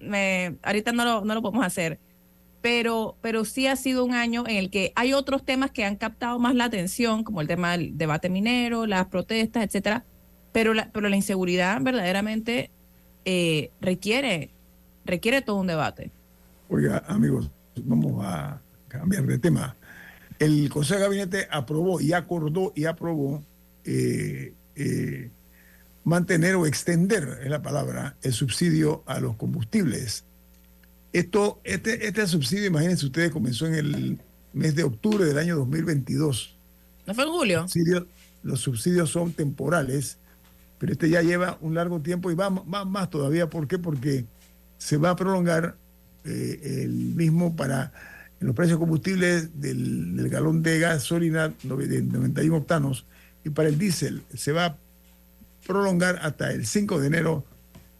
me, 0.00 0.56
ahorita 0.64 0.90
no 0.90 1.04
lo, 1.04 1.24
no 1.24 1.34
lo 1.34 1.42
podemos 1.42 1.64
hacer, 1.64 2.00
pero, 2.60 3.16
pero 3.22 3.44
sí 3.44 3.68
ha 3.68 3.76
sido 3.76 4.04
un 4.04 4.14
año 4.14 4.42
en 4.48 4.56
el 4.56 4.68
que 4.68 4.92
hay 4.96 5.12
otros 5.12 5.44
temas 5.44 5.70
que 5.70 5.84
han 5.84 5.94
captado 5.94 6.40
más 6.40 6.56
la 6.56 6.64
atención, 6.64 7.22
como 7.22 7.40
el 7.40 7.46
tema 7.46 7.70
del 7.70 7.96
debate 7.96 8.28
minero, 8.28 8.84
las 8.86 9.06
protestas, 9.06 9.62
etcétera, 9.64 10.04
pero 10.50 10.74
la, 10.74 10.90
pero 10.90 11.08
la 11.08 11.14
inseguridad 11.14 11.80
verdaderamente 11.82 12.72
eh, 13.24 13.70
requiere, 13.80 14.50
requiere 15.04 15.40
todo 15.40 15.60
un 15.60 15.68
debate. 15.68 16.10
Oiga, 16.68 17.04
amigos, 17.06 17.48
vamos 17.84 18.24
a 18.24 18.60
cambiar 18.88 19.22
de 19.22 19.38
tema 19.38 19.76
el 20.42 20.68
Consejo 20.70 20.98
de 20.98 21.04
Gabinete 21.04 21.48
aprobó 21.50 22.00
y 22.00 22.12
acordó 22.12 22.72
y 22.74 22.86
aprobó 22.86 23.44
eh, 23.84 24.54
eh, 24.74 25.30
mantener 26.04 26.56
o 26.56 26.66
extender, 26.66 27.40
es 27.42 27.50
la 27.50 27.62
palabra, 27.62 28.16
el 28.22 28.32
subsidio 28.32 29.04
a 29.06 29.20
los 29.20 29.36
combustibles. 29.36 30.24
Esto, 31.12 31.60
este, 31.62 32.08
este 32.08 32.26
subsidio, 32.26 32.66
imagínense 32.66 33.06
ustedes, 33.06 33.30
comenzó 33.30 33.66
en 33.66 33.74
el 33.74 34.18
mes 34.52 34.74
de 34.74 34.82
octubre 34.82 35.24
del 35.24 35.38
año 35.38 35.56
2022. 35.56 36.56
¿No 37.06 37.14
fue 37.14 37.24
en 37.24 37.30
julio? 37.30 37.66
los 38.42 38.58
subsidios 38.58 39.10
son 39.10 39.32
temporales, 39.32 40.18
pero 40.78 40.92
este 40.92 41.08
ya 41.08 41.22
lleva 41.22 41.58
un 41.60 41.74
largo 41.74 42.00
tiempo 42.00 42.32
y 42.32 42.34
va, 42.34 42.50
más 42.50 43.10
todavía. 43.10 43.48
¿Por 43.48 43.68
qué? 43.68 43.78
Porque 43.78 44.24
se 44.78 44.96
va 44.96 45.10
a 45.10 45.16
prolongar 45.16 45.76
eh, 46.24 46.82
el 46.82 47.14
mismo 47.14 47.54
para 47.54 47.92
en 48.42 48.48
los 48.48 48.56
precios 48.56 48.80
combustibles 48.80 49.60
del, 49.60 50.28
galón 50.28 50.64
de 50.64 50.80
gasolina 50.80 51.54
de 51.62 52.02
91 52.02 52.56
octanos 52.56 53.06
y 53.44 53.50
para 53.50 53.68
el 53.68 53.78
diésel 53.78 54.24
se 54.34 54.50
va 54.50 54.66
a 54.66 54.76
prolongar 55.64 56.18
hasta 56.22 56.50
el 56.50 56.66
5 56.66 57.00
de 57.00 57.06
enero 57.06 57.44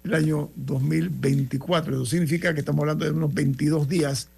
del 0.03 0.15
año 0.15 0.51
2024. 0.57 1.95
Eso 1.95 2.07
significa 2.07 2.53
que 2.55 2.59
estamos 2.59 2.81
hablando 2.81 3.05
de 3.05 3.13
unos 3.13 3.33
22 3.33 3.89
días 3.89 4.31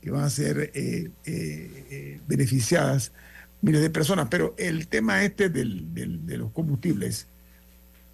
que 0.00 0.10
van 0.10 0.24
a 0.24 0.30
ser 0.30 0.70
eh, 0.72 1.10
eh, 1.26 1.84
eh, 1.90 2.20
beneficiadas 2.26 3.12
miles 3.60 3.82
de 3.82 3.90
personas. 3.90 4.28
Pero 4.30 4.54
el 4.56 4.88
tema 4.88 5.24
este 5.24 5.50
del, 5.50 5.92
de 5.92 6.38
los 6.38 6.52
combustibles... 6.52 7.26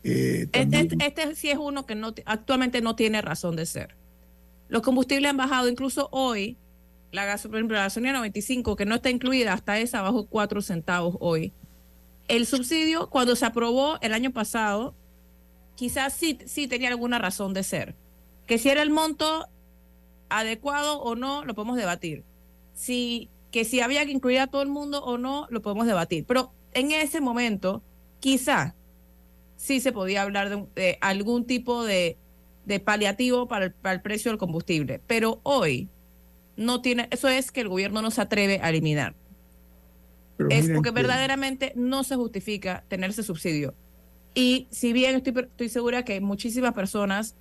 Este, 0.02 0.50
este, 0.52 0.96
este, 1.00 1.36
sí 1.36 1.50
es 1.50 1.58
uno 1.58 1.86
que 1.86 1.94
no, 1.94 2.12
actualmente 2.24 2.80
no 2.80 2.96
tiene 2.96 3.22
razón 3.22 3.54
de 3.54 3.66
ser. 3.66 3.94
Los 4.68 4.82
combustibles 4.82 5.30
han 5.30 5.36
bajado, 5.36 5.68
incluso 5.68 6.08
hoy 6.10 6.56
la, 7.12 7.24
gasolina 7.24 8.12
95, 8.12 8.76
que 8.76 8.86
no 8.86 8.96
está 8.96 9.10
incluida, 9.10 9.52
hasta 9.52 9.78
esa 9.78 10.02
bajó 10.02 10.26
4 10.26 10.62
centavos 10.62 11.16
hoy. 11.20 11.52
El 12.28 12.46
subsidio, 12.46 13.10
cuando 13.10 13.34
se 13.34 13.46
aprobó 13.46 13.98
el 14.00 14.14
año 14.14 14.30
pasado, 14.30 14.94
quizás 15.74 16.12
sí, 16.12 16.38
sí 16.46 16.68
tenía 16.68 16.88
alguna 16.88 17.18
razón 17.18 17.54
de 17.54 17.64
ser. 17.64 17.96
Que 18.46 18.58
si 18.58 18.68
era 18.68 18.82
el 18.82 18.90
monto 18.90 19.48
adecuado 20.28 21.00
o 21.00 21.16
no, 21.16 21.44
lo 21.44 21.54
podemos 21.54 21.76
debatir. 21.76 22.24
Si, 22.72 23.28
que 23.50 23.64
si 23.64 23.80
había 23.80 24.06
que 24.06 24.12
incluir 24.12 24.38
a 24.38 24.46
todo 24.46 24.62
el 24.62 24.68
mundo 24.68 25.02
o 25.02 25.18
no, 25.18 25.46
lo 25.50 25.60
podemos 25.60 25.86
debatir. 25.86 26.24
Pero 26.26 26.52
en 26.72 26.92
ese 26.92 27.20
momento, 27.20 27.82
quizá 28.20 28.76
sí 29.56 29.80
se 29.80 29.92
podía 29.92 30.22
hablar 30.22 30.68
de, 30.74 30.98
algún 31.00 31.44
tipo 31.46 31.84
de, 31.84 32.16
paliativo 32.84 33.48
para 33.48 33.66
el, 33.66 33.72
para 33.72 33.94
el 33.94 34.02
precio 34.02 34.30
del 34.30 34.38
combustible. 34.38 35.00
Pero 35.06 35.40
hoy, 35.42 35.88
no 36.60 36.82
tiene, 36.82 37.08
eso 37.10 37.26
es 37.26 37.50
que 37.50 37.62
el 37.62 37.70
gobierno 37.70 38.02
no 38.02 38.10
se 38.10 38.20
atreve 38.20 38.60
a 38.62 38.68
eliminar. 38.68 39.14
es 40.50 40.68
porque 40.70 40.90
verdaderamente 40.90 41.72
no 41.74 42.04
se 42.04 42.16
justifica 42.16 42.84
tener 42.88 43.10
ese 43.10 43.22
subsidio. 43.22 43.74
Y 44.34 44.68
si 44.70 44.92
bien 44.92 45.16
estoy, 45.16 45.34
estoy 45.38 45.70
segura 45.70 46.04
que 46.04 46.20
muchísimas 46.20 46.74
personas 46.74 47.34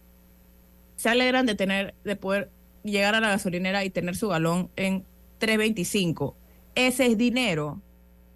se 0.96 1.10
alegran 1.10 1.46
de 1.46 1.56
tener, 1.56 1.96
de 2.06 2.16
poder 2.16 2.50
llegar 2.84 3.14
a 3.14 3.20
la 3.20 3.28
gasolinera 3.28 3.84
y 3.84 3.90
tener 3.90 4.16
su 4.16 4.30
galón 4.30 4.70
en 4.78 5.04
3.25, 5.42 6.36
ese 6.76 7.08
es 7.08 7.18
dinero. 7.18 7.82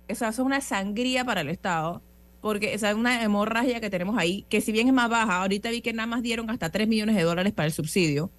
Esa 0.09 0.27
es 0.27 0.39
una 0.39 0.59
sangría 0.59 1.23
para 1.23 1.41
el 1.41 1.49
Estado, 1.49 2.01
porque 2.41 2.73
esa 2.73 2.89
es 2.89 2.95
una 2.95 3.23
hemorragia 3.23 3.79
que 3.79 3.89
tenemos 3.89 4.17
ahí, 4.17 4.45
que 4.49 4.59
si 4.59 4.73
bien 4.73 4.87
es 4.87 4.93
más 4.93 5.09
baja, 5.09 5.41
ahorita 5.41 5.69
vi 5.69 5.79
que 5.79 5.93
nada 5.93 6.07
más 6.07 6.21
dieron 6.21 6.49
hasta 6.49 6.69
3 6.71 6.89
millones 6.89 7.15
de 7.15 7.23
dólares 7.23 7.53
para 7.53 7.67
el 7.67 7.73
subsidio 7.73 8.31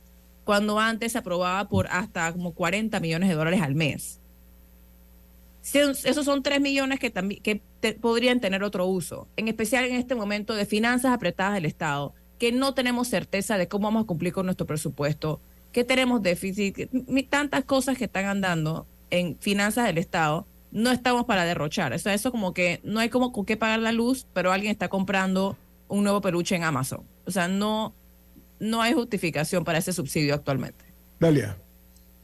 cuando 0.44 0.78
antes 0.78 1.12
se 1.12 1.18
aprobaba 1.18 1.68
por 1.68 1.86
hasta 1.88 2.32
como 2.32 2.52
40 2.52 3.00
millones 3.00 3.28
de 3.28 3.34
dólares 3.34 3.62
al 3.62 3.74
mes. 3.74 4.20
Esos 5.72 6.26
son 6.26 6.42
3 6.42 6.60
millones 6.60 7.00
que, 7.00 7.10
que 7.10 7.92
podrían 7.94 8.40
tener 8.40 8.62
otro 8.62 8.86
uso, 8.86 9.26
en 9.36 9.48
especial 9.48 9.84
en 9.86 9.96
este 9.96 10.14
momento 10.14 10.54
de 10.54 10.66
finanzas 10.66 11.12
apretadas 11.12 11.54
del 11.54 11.64
Estado, 11.64 12.12
que 12.38 12.52
no 12.52 12.74
tenemos 12.74 13.08
certeza 13.08 13.56
de 13.56 13.66
cómo 13.66 13.86
vamos 13.86 14.04
a 14.04 14.06
cumplir 14.06 14.34
con 14.34 14.44
nuestro 14.44 14.66
presupuesto, 14.66 15.40
que 15.72 15.84
tenemos 15.84 16.22
déficit, 16.22 16.90
tantas 17.30 17.64
cosas 17.64 17.96
que 17.96 18.04
están 18.04 18.26
andando 18.26 18.86
en 19.10 19.38
finanzas 19.38 19.86
del 19.86 19.98
Estado, 19.98 20.46
no 20.70 20.90
estamos 20.90 21.24
para 21.24 21.44
derrochar. 21.44 21.92
O 21.92 21.98
sea, 21.98 22.12
eso 22.14 22.30
como 22.30 22.52
que 22.52 22.80
no 22.84 23.00
hay 23.00 23.08
como 23.08 23.32
con 23.32 23.46
qué 23.46 23.56
pagar 23.56 23.78
la 23.78 23.92
luz, 23.92 24.26
pero 24.34 24.52
alguien 24.52 24.70
está 24.70 24.88
comprando 24.88 25.56
un 25.88 26.02
nuevo 26.02 26.20
peluche 26.20 26.56
en 26.56 26.64
Amazon. 26.64 27.02
O 27.26 27.30
sea, 27.30 27.48
no, 27.48 27.94
no 28.58 28.82
hay 28.82 28.92
justificación 28.92 29.64
para 29.64 29.78
ese 29.78 29.92
subsidio 29.92 30.34
actualmente. 30.34 30.84
Dalia. 31.20 31.56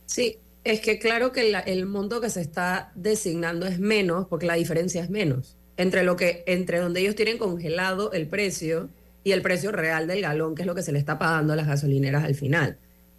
Sí, 0.06 0.38
es 0.64 0.80
que 0.80 0.98
claro 0.98 1.32
que 1.32 1.50
el 1.66 1.86
monto 1.86 2.20
que 2.20 2.30
se 2.30 2.40
está 2.40 2.92
designando 2.94 3.66
es 3.66 3.78
menos 3.78 4.26
porque 4.28 4.46
la 4.46 4.54
diferencia 4.54 5.02
es 5.02 5.10
menos 5.10 5.56
entre 5.80 6.04
lo 6.04 6.14
que 6.14 6.44
entre 6.46 6.78
donde 6.78 7.00
ellos 7.00 7.14
tienen 7.14 7.38
congelado 7.38 8.12
el 8.12 8.26
precio 8.26 8.90
y 9.24 9.32
el 9.32 9.40
precio 9.40 9.72
real 9.72 10.06
del 10.06 10.20
galón, 10.20 10.54
que 10.54 10.62
es 10.62 10.66
lo 10.66 10.74
que 10.74 10.82
se 10.82 10.92
le 10.92 10.98
está 10.98 11.18
pagando 11.18 11.54
a 11.54 11.56
las 11.56 11.66
gasolineras 11.66 12.22
al 12.22 12.34
final. 12.34 12.76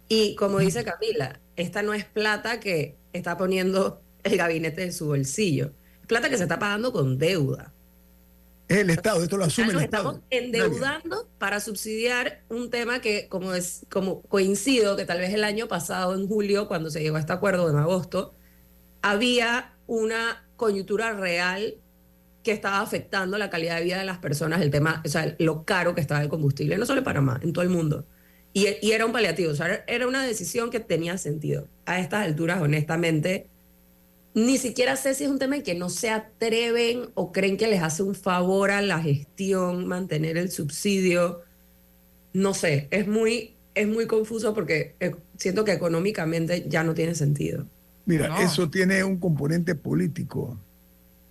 Y 0.08 0.36
como 0.36 0.60
dice 0.60 0.84
Camila, 0.84 1.40
esta 1.56 1.82
no 1.82 1.92
es 1.92 2.04
plata 2.04 2.60
que 2.60 2.94
está 3.12 3.36
poniendo 3.36 4.00
el 4.22 4.36
gabinete 4.36 4.82
de 4.82 4.92
su 4.92 5.06
bolsillo, 5.06 5.72
es 6.00 6.06
plata 6.06 6.30
que 6.30 6.36
se 6.36 6.44
está 6.44 6.60
pagando 6.60 6.92
con 6.92 7.18
deuda. 7.18 7.72
Es 8.72 8.78
el 8.78 8.88
Estado, 8.88 9.22
esto 9.22 9.36
lo 9.36 9.44
asume 9.44 9.74
Nos 9.74 9.82
estamos 9.82 10.20
endeudando 10.30 11.28
para 11.36 11.60
subsidiar 11.60 12.42
un 12.48 12.70
tema 12.70 13.02
que, 13.02 13.28
como, 13.28 13.52
es, 13.52 13.84
como 13.90 14.22
coincido, 14.22 14.96
que 14.96 15.04
tal 15.04 15.18
vez 15.18 15.34
el 15.34 15.44
año 15.44 15.68
pasado, 15.68 16.14
en 16.14 16.26
julio, 16.26 16.68
cuando 16.68 16.88
se 16.88 17.02
llegó 17.02 17.16
a 17.16 17.20
este 17.20 17.34
acuerdo 17.34 17.68
en 17.68 17.76
agosto, 17.76 18.34
había 19.02 19.74
una 19.86 20.48
coyuntura 20.56 21.12
real 21.12 21.74
que 22.42 22.52
estaba 22.52 22.80
afectando 22.80 23.36
la 23.36 23.50
calidad 23.50 23.76
de 23.76 23.84
vida 23.84 23.98
de 23.98 24.04
las 24.04 24.18
personas, 24.18 24.62
el 24.62 24.70
tema, 24.70 25.02
o 25.04 25.08
sea, 25.08 25.36
lo 25.38 25.66
caro 25.66 25.94
que 25.94 26.00
estaba 26.00 26.22
el 26.22 26.30
combustible, 26.30 26.78
no 26.78 26.86
solo 26.86 27.00
en 27.00 27.04
Panamá, 27.04 27.40
en 27.42 27.52
todo 27.52 27.64
el 27.64 27.70
mundo. 27.70 28.06
Y, 28.54 28.68
y 28.80 28.92
era 28.92 29.04
un 29.04 29.12
paliativo, 29.12 29.52
o 29.52 29.54
sea, 29.54 29.84
era 29.86 30.06
una 30.06 30.24
decisión 30.24 30.70
que 30.70 30.80
tenía 30.80 31.18
sentido. 31.18 31.68
A 31.84 32.00
estas 32.00 32.24
alturas, 32.24 32.62
honestamente, 32.62 33.50
ni 34.34 34.56
siquiera 34.58 34.96
sé 34.96 35.14
si 35.14 35.24
es 35.24 35.30
un 35.30 35.38
tema 35.38 35.56
en 35.56 35.62
que 35.62 35.74
no 35.74 35.90
se 35.90 36.10
atreven 36.10 37.10
o 37.14 37.32
creen 37.32 37.56
que 37.56 37.66
les 37.66 37.82
hace 37.82 38.02
un 38.02 38.14
favor 38.14 38.70
a 38.70 38.80
la 38.80 39.00
gestión 39.00 39.86
mantener 39.86 40.38
el 40.38 40.50
subsidio. 40.50 41.42
No 42.32 42.54
sé, 42.54 42.88
es 42.90 43.06
muy, 43.06 43.56
es 43.74 43.86
muy 43.86 44.06
confuso 44.06 44.54
porque 44.54 44.94
eh, 45.00 45.14
siento 45.36 45.64
que 45.64 45.72
económicamente 45.72 46.64
ya 46.66 46.82
no 46.82 46.94
tiene 46.94 47.14
sentido. 47.14 47.66
Mira, 48.06 48.42
eso 48.42 48.68
tiene 48.68 49.04
un 49.04 49.18
componente 49.18 49.74
político, 49.74 50.58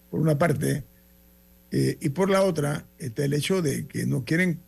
por 0.09 0.21
una 0.21 0.37
parte, 0.37 0.83
eh, 1.71 1.97
y 1.99 2.09
por 2.09 2.29
la 2.29 2.43
otra 2.43 2.85
está 2.97 3.25
el 3.25 3.33
hecho 3.33 3.61
de 3.61 3.87
que 3.87 4.05
no 4.05 4.23
quieren 4.23 4.59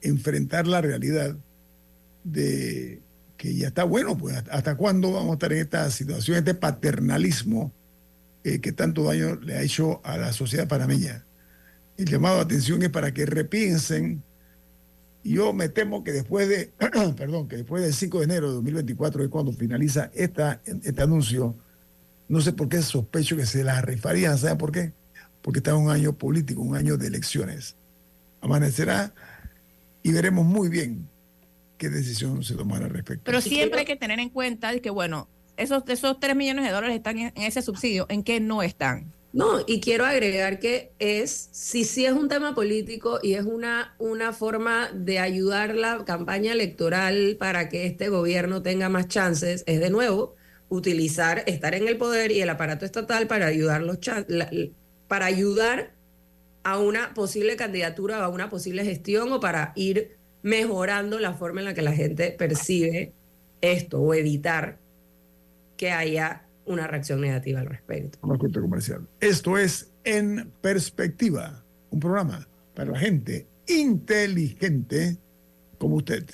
enfrentar 0.00 0.66
la 0.66 0.80
realidad 0.80 1.36
de 2.22 3.00
que 3.44 3.54
ya 3.54 3.68
está 3.68 3.84
bueno, 3.84 4.16
pues 4.16 4.42
hasta 4.50 4.74
cuándo 4.74 5.12
vamos 5.12 5.32
a 5.32 5.34
estar 5.34 5.52
en 5.52 5.58
esta 5.58 5.90
situación, 5.90 6.38
este 6.38 6.54
paternalismo 6.54 7.74
eh, 8.42 8.58
que 8.58 8.72
tanto 8.72 9.04
daño 9.04 9.34
le 9.34 9.54
ha 9.54 9.60
hecho 9.60 10.00
a 10.02 10.16
la 10.16 10.32
sociedad 10.32 10.66
panameña. 10.66 11.26
El 11.98 12.06
llamado 12.06 12.38
a 12.38 12.40
atención 12.40 12.82
es 12.82 12.88
para 12.88 13.12
que 13.12 13.26
repiensen. 13.26 14.22
Yo 15.22 15.52
me 15.52 15.68
temo 15.68 16.02
que 16.04 16.12
después 16.12 16.48
de, 16.48 16.72
perdón, 17.18 17.46
que 17.46 17.58
después 17.58 17.82
del 17.82 17.92
5 17.92 18.20
de 18.20 18.24
enero 18.24 18.48
de 18.48 18.54
2024, 18.54 19.24
es 19.24 19.28
cuando 19.28 19.52
finaliza 19.52 20.10
esta, 20.14 20.62
este 20.64 21.02
anuncio, 21.02 21.54
no 22.30 22.40
sé 22.40 22.54
por 22.54 22.70
qué 22.70 22.80
sospecho 22.80 23.36
que 23.36 23.44
se 23.44 23.62
la 23.62 23.78
rifarían, 23.82 24.38
¿saben 24.38 24.56
por 24.56 24.72
qué? 24.72 24.94
Porque 25.42 25.58
está 25.58 25.76
un 25.76 25.90
año 25.90 26.14
político, 26.14 26.62
un 26.62 26.76
año 26.76 26.96
de 26.96 27.08
elecciones. 27.08 27.76
amanecerá 28.40 29.12
y 30.02 30.12
veremos 30.12 30.46
muy 30.46 30.70
bien 30.70 31.10
qué 31.84 31.90
decisión 31.90 32.42
se 32.42 32.54
tomará 32.54 32.86
al 32.86 32.92
respecto. 32.92 33.24
Pero 33.24 33.40
siempre 33.42 33.80
hay 33.80 33.86
que 33.86 33.96
tener 33.96 34.18
en 34.18 34.30
cuenta 34.30 34.78
que, 34.78 34.88
bueno, 34.88 35.28
esos, 35.58 35.82
esos 35.88 36.18
3 36.18 36.34
millones 36.34 36.64
de 36.64 36.70
dólares 36.70 36.96
están 36.96 37.18
en, 37.18 37.32
ese 37.36 37.60
subsidio, 37.60 38.06
¿en 38.08 38.22
qué 38.22 38.40
no 38.40 38.62
están? 38.62 39.12
No, 39.34 39.58
y 39.66 39.80
quiero 39.80 40.06
agregar 40.06 40.60
que 40.60 40.92
es, 40.98 41.50
si 41.52 41.84
sí 41.84 42.06
es 42.06 42.12
un 42.12 42.28
tema 42.28 42.54
político 42.54 43.18
y 43.22 43.34
es 43.34 43.44
una, 43.44 43.94
una 43.98 44.32
forma 44.32 44.88
de 44.94 45.18
ayudar 45.18 45.74
la 45.74 46.04
campaña 46.04 46.52
electoral 46.52 47.36
para 47.38 47.68
que 47.68 47.84
este 47.84 48.08
gobierno 48.08 48.62
tenga 48.62 48.88
más 48.88 49.08
chances, 49.08 49.62
es 49.66 49.80
de 49.80 49.90
nuevo 49.90 50.36
utilizar, 50.70 51.42
estar 51.46 51.74
en 51.74 51.86
el 51.88 51.98
poder 51.98 52.30
y 52.30 52.40
el 52.40 52.48
aparato 52.48 52.86
estatal 52.86 53.26
para 53.26 53.46
ayudar, 53.46 53.82
los 53.82 53.98
para 55.06 55.26
ayudar 55.26 55.92
a 56.62 56.78
una 56.78 57.12
posible 57.12 57.56
candidatura 57.56 58.20
o 58.20 58.22
a 58.22 58.28
una 58.28 58.48
posible 58.48 58.84
gestión 58.84 59.32
o 59.32 59.40
para 59.40 59.72
ir 59.76 60.16
mejorando 60.44 61.18
la 61.18 61.32
forma 61.32 61.62
en 61.62 61.64
la 61.64 61.74
que 61.74 61.82
la 61.82 61.92
gente 61.92 62.30
percibe 62.30 63.12
esto 63.62 63.98
o 63.98 64.12
evitar 64.12 64.78
que 65.78 65.90
haya 65.90 66.46
una 66.66 66.86
reacción 66.86 67.22
negativa 67.22 67.60
al 67.60 67.66
respecto. 67.66 68.18
comercial. 68.20 69.08
Esto 69.20 69.58
es 69.58 69.90
En 70.04 70.52
Perspectiva, 70.60 71.64
un 71.90 71.98
programa 71.98 72.46
para 72.74 72.92
la 72.92 72.98
gente 72.98 73.46
inteligente 73.66 75.16
como 75.78 75.96
usted. 75.96 76.26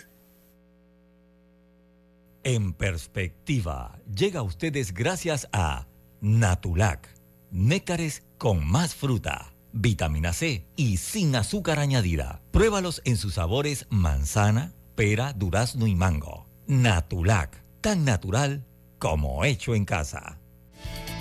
En 2.42 2.72
Perspectiva 2.72 4.00
llega 4.12 4.40
a 4.40 4.42
ustedes 4.42 4.92
gracias 4.92 5.48
a 5.52 5.86
Natulac, 6.20 7.08
néctares 7.52 8.24
con 8.38 8.66
más 8.66 8.92
fruta, 8.92 9.52
vitamina 9.72 10.32
C 10.32 10.66
y 10.76 10.96
sin 10.96 11.34
azúcar 11.36 11.78
añadida. 11.78 12.42
Pruébalos 12.50 13.02
en 13.04 13.16
sus 13.16 13.34
sabores 13.34 13.86
manzana, 13.90 14.72
pera, 14.94 15.32
durazno 15.32 15.86
y 15.86 15.94
mango. 15.94 16.46
Natulac, 16.66 17.62
tan 17.80 18.04
natural 18.04 18.64
como 18.98 19.44
hecho 19.44 19.74
en 19.74 19.84
casa. 19.84 20.38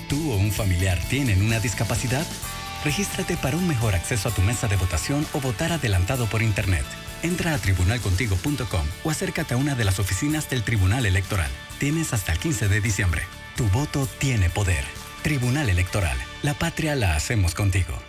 ¿Tú 0.09 0.31
o 0.31 0.37
un 0.37 0.51
familiar 0.51 0.99
tienen 1.09 1.41
una 1.43 1.59
discapacidad? 1.59 2.25
Regístrate 2.83 3.37
para 3.37 3.57
un 3.57 3.67
mejor 3.67 3.93
acceso 3.93 4.29
a 4.29 4.31
tu 4.31 4.41
mesa 4.41 4.67
de 4.67 4.75
votación 4.75 5.25
o 5.33 5.39
votar 5.39 5.71
adelantado 5.71 6.25
por 6.27 6.41
Internet. 6.41 6.85
Entra 7.21 7.53
a 7.53 7.57
tribunalcontigo.com 7.57 8.85
o 9.03 9.09
acércate 9.11 9.53
a 9.53 9.57
una 9.57 9.75
de 9.75 9.83
las 9.83 9.99
oficinas 9.99 10.49
del 10.49 10.63
Tribunal 10.63 11.05
Electoral. 11.05 11.51
Tienes 11.79 12.13
hasta 12.13 12.31
el 12.31 12.39
15 12.39 12.69
de 12.69 12.81
diciembre. 12.81 13.21
Tu 13.55 13.65
voto 13.67 14.07
tiene 14.19 14.49
poder. 14.49 14.83
Tribunal 15.21 15.69
Electoral. 15.69 16.17
La 16.43 16.53
patria 16.53 16.95
la 16.95 17.15
hacemos 17.15 17.53
contigo. 17.53 18.08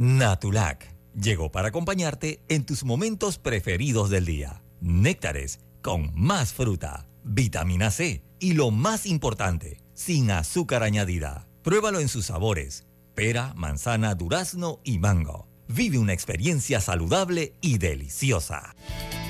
Natulac 0.00 0.96
llegó 1.14 1.52
para 1.52 1.68
acompañarte 1.68 2.40
en 2.48 2.64
tus 2.64 2.84
momentos 2.84 3.36
preferidos 3.36 4.08
del 4.08 4.24
día. 4.24 4.62
Néctares 4.80 5.60
con 5.82 6.10
más 6.14 6.54
fruta, 6.54 7.06
vitamina 7.22 7.90
C 7.90 8.24
y 8.38 8.54
lo 8.54 8.70
más 8.70 9.04
importante, 9.04 9.76
sin 9.92 10.30
azúcar 10.30 10.84
añadida. 10.84 11.46
Pruébalo 11.62 12.00
en 12.00 12.08
sus 12.08 12.24
sabores: 12.24 12.86
pera, 13.14 13.52
manzana, 13.56 14.14
durazno 14.14 14.80
y 14.84 14.98
mango. 14.98 15.48
Vive 15.68 15.98
una 15.98 16.14
experiencia 16.14 16.80
saludable 16.80 17.52
y 17.60 17.76
deliciosa. 17.76 18.74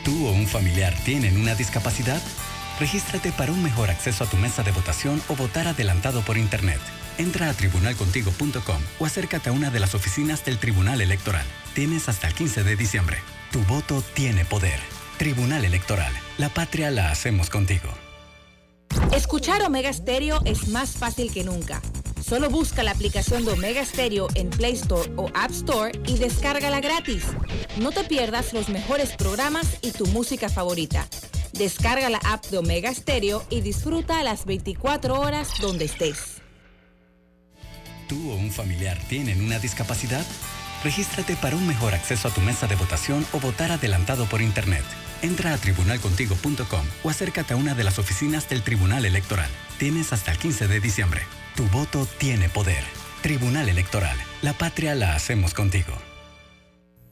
¿Tú 0.05 0.29
o 0.29 0.31
un 0.31 0.47
familiar 0.47 0.95
tienen 1.05 1.37
una 1.37 1.57
discapacidad? 1.57 2.23
Regístrate 2.79 3.33
para 3.33 3.51
un 3.51 3.61
mejor 3.61 3.91
acceso 3.91 4.23
a 4.23 4.31
tu 4.31 4.37
mesa 4.37 4.63
de 4.63 4.71
votación 4.71 5.21
o 5.29 5.35
votar 5.35 5.67
adelantado 5.67 6.23
por 6.23 6.39
Internet. 6.39 6.79
Entra 7.19 7.51
a 7.51 7.55
tribunalcontigo.com 7.55 8.81
o 8.99 9.07
acércate 9.07 9.51
a 9.51 9.53
una 9.53 9.71
de 9.71 9.81
las 9.81 9.95
oficinas 9.95 10.45
del 10.45 10.59
Tribunal 10.59 11.01
Electoral. 11.01 11.47
Tienes 11.75 12.09
hasta 12.09 12.29
el 12.29 12.35
15 12.35 12.65
de 12.65 12.77
diciembre. 12.77 13.19
Tu 13.53 13.61
voto 13.65 14.03
tiene 14.15 14.45
poder. 14.45 14.79
Tribunal 15.19 15.65
Electoral. 15.65 16.13
La 16.39 16.49
patria 16.49 16.91
la 16.91 17.11
hacemos 17.11 17.51
contigo. 17.51 17.89
Escuchar 19.13 19.63
Omega 19.63 19.93
Stereo 19.93 20.41
es 20.45 20.69
más 20.69 20.93
fácil 20.93 21.33
que 21.33 21.45
nunca. 21.45 21.81
Solo 22.25 22.51
busca 22.51 22.83
la 22.83 22.93
aplicación 22.93 23.45
de 23.45 23.53
Omega 23.53 23.85
Stereo 23.85 24.29
en 24.35 24.51
Play 24.51 24.75
Store 24.75 25.11
o 25.17 25.29
App 25.35 25.51
Store 25.51 25.93
y 26.07 26.19
descárgala 26.19 26.81
gratis. 26.81 27.25
No 27.79 27.93
te 27.93 28.05
pierdas 28.05 28.53
los 28.53 28.69
mejores 28.69 29.17
programas 29.17 29.79
y 29.83 29.93
tu 29.93 30.07
música 30.07 30.49
favorita. 30.49 31.09
Descarga 31.53 32.09
la 32.09 32.21
app 32.25 32.47
de 32.47 32.59
Omega 32.59 32.95
Stereo 32.95 33.45
y 33.51 33.61
disfruta 33.61 34.23
las 34.23 34.45
24 34.45 35.21
horas 35.21 35.49
donde 35.61 35.87
estés. 35.87 36.40
¿Tú 38.11 38.33
o 38.33 38.35
un 38.35 38.51
familiar 38.51 38.99
tienen 39.09 39.41
una 39.41 39.61
discapacidad? 39.61 40.27
Regístrate 40.83 41.37
para 41.37 41.55
un 41.55 41.65
mejor 41.65 41.95
acceso 41.95 42.27
a 42.27 42.33
tu 42.33 42.41
mesa 42.41 42.67
de 42.67 42.75
votación 42.75 43.25
o 43.33 43.39
votar 43.39 43.71
adelantado 43.71 44.27
por 44.27 44.43
Internet. 44.43 44.83
Entra 45.23 45.55
a 45.55 45.59
tribunalcontigo.com 45.59 46.85
o 47.05 47.09
acércate 47.09 47.55
a 47.55 47.57
una 47.57 47.77
de 47.77 47.85
las 47.85 48.01
oficinas 48.01 48.49
del 48.49 48.63
Tribunal 48.65 49.05
Electoral. 49.05 49.49
Tienes 49.79 50.13
hasta 50.13 50.33
el 50.33 50.39
15 50.39 50.67
de 50.67 50.81
diciembre. 50.81 51.21
Tu 51.55 51.63
voto 51.69 52.05
tiene 52.19 52.49
poder. 52.49 52.83
Tribunal 53.23 53.69
Electoral. 53.69 54.17
La 54.43 54.55
patria 54.55 54.97
la 54.97 55.15
hacemos 55.15 55.55
contigo. 55.55 55.93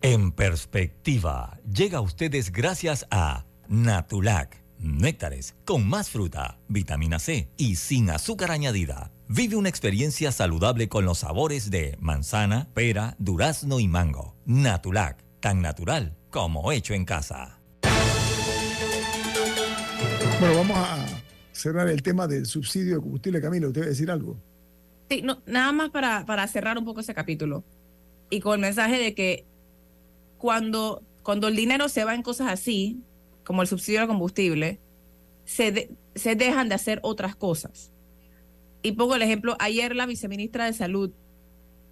En 0.02 0.32
perspectiva, 0.32 1.60
llega 1.72 1.98
a 1.98 2.00
ustedes 2.00 2.50
gracias 2.50 3.06
a 3.12 3.46
Natulac, 3.68 4.64
néctares 4.80 5.54
con 5.64 5.86
más 5.86 6.10
fruta, 6.10 6.58
vitamina 6.66 7.20
C 7.20 7.52
y 7.56 7.76
sin 7.76 8.10
azúcar 8.10 8.50
añadida. 8.50 9.12
Vive 9.30 9.56
una 9.56 9.68
experiencia 9.68 10.32
saludable 10.32 10.88
con 10.88 11.04
los 11.04 11.18
sabores 11.18 11.70
de 11.70 11.98
manzana, 12.00 12.66
pera, 12.72 13.14
durazno 13.18 13.78
y 13.78 13.86
mango. 13.86 14.34
Natulac, 14.46 15.22
tan 15.40 15.60
natural 15.60 16.16
como 16.30 16.72
hecho 16.72 16.94
en 16.94 17.04
casa. 17.04 17.60
Bueno, 20.40 20.54
vamos 20.56 20.78
a 20.78 21.06
cerrar 21.52 21.90
el 21.90 22.02
tema 22.02 22.26
del 22.26 22.46
subsidio 22.46 22.94
de 22.94 23.02
combustible. 23.02 23.42
Camilo, 23.42 23.68
¿usted 23.68 23.82
va 23.82 23.84
a 23.84 23.88
decir 23.90 24.10
algo? 24.10 24.38
Sí, 25.10 25.20
no, 25.20 25.42
nada 25.44 25.72
más 25.72 25.90
para, 25.90 26.24
para 26.24 26.48
cerrar 26.48 26.78
un 26.78 26.86
poco 26.86 27.00
ese 27.00 27.12
capítulo. 27.12 27.64
Y 28.30 28.40
con 28.40 28.54
el 28.54 28.60
mensaje 28.60 28.98
de 28.98 29.14
que 29.14 29.44
cuando, 30.38 31.02
cuando 31.22 31.48
el 31.48 31.56
dinero 31.56 31.90
se 31.90 32.02
va 32.06 32.14
en 32.14 32.22
cosas 32.22 32.50
así, 32.50 33.02
como 33.44 33.60
el 33.60 33.68
subsidio 33.68 34.00
de 34.00 34.06
combustible, 34.06 34.80
se, 35.44 35.90
se 36.14 36.34
dejan 36.34 36.70
de 36.70 36.76
hacer 36.76 36.98
otras 37.02 37.36
cosas. 37.36 37.92
Y 38.82 38.92
pongo 38.92 39.14
el 39.14 39.22
ejemplo, 39.22 39.56
ayer 39.58 39.94
la 39.96 40.06
viceministra 40.06 40.66
de 40.66 40.72
Salud 40.72 41.12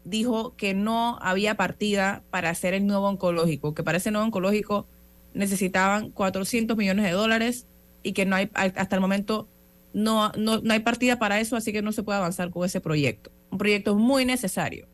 dijo 0.05 0.55
que 0.57 0.73
no 0.73 1.19
había 1.21 1.57
partida 1.57 2.23
para 2.31 2.51
hacer 2.51 2.75
el 2.75 2.87
nuevo 2.87 3.09
oncológico, 3.09 3.75
que 3.75 3.83
para 3.83 3.99
ese 3.99 4.11
nuevo 4.11 4.27
oncológico 4.27 4.87
necesitaban 5.35 6.11
400 6.11 6.77
millones 6.77 7.05
de 7.05 7.11
dólares 7.11 7.67
y 8.03 8.13
que 8.13 8.25
no 8.25 8.37
hay, 8.37 8.51
hasta 8.55 8.95
el 8.95 9.01
momento 9.01 9.49
no, 9.93 10.31
no, 10.37 10.59
no 10.59 10.73
hay 10.73 10.81
partida 10.81 11.19
para 11.19 11.41
eso, 11.41 11.57
así 11.57 11.73
que 11.73 11.83
no 11.83 11.91
se 11.91 12.03
puede 12.03 12.19
avanzar 12.19 12.51
con 12.51 12.65
ese 12.65 12.81
proyecto. 12.81 13.33
Un 13.51 13.59
proyecto 13.59 13.97
muy 13.97 14.25
necesario, 14.25 14.87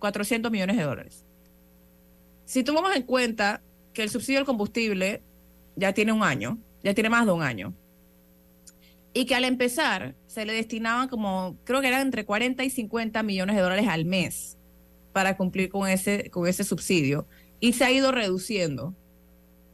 400 0.00 0.50
millones 0.50 0.76
de 0.76 0.82
dólares. 0.82 1.24
Si 2.44 2.64
tomamos 2.64 2.94
en 2.96 3.02
cuenta 3.02 3.62
que 3.92 4.02
el 4.02 4.10
subsidio 4.10 4.40
al 4.40 4.46
combustible 4.46 5.22
ya 5.76 5.92
tiene 5.92 6.12
un 6.12 6.22
año, 6.22 6.58
ya 6.82 6.94
tiene 6.94 7.10
más 7.10 7.26
de 7.26 7.32
un 7.32 7.42
año, 7.42 7.74
y 9.16 9.24
que 9.24 9.34
al 9.34 9.44
empezar 9.44 10.14
se 10.26 10.44
le 10.44 10.52
destinaban 10.52 11.08
como, 11.08 11.56
creo 11.64 11.80
que 11.80 11.88
eran 11.88 12.02
entre 12.02 12.26
40 12.26 12.62
y 12.64 12.68
50 12.68 13.22
millones 13.22 13.56
de 13.56 13.62
dólares 13.62 13.88
al 13.88 14.04
mes 14.04 14.58
para 15.14 15.38
cumplir 15.38 15.70
con 15.70 15.88
ese, 15.88 16.28
con 16.28 16.46
ese 16.46 16.64
subsidio 16.64 17.26
y 17.58 17.72
se 17.72 17.86
ha 17.86 17.90
ido 17.90 18.12
reduciendo. 18.12 18.94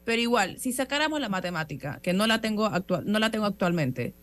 Pero 0.05 0.23
igual, 0.23 0.59
si 0.61 0.73
sacáramos 0.73 1.21
la 1.21 1.29
matemática, 1.29 1.99
que 2.05 2.13
no 2.13 2.29
la 2.29 2.41
tengo, 2.41 2.67
actual, 2.67 3.03
no 3.05 3.19
la 3.19 3.33
tengo 3.33 3.47
actualmente, 3.47 4.15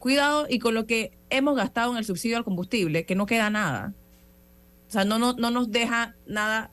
cuidado 0.00 0.48
y 0.50 0.58
con 0.58 0.74
lo 0.74 0.88
que 0.88 1.16
hemos 1.30 1.54
gastado 1.54 1.92
en 1.92 1.98
el 1.98 2.04
subsidio 2.04 2.36
al 2.36 2.42
combustible, 2.42 3.06
que 3.06 3.14
no 3.14 3.26
queda 3.26 3.48
nada. 3.48 3.94
O 4.88 4.90
sea, 4.90 5.04
no, 5.04 5.20
no, 5.20 5.34
no 5.34 5.52
nos 5.52 5.70
deja 5.70 6.16
nada 6.26 6.72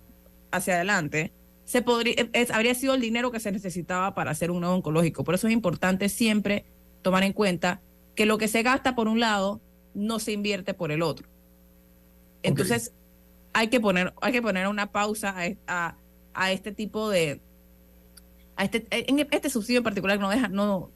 hacia 0.50 0.74
adelante. 0.74 1.34
Se 1.66 1.84
podría, 1.84 2.16
habría 2.52 2.74
sido 2.74 2.96
el 2.96 3.02
dinero 3.02 3.32
que 3.32 3.40
se 3.40 3.52
necesitaba 3.52 4.16
para 4.16 4.32
hacer 4.32 4.50
un 4.50 4.62
nuevo 4.62 4.76
oncológico. 4.76 5.24
Por 5.24 5.36
eso 5.36 5.46
es 5.46 5.54
importante 5.54 6.10
siempre 6.10 6.66
tomar 7.02 7.24
en 7.24 7.34
cuenta 7.34 7.82
que 8.16 8.26
lo 8.26 8.38
que 8.38 8.48
se 8.48 8.64
gasta 8.64 8.96
por 8.96 9.08
un 9.08 9.20
lado 9.20 9.62
no 9.94 10.20
se 10.20 10.32
invierte 10.32 10.74
por 10.74 10.92
el 10.92 11.02
otro. 11.02 11.28
Entonces, 12.44 12.94
hay, 13.54 13.68
que 13.68 13.80
poner, 13.80 14.14
hay 14.22 14.32
que 14.32 14.42
poner 14.42 14.68
una 14.68 14.92
pausa 14.92 15.36
a, 15.68 15.96
a 16.34 16.52
este 16.52 16.72
tipo 16.72 17.10
de, 17.10 17.42
a 18.60 18.66
este, 18.66 18.86
en 18.92 19.20
este 19.20 19.50
subsidio 19.50 19.78
en 19.78 19.84
particular 19.86 20.20
no 20.20 20.30
deja, 20.30 20.50
no, 20.50 20.92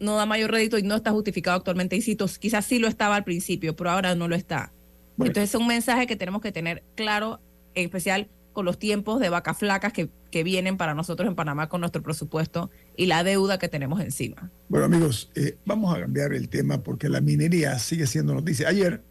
no 0.00 0.16
da 0.16 0.24
mayor 0.24 0.50
rédito 0.50 0.78
y 0.78 0.82
no 0.82 0.96
está 0.96 1.10
justificado 1.10 1.58
actualmente. 1.58 1.96
Y 1.96 2.16
quizás 2.40 2.64
sí 2.64 2.78
lo 2.78 2.88
estaba 2.88 3.14
al 3.14 3.24
principio, 3.24 3.76
pero 3.76 3.90
ahora 3.90 4.14
no 4.14 4.26
lo 4.26 4.34
está. 4.34 4.72
Entonces 5.18 5.50
es 5.50 5.54
un 5.54 5.66
mensaje 5.66 6.06
que 6.06 6.16
tenemos 6.16 6.40
que 6.40 6.50
tener 6.50 6.82
claro, 6.94 7.40
en 7.74 7.84
especial 7.84 8.28
con 8.54 8.64
los 8.64 8.78
tiempos 8.78 9.20
de 9.20 9.28
vacas 9.28 9.58
flacas 9.58 9.92
que, 9.92 10.08
que, 10.34 10.44
vienen 10.44 10.76
para 10.76 10.94
nosotros 10.94 11.28
en 11.28 11.36
Panamá 11.36 11.68
con 11.68 11.80
nuestro 11.80 12.02
presupuesto 12.02 12.70
y 12.96 13.06
la 13.06 13.22
deuda 13.22 13.58
que 13.58 13.68
tenemos 13.68 14.00
encima. 14.00 14.50
Bueno 14.68 14.86
amigos, 14.86 15.30
eh, 15.36 15.58
vamos 15.64 15.96
a 15.96 16.00
cambiar 16.00 16.32
el 16.32 16.48
tema 16.48 16.82
porque 16.82 17.08
la 17.08 17.20
minería 17.20 17.78
sigue 17.78 18.06
siendo 18.06 18.34
noticia. 18.34 18.68
Ayer 18.68 19.02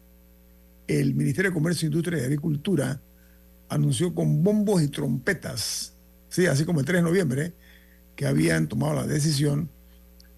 el 0.86 1.14
Ministerio 1.14 1.50
de 1.50 1.54
Comercio, 1.54 1.86
Industria 1.86 2.20
y 2.20 2.24
Agricultura 2.24 3.00
anunció 3.68 4.14
con 4.14 4.44
bombos 4.44 4.82
y 4.82 4.88
trompetas, 4.88 5.96
sí, 6.28 6.46
así 6.46 6.64
como 6.64 6.80
el 6.80 6.86
3 6.86 6.98
de 6.98 7.08
noviembre, 7.08 7.54
que 8.16 8.26
habían 8.26 8.68
tomado 8.68 8.94
la 8.94 9.06
decisión 9.06 9.70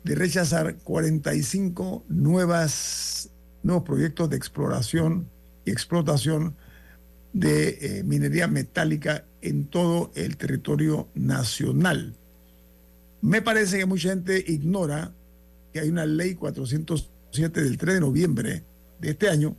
de 0.05 0.15
rechazar 0.15 0.77
45 0.79 2.05
nuevas, 2.09 3.31
nuevos 3.63 3.83
proyectos 3.85 4.31
de 4.31 4.37
exploración 4.37 5.29
y 5.65 5.73
explotación 5.73 6.57
de 7.33 7.69
eh, 7.81 8.03
minería 8.05 8.47
metálica 8.47 9.26
en 9.43 9.67
todo 9.67 10.11
el 10.15 10.37
territorio 10.37 11.09
nacional. 11.15 12.15
Me 13.21 13.43
parece 13.43 13.79
que 13.79 13.87
mucha 13.87 14.11
gente 14.11 14.43
ignora 14.47 15.13
que 15.73 15.81
hay 15.81 15.89
una 15.89 16.07
ley 16.07 16.35
407 16.35 17.63
del 17.63 17.79
3 17.79 17.95
de 17.95 18.01
noviembre 18.01 18.65
de 19.01 19.11
este 19.11 19.29
año 19.29 19.57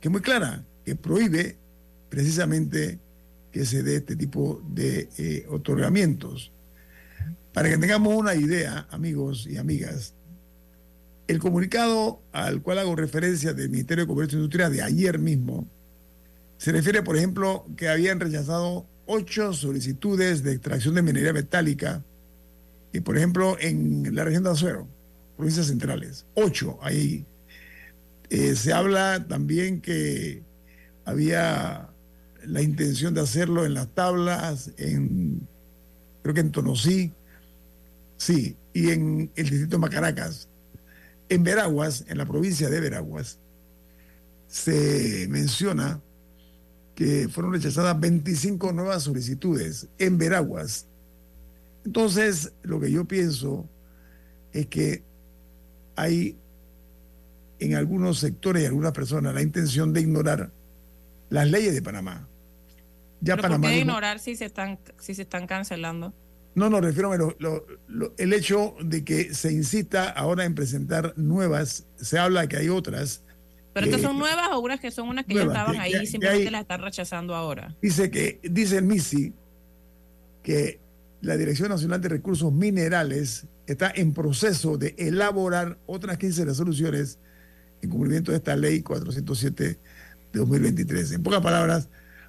que 0.00 0.08
es 0.08 0.12
muy 0.12 0.20
clara, 0.20 0.64
que 0.84 0.94
prohíbe 0.94 1.56
precisamente 2.08 2.98
que 3.52 3.64
se 3.64 3.82
dé 3.82 3.96
este 3.96 4.16
tipo 4.16 4.62
de 4.68 5.08
eh, 5.18 5.46
otorgamientos. 5.48 6.52
Para 7.52 7.68
que 7.68 7.78
tengamos 7.78 8.14
una 8.14 8.34
idea, 8.34 8.86
amigos 8.90 9.46
y 9.46 9.56
amigas, 9.56 10.14
el 11.26 11.38
comunicado 11.40 12.22
al 12.32 12.62
cual 12.62 12.78
hago 12.78 12.94
referencia 12.94 13.52
del 13.52 13.70
Ministerio 13.70 14.04
de 14.04 14.08
Comercio 14.08 14.38
e 14.38 14.40
Industria 14.40 14.70
de 14.70 14.82
ayer 14.82 15.18
mismo 15.18 15.66
se 16.58 16.72
refiere, 16.72 17.02
por 17.02 17.16
ejemplo, 17.16 17.64
que 17.76 17.88
habían 17.88 18.20
rechazado 18.20 18.86
ocho 19.06 19.52
solicitudes 19.52 20.42
de 20.42 20.52
extracción 20.52 20.94
de 20.94 21.02
minería 21.02 21.32
metálica, 21.32 22.04
y 22.92 23.00
por 23.00 23.16
ejemplo, 23.16 23.56
en 23.60 24.14
la 24.14 24.24
región 24.24 24.42
de 24.42 24.50
Azuero, 24.50 24.86
provincias 25.36 25.66
centrales, 25.66 26.26
ocho 26.34 26.78
ahí. 26.82 27.24
Eh, 28.28 28.54
se 28.56 28.72
habla 28.72 29.26
también 29.26 29.80
que 29.80 30.42
había 31.04 31.88
la 32.44 32.60
intención 32.60 33.14
de 33.14 33.20
hacerlo 33.20 33.64
en 33.64 33.74
las 33.74 33.88
tablas, 33.94 34.72
en 34.76 35.46
creo 36.22 36.34
que 36.34 36.40
en 36.40 36.50
Tonosí, 36.50 37.12
sí, 38.16 38.56
y 38.74 38.90
en 38.90 39.30
el 39.36 39.48
distrito 39.48 39.76
de 39.76 39.80
Macaracas. 39.80 40.48
En 41.28 41.44
Veraguas, 41.44 42.04
en 42.08 42.18
la 42.18 42.26
provincia 42.26 42.68
de 42.68 42.80
Veraguas, 42.80 43.38
se 44.48 45.26
menciona 45.28 46.00
que 46.98 47.28
fueron 47.28 47.52
rechazadas 47.52 48.00
25 48.00 48.72
nuevas 48.72 49.04
solicitudes 49.04 49.86
en 50.00 50.18
Veraguas. 50.18 50.88
Entonces, 51.84 52.52
lo 52.64 52.80
que 52.80 52.90
yo 52.90 53.04
pienso 53.04 53.68
es 54.52 54.66
que 54.66 55.04
hay 55.94 56.36
en 57.60 57.76
algunos 57.76 58.18
sectores 58.18 58.64
y 58.64 58.66
algunas 58.66 58.90
personas 58.90 59.32
la 59.32 59.42
intención 59.42 59.92
de 59.92 60.00
ignorar 60.00 60.50
las 61.30 61.48
leyes 61.48 61.72
de 61.72 61.82
Panamá. 61.82 62.26
Ya 63.20 63.36
Panamá 63.36 63.68
¿Por 63.68 63.70
qué 63.70 63.78
ignorar 63.78 64.18
si 64.18 64.34
se 64.34 64.46
están 64.46 64.80
si 64.98 65.14
se 65.14 65.22
están 65.22 65.46
cancelando? 65.46 66.12
No, 66.56 66.68
no, 66.68 66.80
refiero 66.80 67.12
a 67.12 68.12
el 68.16 68.32
hecho 68.32 68.74
de 68.82 69.04
que 69.04 69.34
se 69.34 69.52
incita 69.52 70.10
ahora 70.10 70.44
en 70.44 70.56
presentar 70.56 71.14
nuevas, 71.16 71.86
se 71.94 72.18
habla 72.18 72.48
que 72.48 72.56
hay 72.56 72.68
otras. 72.70 73.22
Pero 73.72 73.86
estas 73.86 74.02
son 74.02 74.18
nuevas 74.18 74.48
o 74.52 74.60
unas 74.60 74.80
que 74.80 74.90
son 74.90 75.08
unas 75.08 75.24
que 75.24 75.34
ya 75.34 75.42
estaban 75.42 75.76
ahí 75.76 75.94
y 76.02 76.06
simplemente 76.06 76.50
las 76.50 76.62
están 76.62 76.82
rechazando 76.82 77.34
ahora. 77.34 77.76
Dice 77.80 78.10
que, 78.10 78.40
dice 78.42 78.78
el 78.78 78.84
MISI, 78.84 79.34
que 80.42 80.80
la 81.20 81.36
Dirección 81.36 81.68
Nacional 81.68 82.00
de 82.00 82.08
Recursos 82.08 82.52
Minerales 82.52 83.46
está 83.66 83.92
en 83.94 84.14
proceso 84.14 84.78
de 84.78 84.94
elaborar 84.98 85.78
otras 85.86 86.18
15 86.18 86.44
resoluciones 86.46 87.18
en 87.82 87.90
cumplimiento 87.90 88.32
de 88.32 88.38
esta 88.38 88.56
ley 88.56 88.82
407 88.82 89.64
de 89.64 89.78
2023. 90.32 91.12
En 91.12 91.22
pocas 91.22 91.40
palabras, 91.40 91.88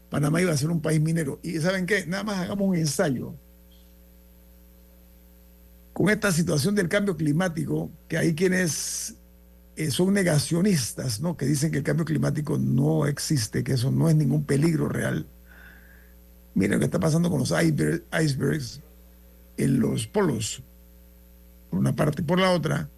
Panamá 0.10 0.42
iba 0.42 0.52
a 0.52 0.58
ser 0.58 0.70
un 0.70 0.82
país 0.82 1.00
minero. 1.00 1.40
Y 1.44 1.60
¿saben 1.60 1.86
qué? 1.86 2.06
Nada 2.06 2.24
más 2.24 2.38
hagamos 2.40 2.68
un 2.68 2.76
ensayo 2.76 3.36
con 5.94 6.10
esta 6.10 6.32
situación 6.32 6.76
del 6.76 6.88
cambio 6.88 7.18
climático, 7.18 7.92
que 8.08 8.18
hay 8.18 8.34
quienes 8.34 9.16
eh, 9.80 9.92
son 9.92 10.14
negacionistas, 10.14 11.22
¿no? 11.22 11.38
Que 11.38 11.46
dicen 11.46 11.72
que 11.72 11.78
el 11.78 11.86
cambio 11.86 12.04
climático 12.04 12.58
no 12.58 13.06
existe, 13.06 13.64
que 13.64 13.72
eso 13.72 13.92
no 13.92 14.10
es 14.10 14.16
ningún 14.18 14.44
peligro 14.44 14.90
real. 14.90 15.26
Miren 16.54 16.74
lo 16.74 16.80
que 16.80 16.86
está 16.86 17.00
pasando 17.00 17.30
con 17.30 17.40
los 17.40 17.54
icebergs 17.54 18.82
en 19.56 19.80
los 19.80 20.06
polos, 20.06 20.62
por 21.70 21.80
una 21.80 21.96
parte. 21.96 22.22
Por 22.22 22.42
la 22.42 22.52
otra, 22.52 22.90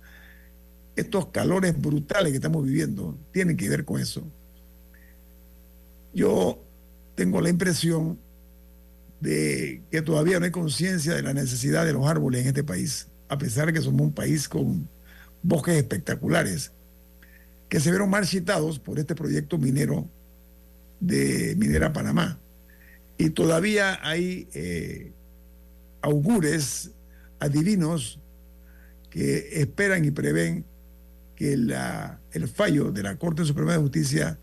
estos 0.95 1.27
calores 1.27 1.79
brutales 1.79 2.31
que 2.31 2.37
estamos 2.37 2.65
viviendo 2.65 3.15
tienen 3.31 3.57
que 3.57 3.69
ver 3.69 3.85
con 3.85 4.01
eso. 4.01 4.23
Yo 6.15 6.63
tengo 7.13 7.41
la 7.41 7.49
impresión 7.49 8.17
de 9.19 9.83
que 9.91 10.01
todavía 10.01 10.39
no 10.39 10.45
hay 10.45 10.51
conciencia 10.51 11.13
de 11.13 11.21
la 11.21 11.35
necesidad 11.35 11.85
de 11.85 11.93
los 11.93 12.07
árboles 12.07 12.41
en 12.41 12.47
este 12.47 12.63
país, 12.63 13.07
a 13.29 13.37
pesar 13.37 13.67
de 13.67 13.73
que 13.73 13.81
somos 13.81 14.01
un 14.01 14.13
país 14.13 14.49
con 14.49 14.89
bosques 15.43 15.75
espectaculares, 15.75 16.71
que 17.69 17.79
se 17.79 17.89
vieron 17.89 18.09
marchitados 18.09 18.79
por 18.79 18.99
este 18.99 19.15
proyecto 19.15 19.57
minero 19.57 20.07
de 20.99 21.55
Minera 21.57 21.93
Panamá. 21.93 22.39
Y 23.17 23.29
todavía 23.31 23.99
hay 24.01 24.47
eh, 24.53 25.11
augures 26.01 26.91
adivinos 27.39 28.19
que 29.09 29.61
esperan 29.61 30.05
y 30.05 30.11
prevén 30.11 30.65
que 31.35 31.53
el 31.53 32.47
fallo 32.47 32.91
de 32.91 33.03
la 33.03 33.17
Corte 33.17 33.45
Suprema 33.45 33.73
de 33.73 33.79
Justicia 33.79 34.37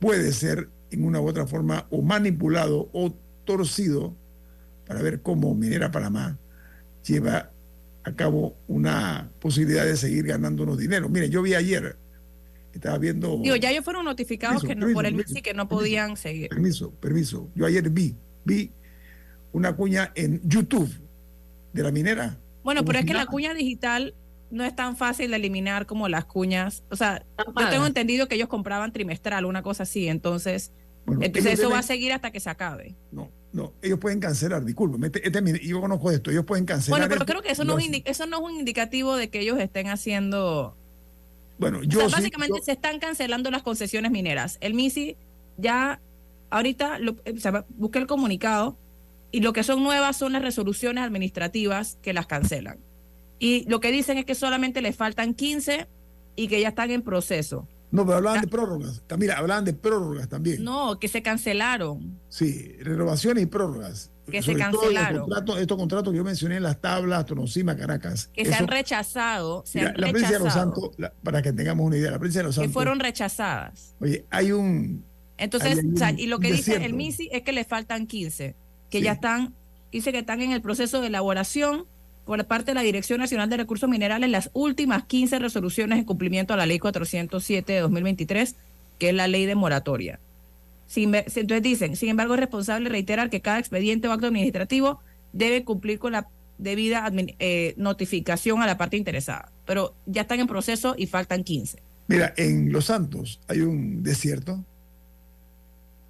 puede 0.00 0.32
ser 0.32 0.68
en 0.90 1.04
una 1.04 1.20
u 1.20 1.28
otra 1.28 1.46
forma 1.46 1.86
o 1.90 2.02
manipulado 2.02 2.88
o 2.92 3.14
torcido 3.44 4.16
para 4.86 5.02
ver 5.02 5.22
cómo 5.22 5.54
Minera 5.54 5.90
Panamá 5.90 6.36
lleva 7.06 7.50
a 8.04 8.14
cabo 8.14 8.56
una 8.66 9.30
posibilidad 9.40 9.84
de 9.84 9.96
seguir 9.96 10.26
ganándonos 10.26 10.78
dinero. 10.78 11.08
Mire, 11.08 11.28
yo 11.28 11.42
vi 11.42 11.54
ayer, 11.54 11.98
estaba 12.72 12.98
viendo... 12.98 13.38
Digo, 13.42 13.56
ya 13.56 13.70
ellos 13.70 13.84
fueron 13.84 14.04
notificados 14.04 14.62
que 14.62 14.74
no, 14.74 14.92
por 14.92 15.06
el 15.06 15.14
MISI 15.14 15.42
que 15.42 15.54
no 15.54 15.68
podían 15.68 16.16
seguir. 16.16 16.48
Permiso, 16.48 16.92
permiso. 16.94 17.50
Yo 17.54 17.66
ayer 17.66 17.88
vi, 17.90 18.16
vi 18.44 18.72
una 19.52 19.74
cuña 19.76 20.12
en 20.14 20.40
YouTube 20.44 20.90
de 21.72 21.82
la 21.82 21.90
minera. 21.90 22.38
Bueno, 22.62 22.84
pero 22.84 22.98
es 22.98 23.04
que 23.04 23.14
la 23.14 23.26
cuña 23.26 23.54
digital 23.54 24.14
no 24.50 24.64
es 24.64 24.74
tan 24.74 24.96
fácil 24.96 25.30
de 25.30 25.36
eliminar 25.36 25.86
como 25.86 26.08
las 26.08 26.24
cuñas. 26.24 26.82
O 26.90 26.96
sea, 26.96 27.24
yo 27.38 27.68
tengo 27.68 27.86
entendido 27.86 28.28
que 28.28 28.34
ellos 28.34 28.48
compraban 28.48 28.92
trimestral, 28.92 29.44
una 29.44 29.62
cosa 29.62 29.84
así, 29.84 30.08
entonces, 30.08 30.72
entonces 31.06 31.58
eso 31.58 31.70
va 31.70 31.78
a 31.78 31.82
seguir 31.82 32.12
hasta 32.12 32.30
que 32.30 32.40
se 32.40 32.50
acabe. 32.50 32.96
No, 33.12 33.30
no, 33.52 33.72
ellos 33.82 33.98
pueden 33.98 34.20
cancelar, 34.20 34.64
disculpen, 34.64 35.04
este, 35.04 35.26
este, 35.26 35.66
yo 35.66 35.80
conozco 35.80 36.10
esto, 36.10 36.30
ellos 36.30 36.44
pueden 36.44 36.64
cancelar. 36.64 37.00
Bueno, 37.00 37.12
pero 37.12 37.26
creo 37.26 37.42
que 37.42 37.50
eso 37.50 37.64
no, 37.64 37.78
es 37.78 38.02
eso 38.04 38.26
no 38.26 38.38
es 38.38 38.42
un 38.42 38.58
indicativo 38.58 39.16
de 39.16 39.28
que 39.28 39.40
ellos 39.40 39.58
estén 39.58 39.88
haciendo... 39.88 40.76
Bueno, 41.58 41.82
yo... 41.82 42.06
O 42.06 42.08
sea, 42.08 42.18
básicamente 42.18 42.60
se 42.62 42.72
están 42.72 43.00
cancelando 43.00 43.50
las 43.50 43.62
concesiones 43.62 44.12
mineras. 44.12 44.56
El 44.60 44.74
MISI 44.74 45.16
ya, 45.58 46.00
ahorita, 46.50 46.98
lo, 47.00 47.12
o 47.12 47.40
sea, 47.40 47.64
busca 47.70 47.98
el 47.98 48.06
comunicado 48.06 48.76
y 49.32 49.40
lo 49.40 49.52
que 49.52 49.64
son 49.64 49.82
nuevas 49.82 50.16
son 50.16 50.32
las 50.32 50.42
resoluciones 50.42 51.04
administrativas 51.04 51.98
que 52.02 52.12
las 52.12 52.26
cancelan. 52.26 52.78
Y 53.40 53.68
lo 53.68 53.80
que 53.80 53.90
dicen 53.90 54.18
es 54.18 54.26
que 54.26 54.34
solamente 54.34 54.80
le 54.80 54.92
faltan 54.92 55.34
15 55.34 55.88
y 56.36 56.48
que 56.48 56.60
ya 56.60 56.68
están 56.68 56.90
en 56.90 57.02
proceso. 57.02 57.66
No, 57.90 58.04
pero 58.04 58.18
hablaban 58.18 58.42
de 58.42 58.48
prórrogas. 58.48 59.02
Mira, 59.18 59.38
hablaban 59.38 59.64
de 59.64 59.72
prórrogas 59.72 60.28
también. 60.28 60.62
No, 60.62 60.98
que 60.98 61.08
se 61.08 61.22
cancelaron. 61.22 62.20
Sí, 62.28 62.76
renovaciones 62.80 63.42
y 63.42 63.46
prórrogas. 63.46 64.10
Que 64.30 64.42
se 64.42 64.54
cancelaron. 64.54 65.28
estos 65.58 65.76
contratos 65.76 66.12
que 66.12 66.16
yo 66.16 66.24
mencioné 66.24 66.56
en 66.56 66.62
las 66.62 66.80
tablas, 66.80 67.26
Tonosima, 67.26 67.76
Caracas. 67.76 68.30
Que 68.32 68.44
se 68.44 68.54
han 68.54 68.68
rechazado. 68.68 69.64
Se 69.66 69.80
han 69.80 69.94
la 69.96 70.06
rechazado. 70.06 70.38
de 70.38 70.44
los 70.44 70.52
Santos, 70.52 70.90
para 71.24 71.42
que 71.42 71.52
tengamos 71.52 71.84
una 71.84 71.96
idea, 71.96 72.12
la 72.12 72.18
provincia 72.18 72.40
de 72.42 72.46
los 72.46 72.54
Santos. 72.54 72.70
Que 72.70 72.72
fueron 72.72 73.00
rechazadas. 73.00 73.94
Oye, 74.00 74.24
hay 74.30 74.52
un. 74.52 75.04
Entonces, 75.36 75.80
y 76.16 76.26
lo 76.26 76.38
que 76.38 76.52
dice 76.52 76.84
el 76.84 76.94
MISI 76.94 77.30
es 77.32 77.42
que 77.42 77.52
le 77.52 77.64
faltan 77.64 78.06
15, 78.06 78.54
que 78.88 79.00
ya 79.00 79.12
están, 79.12 79.54
dice 79.90 80.12
que 80.12 80.18
están 80.18 80.42
en 80.42 80.52
el 80.52 80.60
proceso 80.62 81.00
de 81.00 81.08
elaboración 81.08 81.86
por 82.24 82.44
parte 82.46 82.70
de 82.70 82.74
la 82.74 82.82
Dirección 82.82 83.20
Nacional 83.20 83.50
de 83.50 83.56
Recursos 83.56 83.88
Minerales 83.88 84.30
las 84.30 84.50
últimas 84.52 85.04
15 85.04 85.38
resoluciones 85.38 85.98
en 85.98 86.04
cumplimiento 86.04 86.54
a 86.54 86.56
la 86.56 86.66
Ley 86.66 86.78
407 86.78 87.72
de 87.72 87.80
2023, 87.80 88.56
que 88.98 89.08
es 89.08 89.14
la 89.14 89.28
ley 89.28 89.46
de 89.46 89.54
moratoria. 89.54 90.20
entonces 90.94 91.62
dicen, 91.62 91.96
sin 91.96 92.10
embargo, 92.10 92.34
es 92.34 92.40
responsable 92.40 92.88
reiterar 92.88 93.30
que 93.30 93.40
cada 93.40 93.58
expediente 93.58 94.08
o 94.08 94.12
acto 94.12 94.26
administrativo 94.26 95.00
debe 95.32 95.64
cumplir 95.64 95.98
con 95.98 96.12
la 96.12 96.28
debida 96.58 97.10
eh, 97.38 97.74
notificación 97.76 98.62
a 98.62 98.66
la 98.66 98.76
parte 98.76 98.96
interesada. 98.96 99.50
Pero 99.66 99.94
ya 100.06 100.22
están 100.22 100.40
en 100.40 100.46
proceso 100.46 100.94
y 100.96 101.06
faltan 101.06 101.42
15. 101.42 101.82
Mira, 102.08 102.34
en 102.36 102.72
Los 102.72 102.86
Santos 102.86 103.40
hay 103.48 103.60
un 103.60 104.02
desierto. 104.02 104.64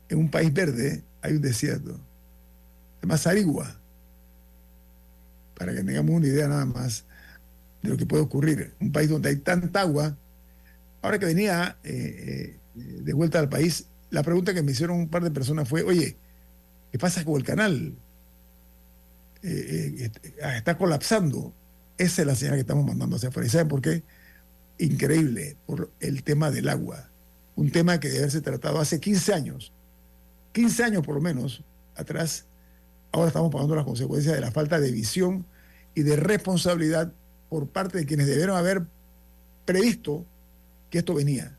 En 0.09 0.19
un 0.19 0.31
país 0.31 0.53
verde 0.53 1.03
hay 1.23 1.35
un 1.35 1.43
desierto. 1.43 1.93
Se 1.93 3.07
llama 3.07 3.19
Sarigua. 3.19 3.80
Para 5.61 5.75
que 5.75 5.83
tengamos 5.83 6.17
una 6.17 6.27
idea 6.27 6.49
nada 6.49 6.65
más 6.65 7.05
de 7.83 7.91
lo 7.91 7.99
que 7.99 8.07
puede 8.07 8.23
ocurrir. 8.23 8.73
Un 8.81 8.93
país 8.93 9.11
donde 9.11 9.29
hay 9.29 9.37
tanta 9.37 9.83
agua. 9.83 10.17
Ahora 11.03 11.19
que 11.19 11.27
venía 11.27 11.77
eh, 11.85 12.57
eh, 12.75 12.81
de 12.81 13.13
vuelta 13.13 13.41
al 13.41 13.51
país, 13.51 13.87
la 14.09 14.23
pregunta 14.23 14.55
que 14.55 14.63
me 14.63 14.73
hicieron 14.73 14.97
un 14.97 15.11
par 15.11 15.23
de 15.23 15.31
personas 15.31 15.69
fue, 15.69 15.83
oye, 15.83 16.17
¿qué 16.91 16.99
pasa 16.99 17.27
con 17.27 17.37
el 17.37 17.45
canal? 17.45 17.95
Eh, 19.43 20.11
ah, 20.43 20.57
está 20.57 20.79
colapsando. 20.79 21.53
Esa 21.99 22.23
es 22.23 22.27
la 22.27 22.37
señal 22.37 22.55
que 22.55 22.61
estamos 22.61 22.87
mandando 22.87 23.17
hacia 23.17 23.29
afuera. 23.29 23.47
¿Y 23.47 23.51
saben 23.51 23.69
por 23.69 23.83
qué? 23.83 24.03
Increíble, 24.79 25.59
por 25.67 25.91
el 26.01 26.23
tema 26.23 26.51
del 26.51 26.71
agua. 26.71 27.11
Un 27.55 27.71
tema 27.71 28.01
que 28.01 28.09
debe 28.09 28.21
haberse 28.21 28.41
tratado 28.41 28.81
hace 28.81 28.99
15 28.99 29.35
años. 29.35 29.75
15 30.53 30.85
años 30.85 31.05
por 31.05 31.17
lo 31.17 31.21
menos 31.21 31.63
atrás. 31.97 32.47
Ahora 33.13 33.29
estamos 33.29 33.53
pagando 33.53 33.75
las 33.75 33.85
consecuencias 33.85 34.35
de 34.35 34.41
la 34.41 34.53
falta 34.53 34.81
de 34.81 34.91
visión 34.91 35.45
y 35.95 36.03
de 36.03 36.17
responsabilidad 36.17 37.13
por 37.49 37.69
parte 37.69 37.99
de 37.99 38.07
quienes 38.07 38.27
debieron 38.27 38.57
haber 38.57 38.87
previsto 39.65 40.25
que 40.91 40.99
esto 40.99 41.15
venía. 41.15 41.57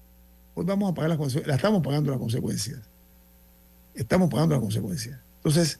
Hoy 0.54 0.66
vamos 0.66 0.92
a 0.92 0.94
pagar 0.94 1.10
las 1.10 1.18
consecuencias, 1.18 1.48
la 1.48 1.56
estamos 1.56 1.82
pagando 1.82 2.12
las 2.12 2.20
consecuencias. 2.20 2.80
Estamos 3.94 4.30
pagando 4.30 4.56
las 4.56 4.62
consecuencias. 4.62 5.20
Entonces, 5.38 5.80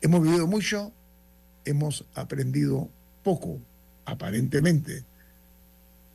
hemos 0.00 0.22
vivido 0.22 0.46
mucho, 0.46 0.92
hemos 1.64 2.04
aprendido 2.14 2.88
poco, 3.22 3.60
aparentemente. 4.04 5.04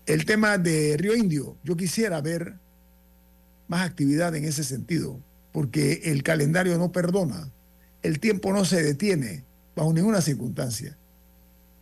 El 0.06 0.26
tema 0.26 0.58
de 0.58 0.96
Río 0.98 1.16
Indio, 1.16 1.58
yo 1.64 1.76
quisiera 1.76 2.22
ver 2.22 2.56
más 3.68 3.86
actividad 3.86 4.36
en 4.36 4.46
ese 4.46 4.64
sentido, 4.64 5.20
porque 5.52 6.02
el 6.06 6.24
calendario 6.24 6.78
no 6.78 6.92
perdona, 6.92 7.52
el 8.02 8.20
tiempo 8.20 8.54
no 8.54 8.64
se 8.64 8.82
detiene 8.82 9.44
bajo 9.76 9.94
ninguna 9.94 10.22
circunstancia. 10.22 10.98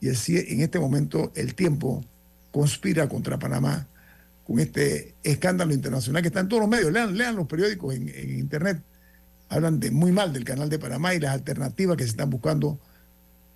Y 0.06 0.38
en 0.38 0.62
este 0.62 0.80
momento 0.80 1.32
el 1.36 1.56
tiempo 1.56 2.03
conspira 2.51 3.10
contra 3.10 3.39
Panamá 3.39 3.88
con 4.45 4.60
este 4.60 5.16
escándalo 5.24 5.74
internacional 5.74 6.22
que 6.22 6.28
está 6.28 6.39
en 6.39 6.47
todos 6.47 6.62
los 6.62 6.70
medios. 6.70 6.91
Lean, 6.91 7.18
lean 7.18 7.36
los 7.36 7.47
periódicos 7.47 7.95
en, 7.95 8.08
Internet. 8.38 8.82
Hablan 9.49 9.80
de 9.80 9.91
muy 9.91 10.12
mal 10.12 10.34
del 10.34 10.43
canal 10.43 10.70
de 10.70 10.80
Panamá 10.80 11.14
y 11.14 11.20
las 11.20 11.34
alternativas 11.34 11.97
que 11.97 12.03
se 12.03 12.12
están 12.12 12.30
buscando. 12.30 12.80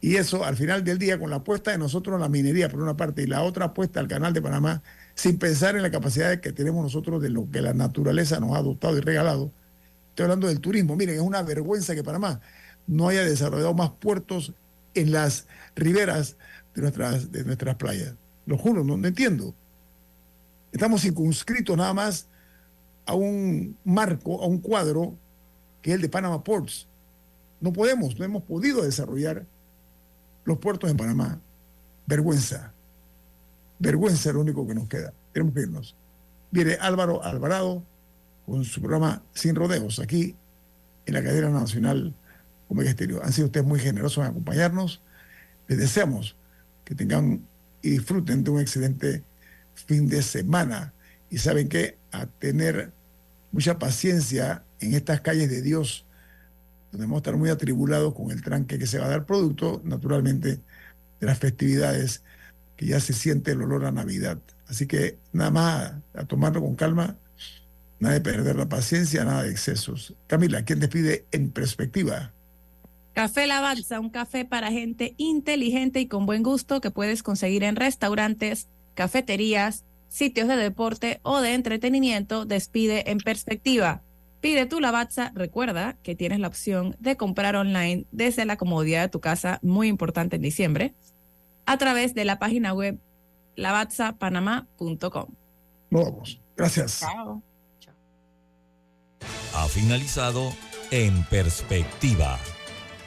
Y 0.01 0.15
eso, 0.15 0.43
al 0.45 0.55
final 0.55 0.83
del 0.83 0.97
día, 0.97 1.19
con 1.19 1.29
la 1.29 1.37
apuesta 1.37 1.71
de 1.71 1.77
nosotros 1.77 2.15
en 2.15 2.21
la 2.21 2.29
minería, 2.29 2.69
por 2.69 2.81
una 2.81 2.95
parte, 2.95 3.23
y 3.23 3.27
la 3.27 3.43
otra 3.43 3.65
apuesta 3.65 3.99
al 3.99 4.07
canal 4.07 4.33
de 4.33 4.41
Panamá, 4.41 4.81
sin 5.13 5.37
pensar 5.37 5.75
en 5.75 5.81
la 5.81 5.91
capacidad 5.91 6.39
que 6.39 6.53
tenemos 6.53 6.81
nosotros 6.83 7.21
de 7.21 7.29
lo 7.29 7.49
que 7.51 7.61
la 7.61 7.73
naturaleza 7.73 8.39
nos 8.39 8.55
ha 8.55 8.59
adoptado 8.59 8.97
y 8.97 9.01
regalado. 9.01 9.51
Estoy 10.09 10.23
hablando 10.23 10.47
del 10.47 10.61
turismo. 10.61 10.95
Miren, 10.95 11.15
es 11.15 11.21
una 11.21 11.43
vergüenza 11.43 11.93
que 11.95 12.03
Panamá 12.03 12.39
no 12.87 13.09
haya 13.09 13.23
desarrollado 13.23 13.73
más 13.73 13.91
puertos 13.91 14.53
en 14.93 15.11
las 15.11 15.47
riberas 15.75 16.37
de 16.75 16.81
nuestras, 16.81 17.31
de 17.31 17.43
nuestras 17.43 17.75
playas. 17.75 18.13
Lo 18.45 18.57
juro, 18.57 18.83
no 18.83 18.95
entiendo. 19.07 19.53
Estamos 20.71 21.01
circunscritos 21.01 21.75
nada 21.77 21.93
más 21.93 22.27
a 23.05 23.15
un 23.15 23.75
marco, 23.83 24.41
a 24.41 24.45
un 24.45 24.59
cuadro 24.59 25.15
que 25.81 25.91
es 25.91 25.95
el 25.95 26.01
de 26.01 26.09
Panama 26.09 26.43
Ports. 26.43 26.87
No 27.59 27.73
podemos, 27.73 28.17
no 28.17 28.25
hemos 28.25 28.43
podido 28.43 28.83
desarrollar 28.83 29.45
los 30.45 30.57
puertos 30.59 30.89
en 30.89 30.97
Panamá. 30.97 31.39
Vergüenza. 32.05 32.73
Vergüenza 33.79 34.29
es 34.29 34.35
lo 34.35 34.41
único 34.41 34.67
que 34.67 34.75
nos 34.75 34.87
queda. 34.87 35.13
Tenemos 35.33 35.53
que 35.53 35.61
irnos. 35.61 35.95
Viene 36.51 36.73
Álvaro 36.79 37.23
Alvarado 37.23 37.83
con 38.45 38.63
su 38.63 38.81
programa 38.81 39.21
Sin 39.33 39.55
Rodeos, 39.55 39.99
aquí 39.99 40.35
en 41.05 41.13
la 41.13 41.23
cadena 41.23 41.49
nacional 41.49 42.13
Omega 42.69 42.91
Estéreo. 42.91 43.21
Han 43.23 43.33
sido 43.33 43.47
ustedes 43.47 43.65
muy 43.65 43.79
generosos 43.79 44.23
en 44.23 44.31
acompañarnos. 44.31 45.01
Les 45.67 45.77
deseamos 45.77 46.35
que 46.85 46.95
tengan 46.95 47.41
y 47.81 47.89
disfruten 47.91 48.43
de 48.43 48.51
un 48.51 48.61
excelente 48.61 49.23
fin 49.73 50.07
de 50.07 50.21
semana. 50.21 50.93
Y 51.29 51.39
saben 51.39 51.67
que 51.67 51.97
a 52.11 52.25
tener 52.25 52.91
mucha 53.51 53.77
paciencia 53.77 54.63
en 54.79 54.93
estas 54.93 55.21
calles 55.21 55.49
de 55.49 55.61
Dios, 55.61 56.05
donde 56.91 57.05
vamos 57.05 57.17
a 57.17 57.19
estar 57.19 57.37
muy 57.37 57.49
atribulados 57.49 58.13
con 58.13 58.31
el 58.31 58.41
tranque 58.41 58.79
que 58.79 58.87
se 58.87 58.99
va 58.99 59.05
a 59.05 59.09
dar 59.09 59.25
producto, 59.25 59.81
naturalmente, 59.83 60.59
de 61.19 61.27
las 61.27 61.37
festividades, 61.37 62.23
que 62.77 62.85
ya 62.85 62.99
se 62.99 63.13
siente 63.13 63.51
el 63.51 63.61
olor 63.61 63.85
a 63.85 63.91
Navidad. 63.91 64.39
Así 64.67 64.87
que 64.87 65.17
nada 65.33 65.51
más 65.51 65.93
a 66.13 66.23
tomarlo 66.25 66.61
con 66.61 66.75
calma, 66.75 67.17
nada 67.99 68.13
de 68.13 68.21
perder 68.21 68.55
la 68.55 68.69
paciencia, 68.69 69.25
nada 69.25 69.43
de 69.43 69.51
excesos. 69.51 70.15
Camila, 70.27 70.63
¿quién 70.63 70.79
despide 70.79 71.25
en 71.31 71.51
perspectiva? 71.51 72.31
Café 73.13 73.47
Lavazza, 73.47 73.99
un 73.99 74.09
café 74.09 74.45
para 74.45 74.71
gente 74.71 75.13
inteligente 75.17 75.99
y 75.99 76.07
con 76.07 76.25
buen 76.25 76.43
gusto 76.43 76.79
que 76.81 76.91
puedes 76.91 77.23
conseguir 77.23 77.63
en 77.63 77.75
restaurantes 77.75 78.69
cafeterías, 78.93 79.85
sitios 80.07 80.47
de 80.47 80.57
deporte 80.57 81.19
o 81.23 81.41
de 81.41 81.53
entretenimiento, 81.53 82.45
despide 82.45 83.09
en 83.11 83.19
perspectiva. 83.19 84.01
Pide 84.41 84.65
tu 84.65 84.79
Lavazza, 84.79 85.31
recuerda 85.35 85.97
que 86.01 86.15
tienes 86.15 86.39
la 86.39 86.47
opción 86.47 86.95
de 86.99 87.17
comprar 87.17 87.55
online 87.55 88.05
desde 88.11 88.45
la 88.45 88.55
comodidad 88.55 89.01
de 89.01 89.09
tu 89.09 89.19
casa, 89.19 89.59
muy 89.61 89.87
importante 89.87 90.37
en 90.37 90.41
diciembre, 90.41 90.93
a 91.65 91.77
través 91.77 92.13
de 92.13 92.25
la 92.25 92.39
página 92.39 92.73
web 92.73 92.99
lavazzapanamá.com. 93.55 95.27
Nos 95.89 96.03
vamos. 96.03 96.39
Gracias. 96.55 97.01
Chao. 97.01 97.43
Ha 99.53 99.67
finalizado 99.67 100.53
En 100.91 101.23
Perspectiva, 101.25 102.39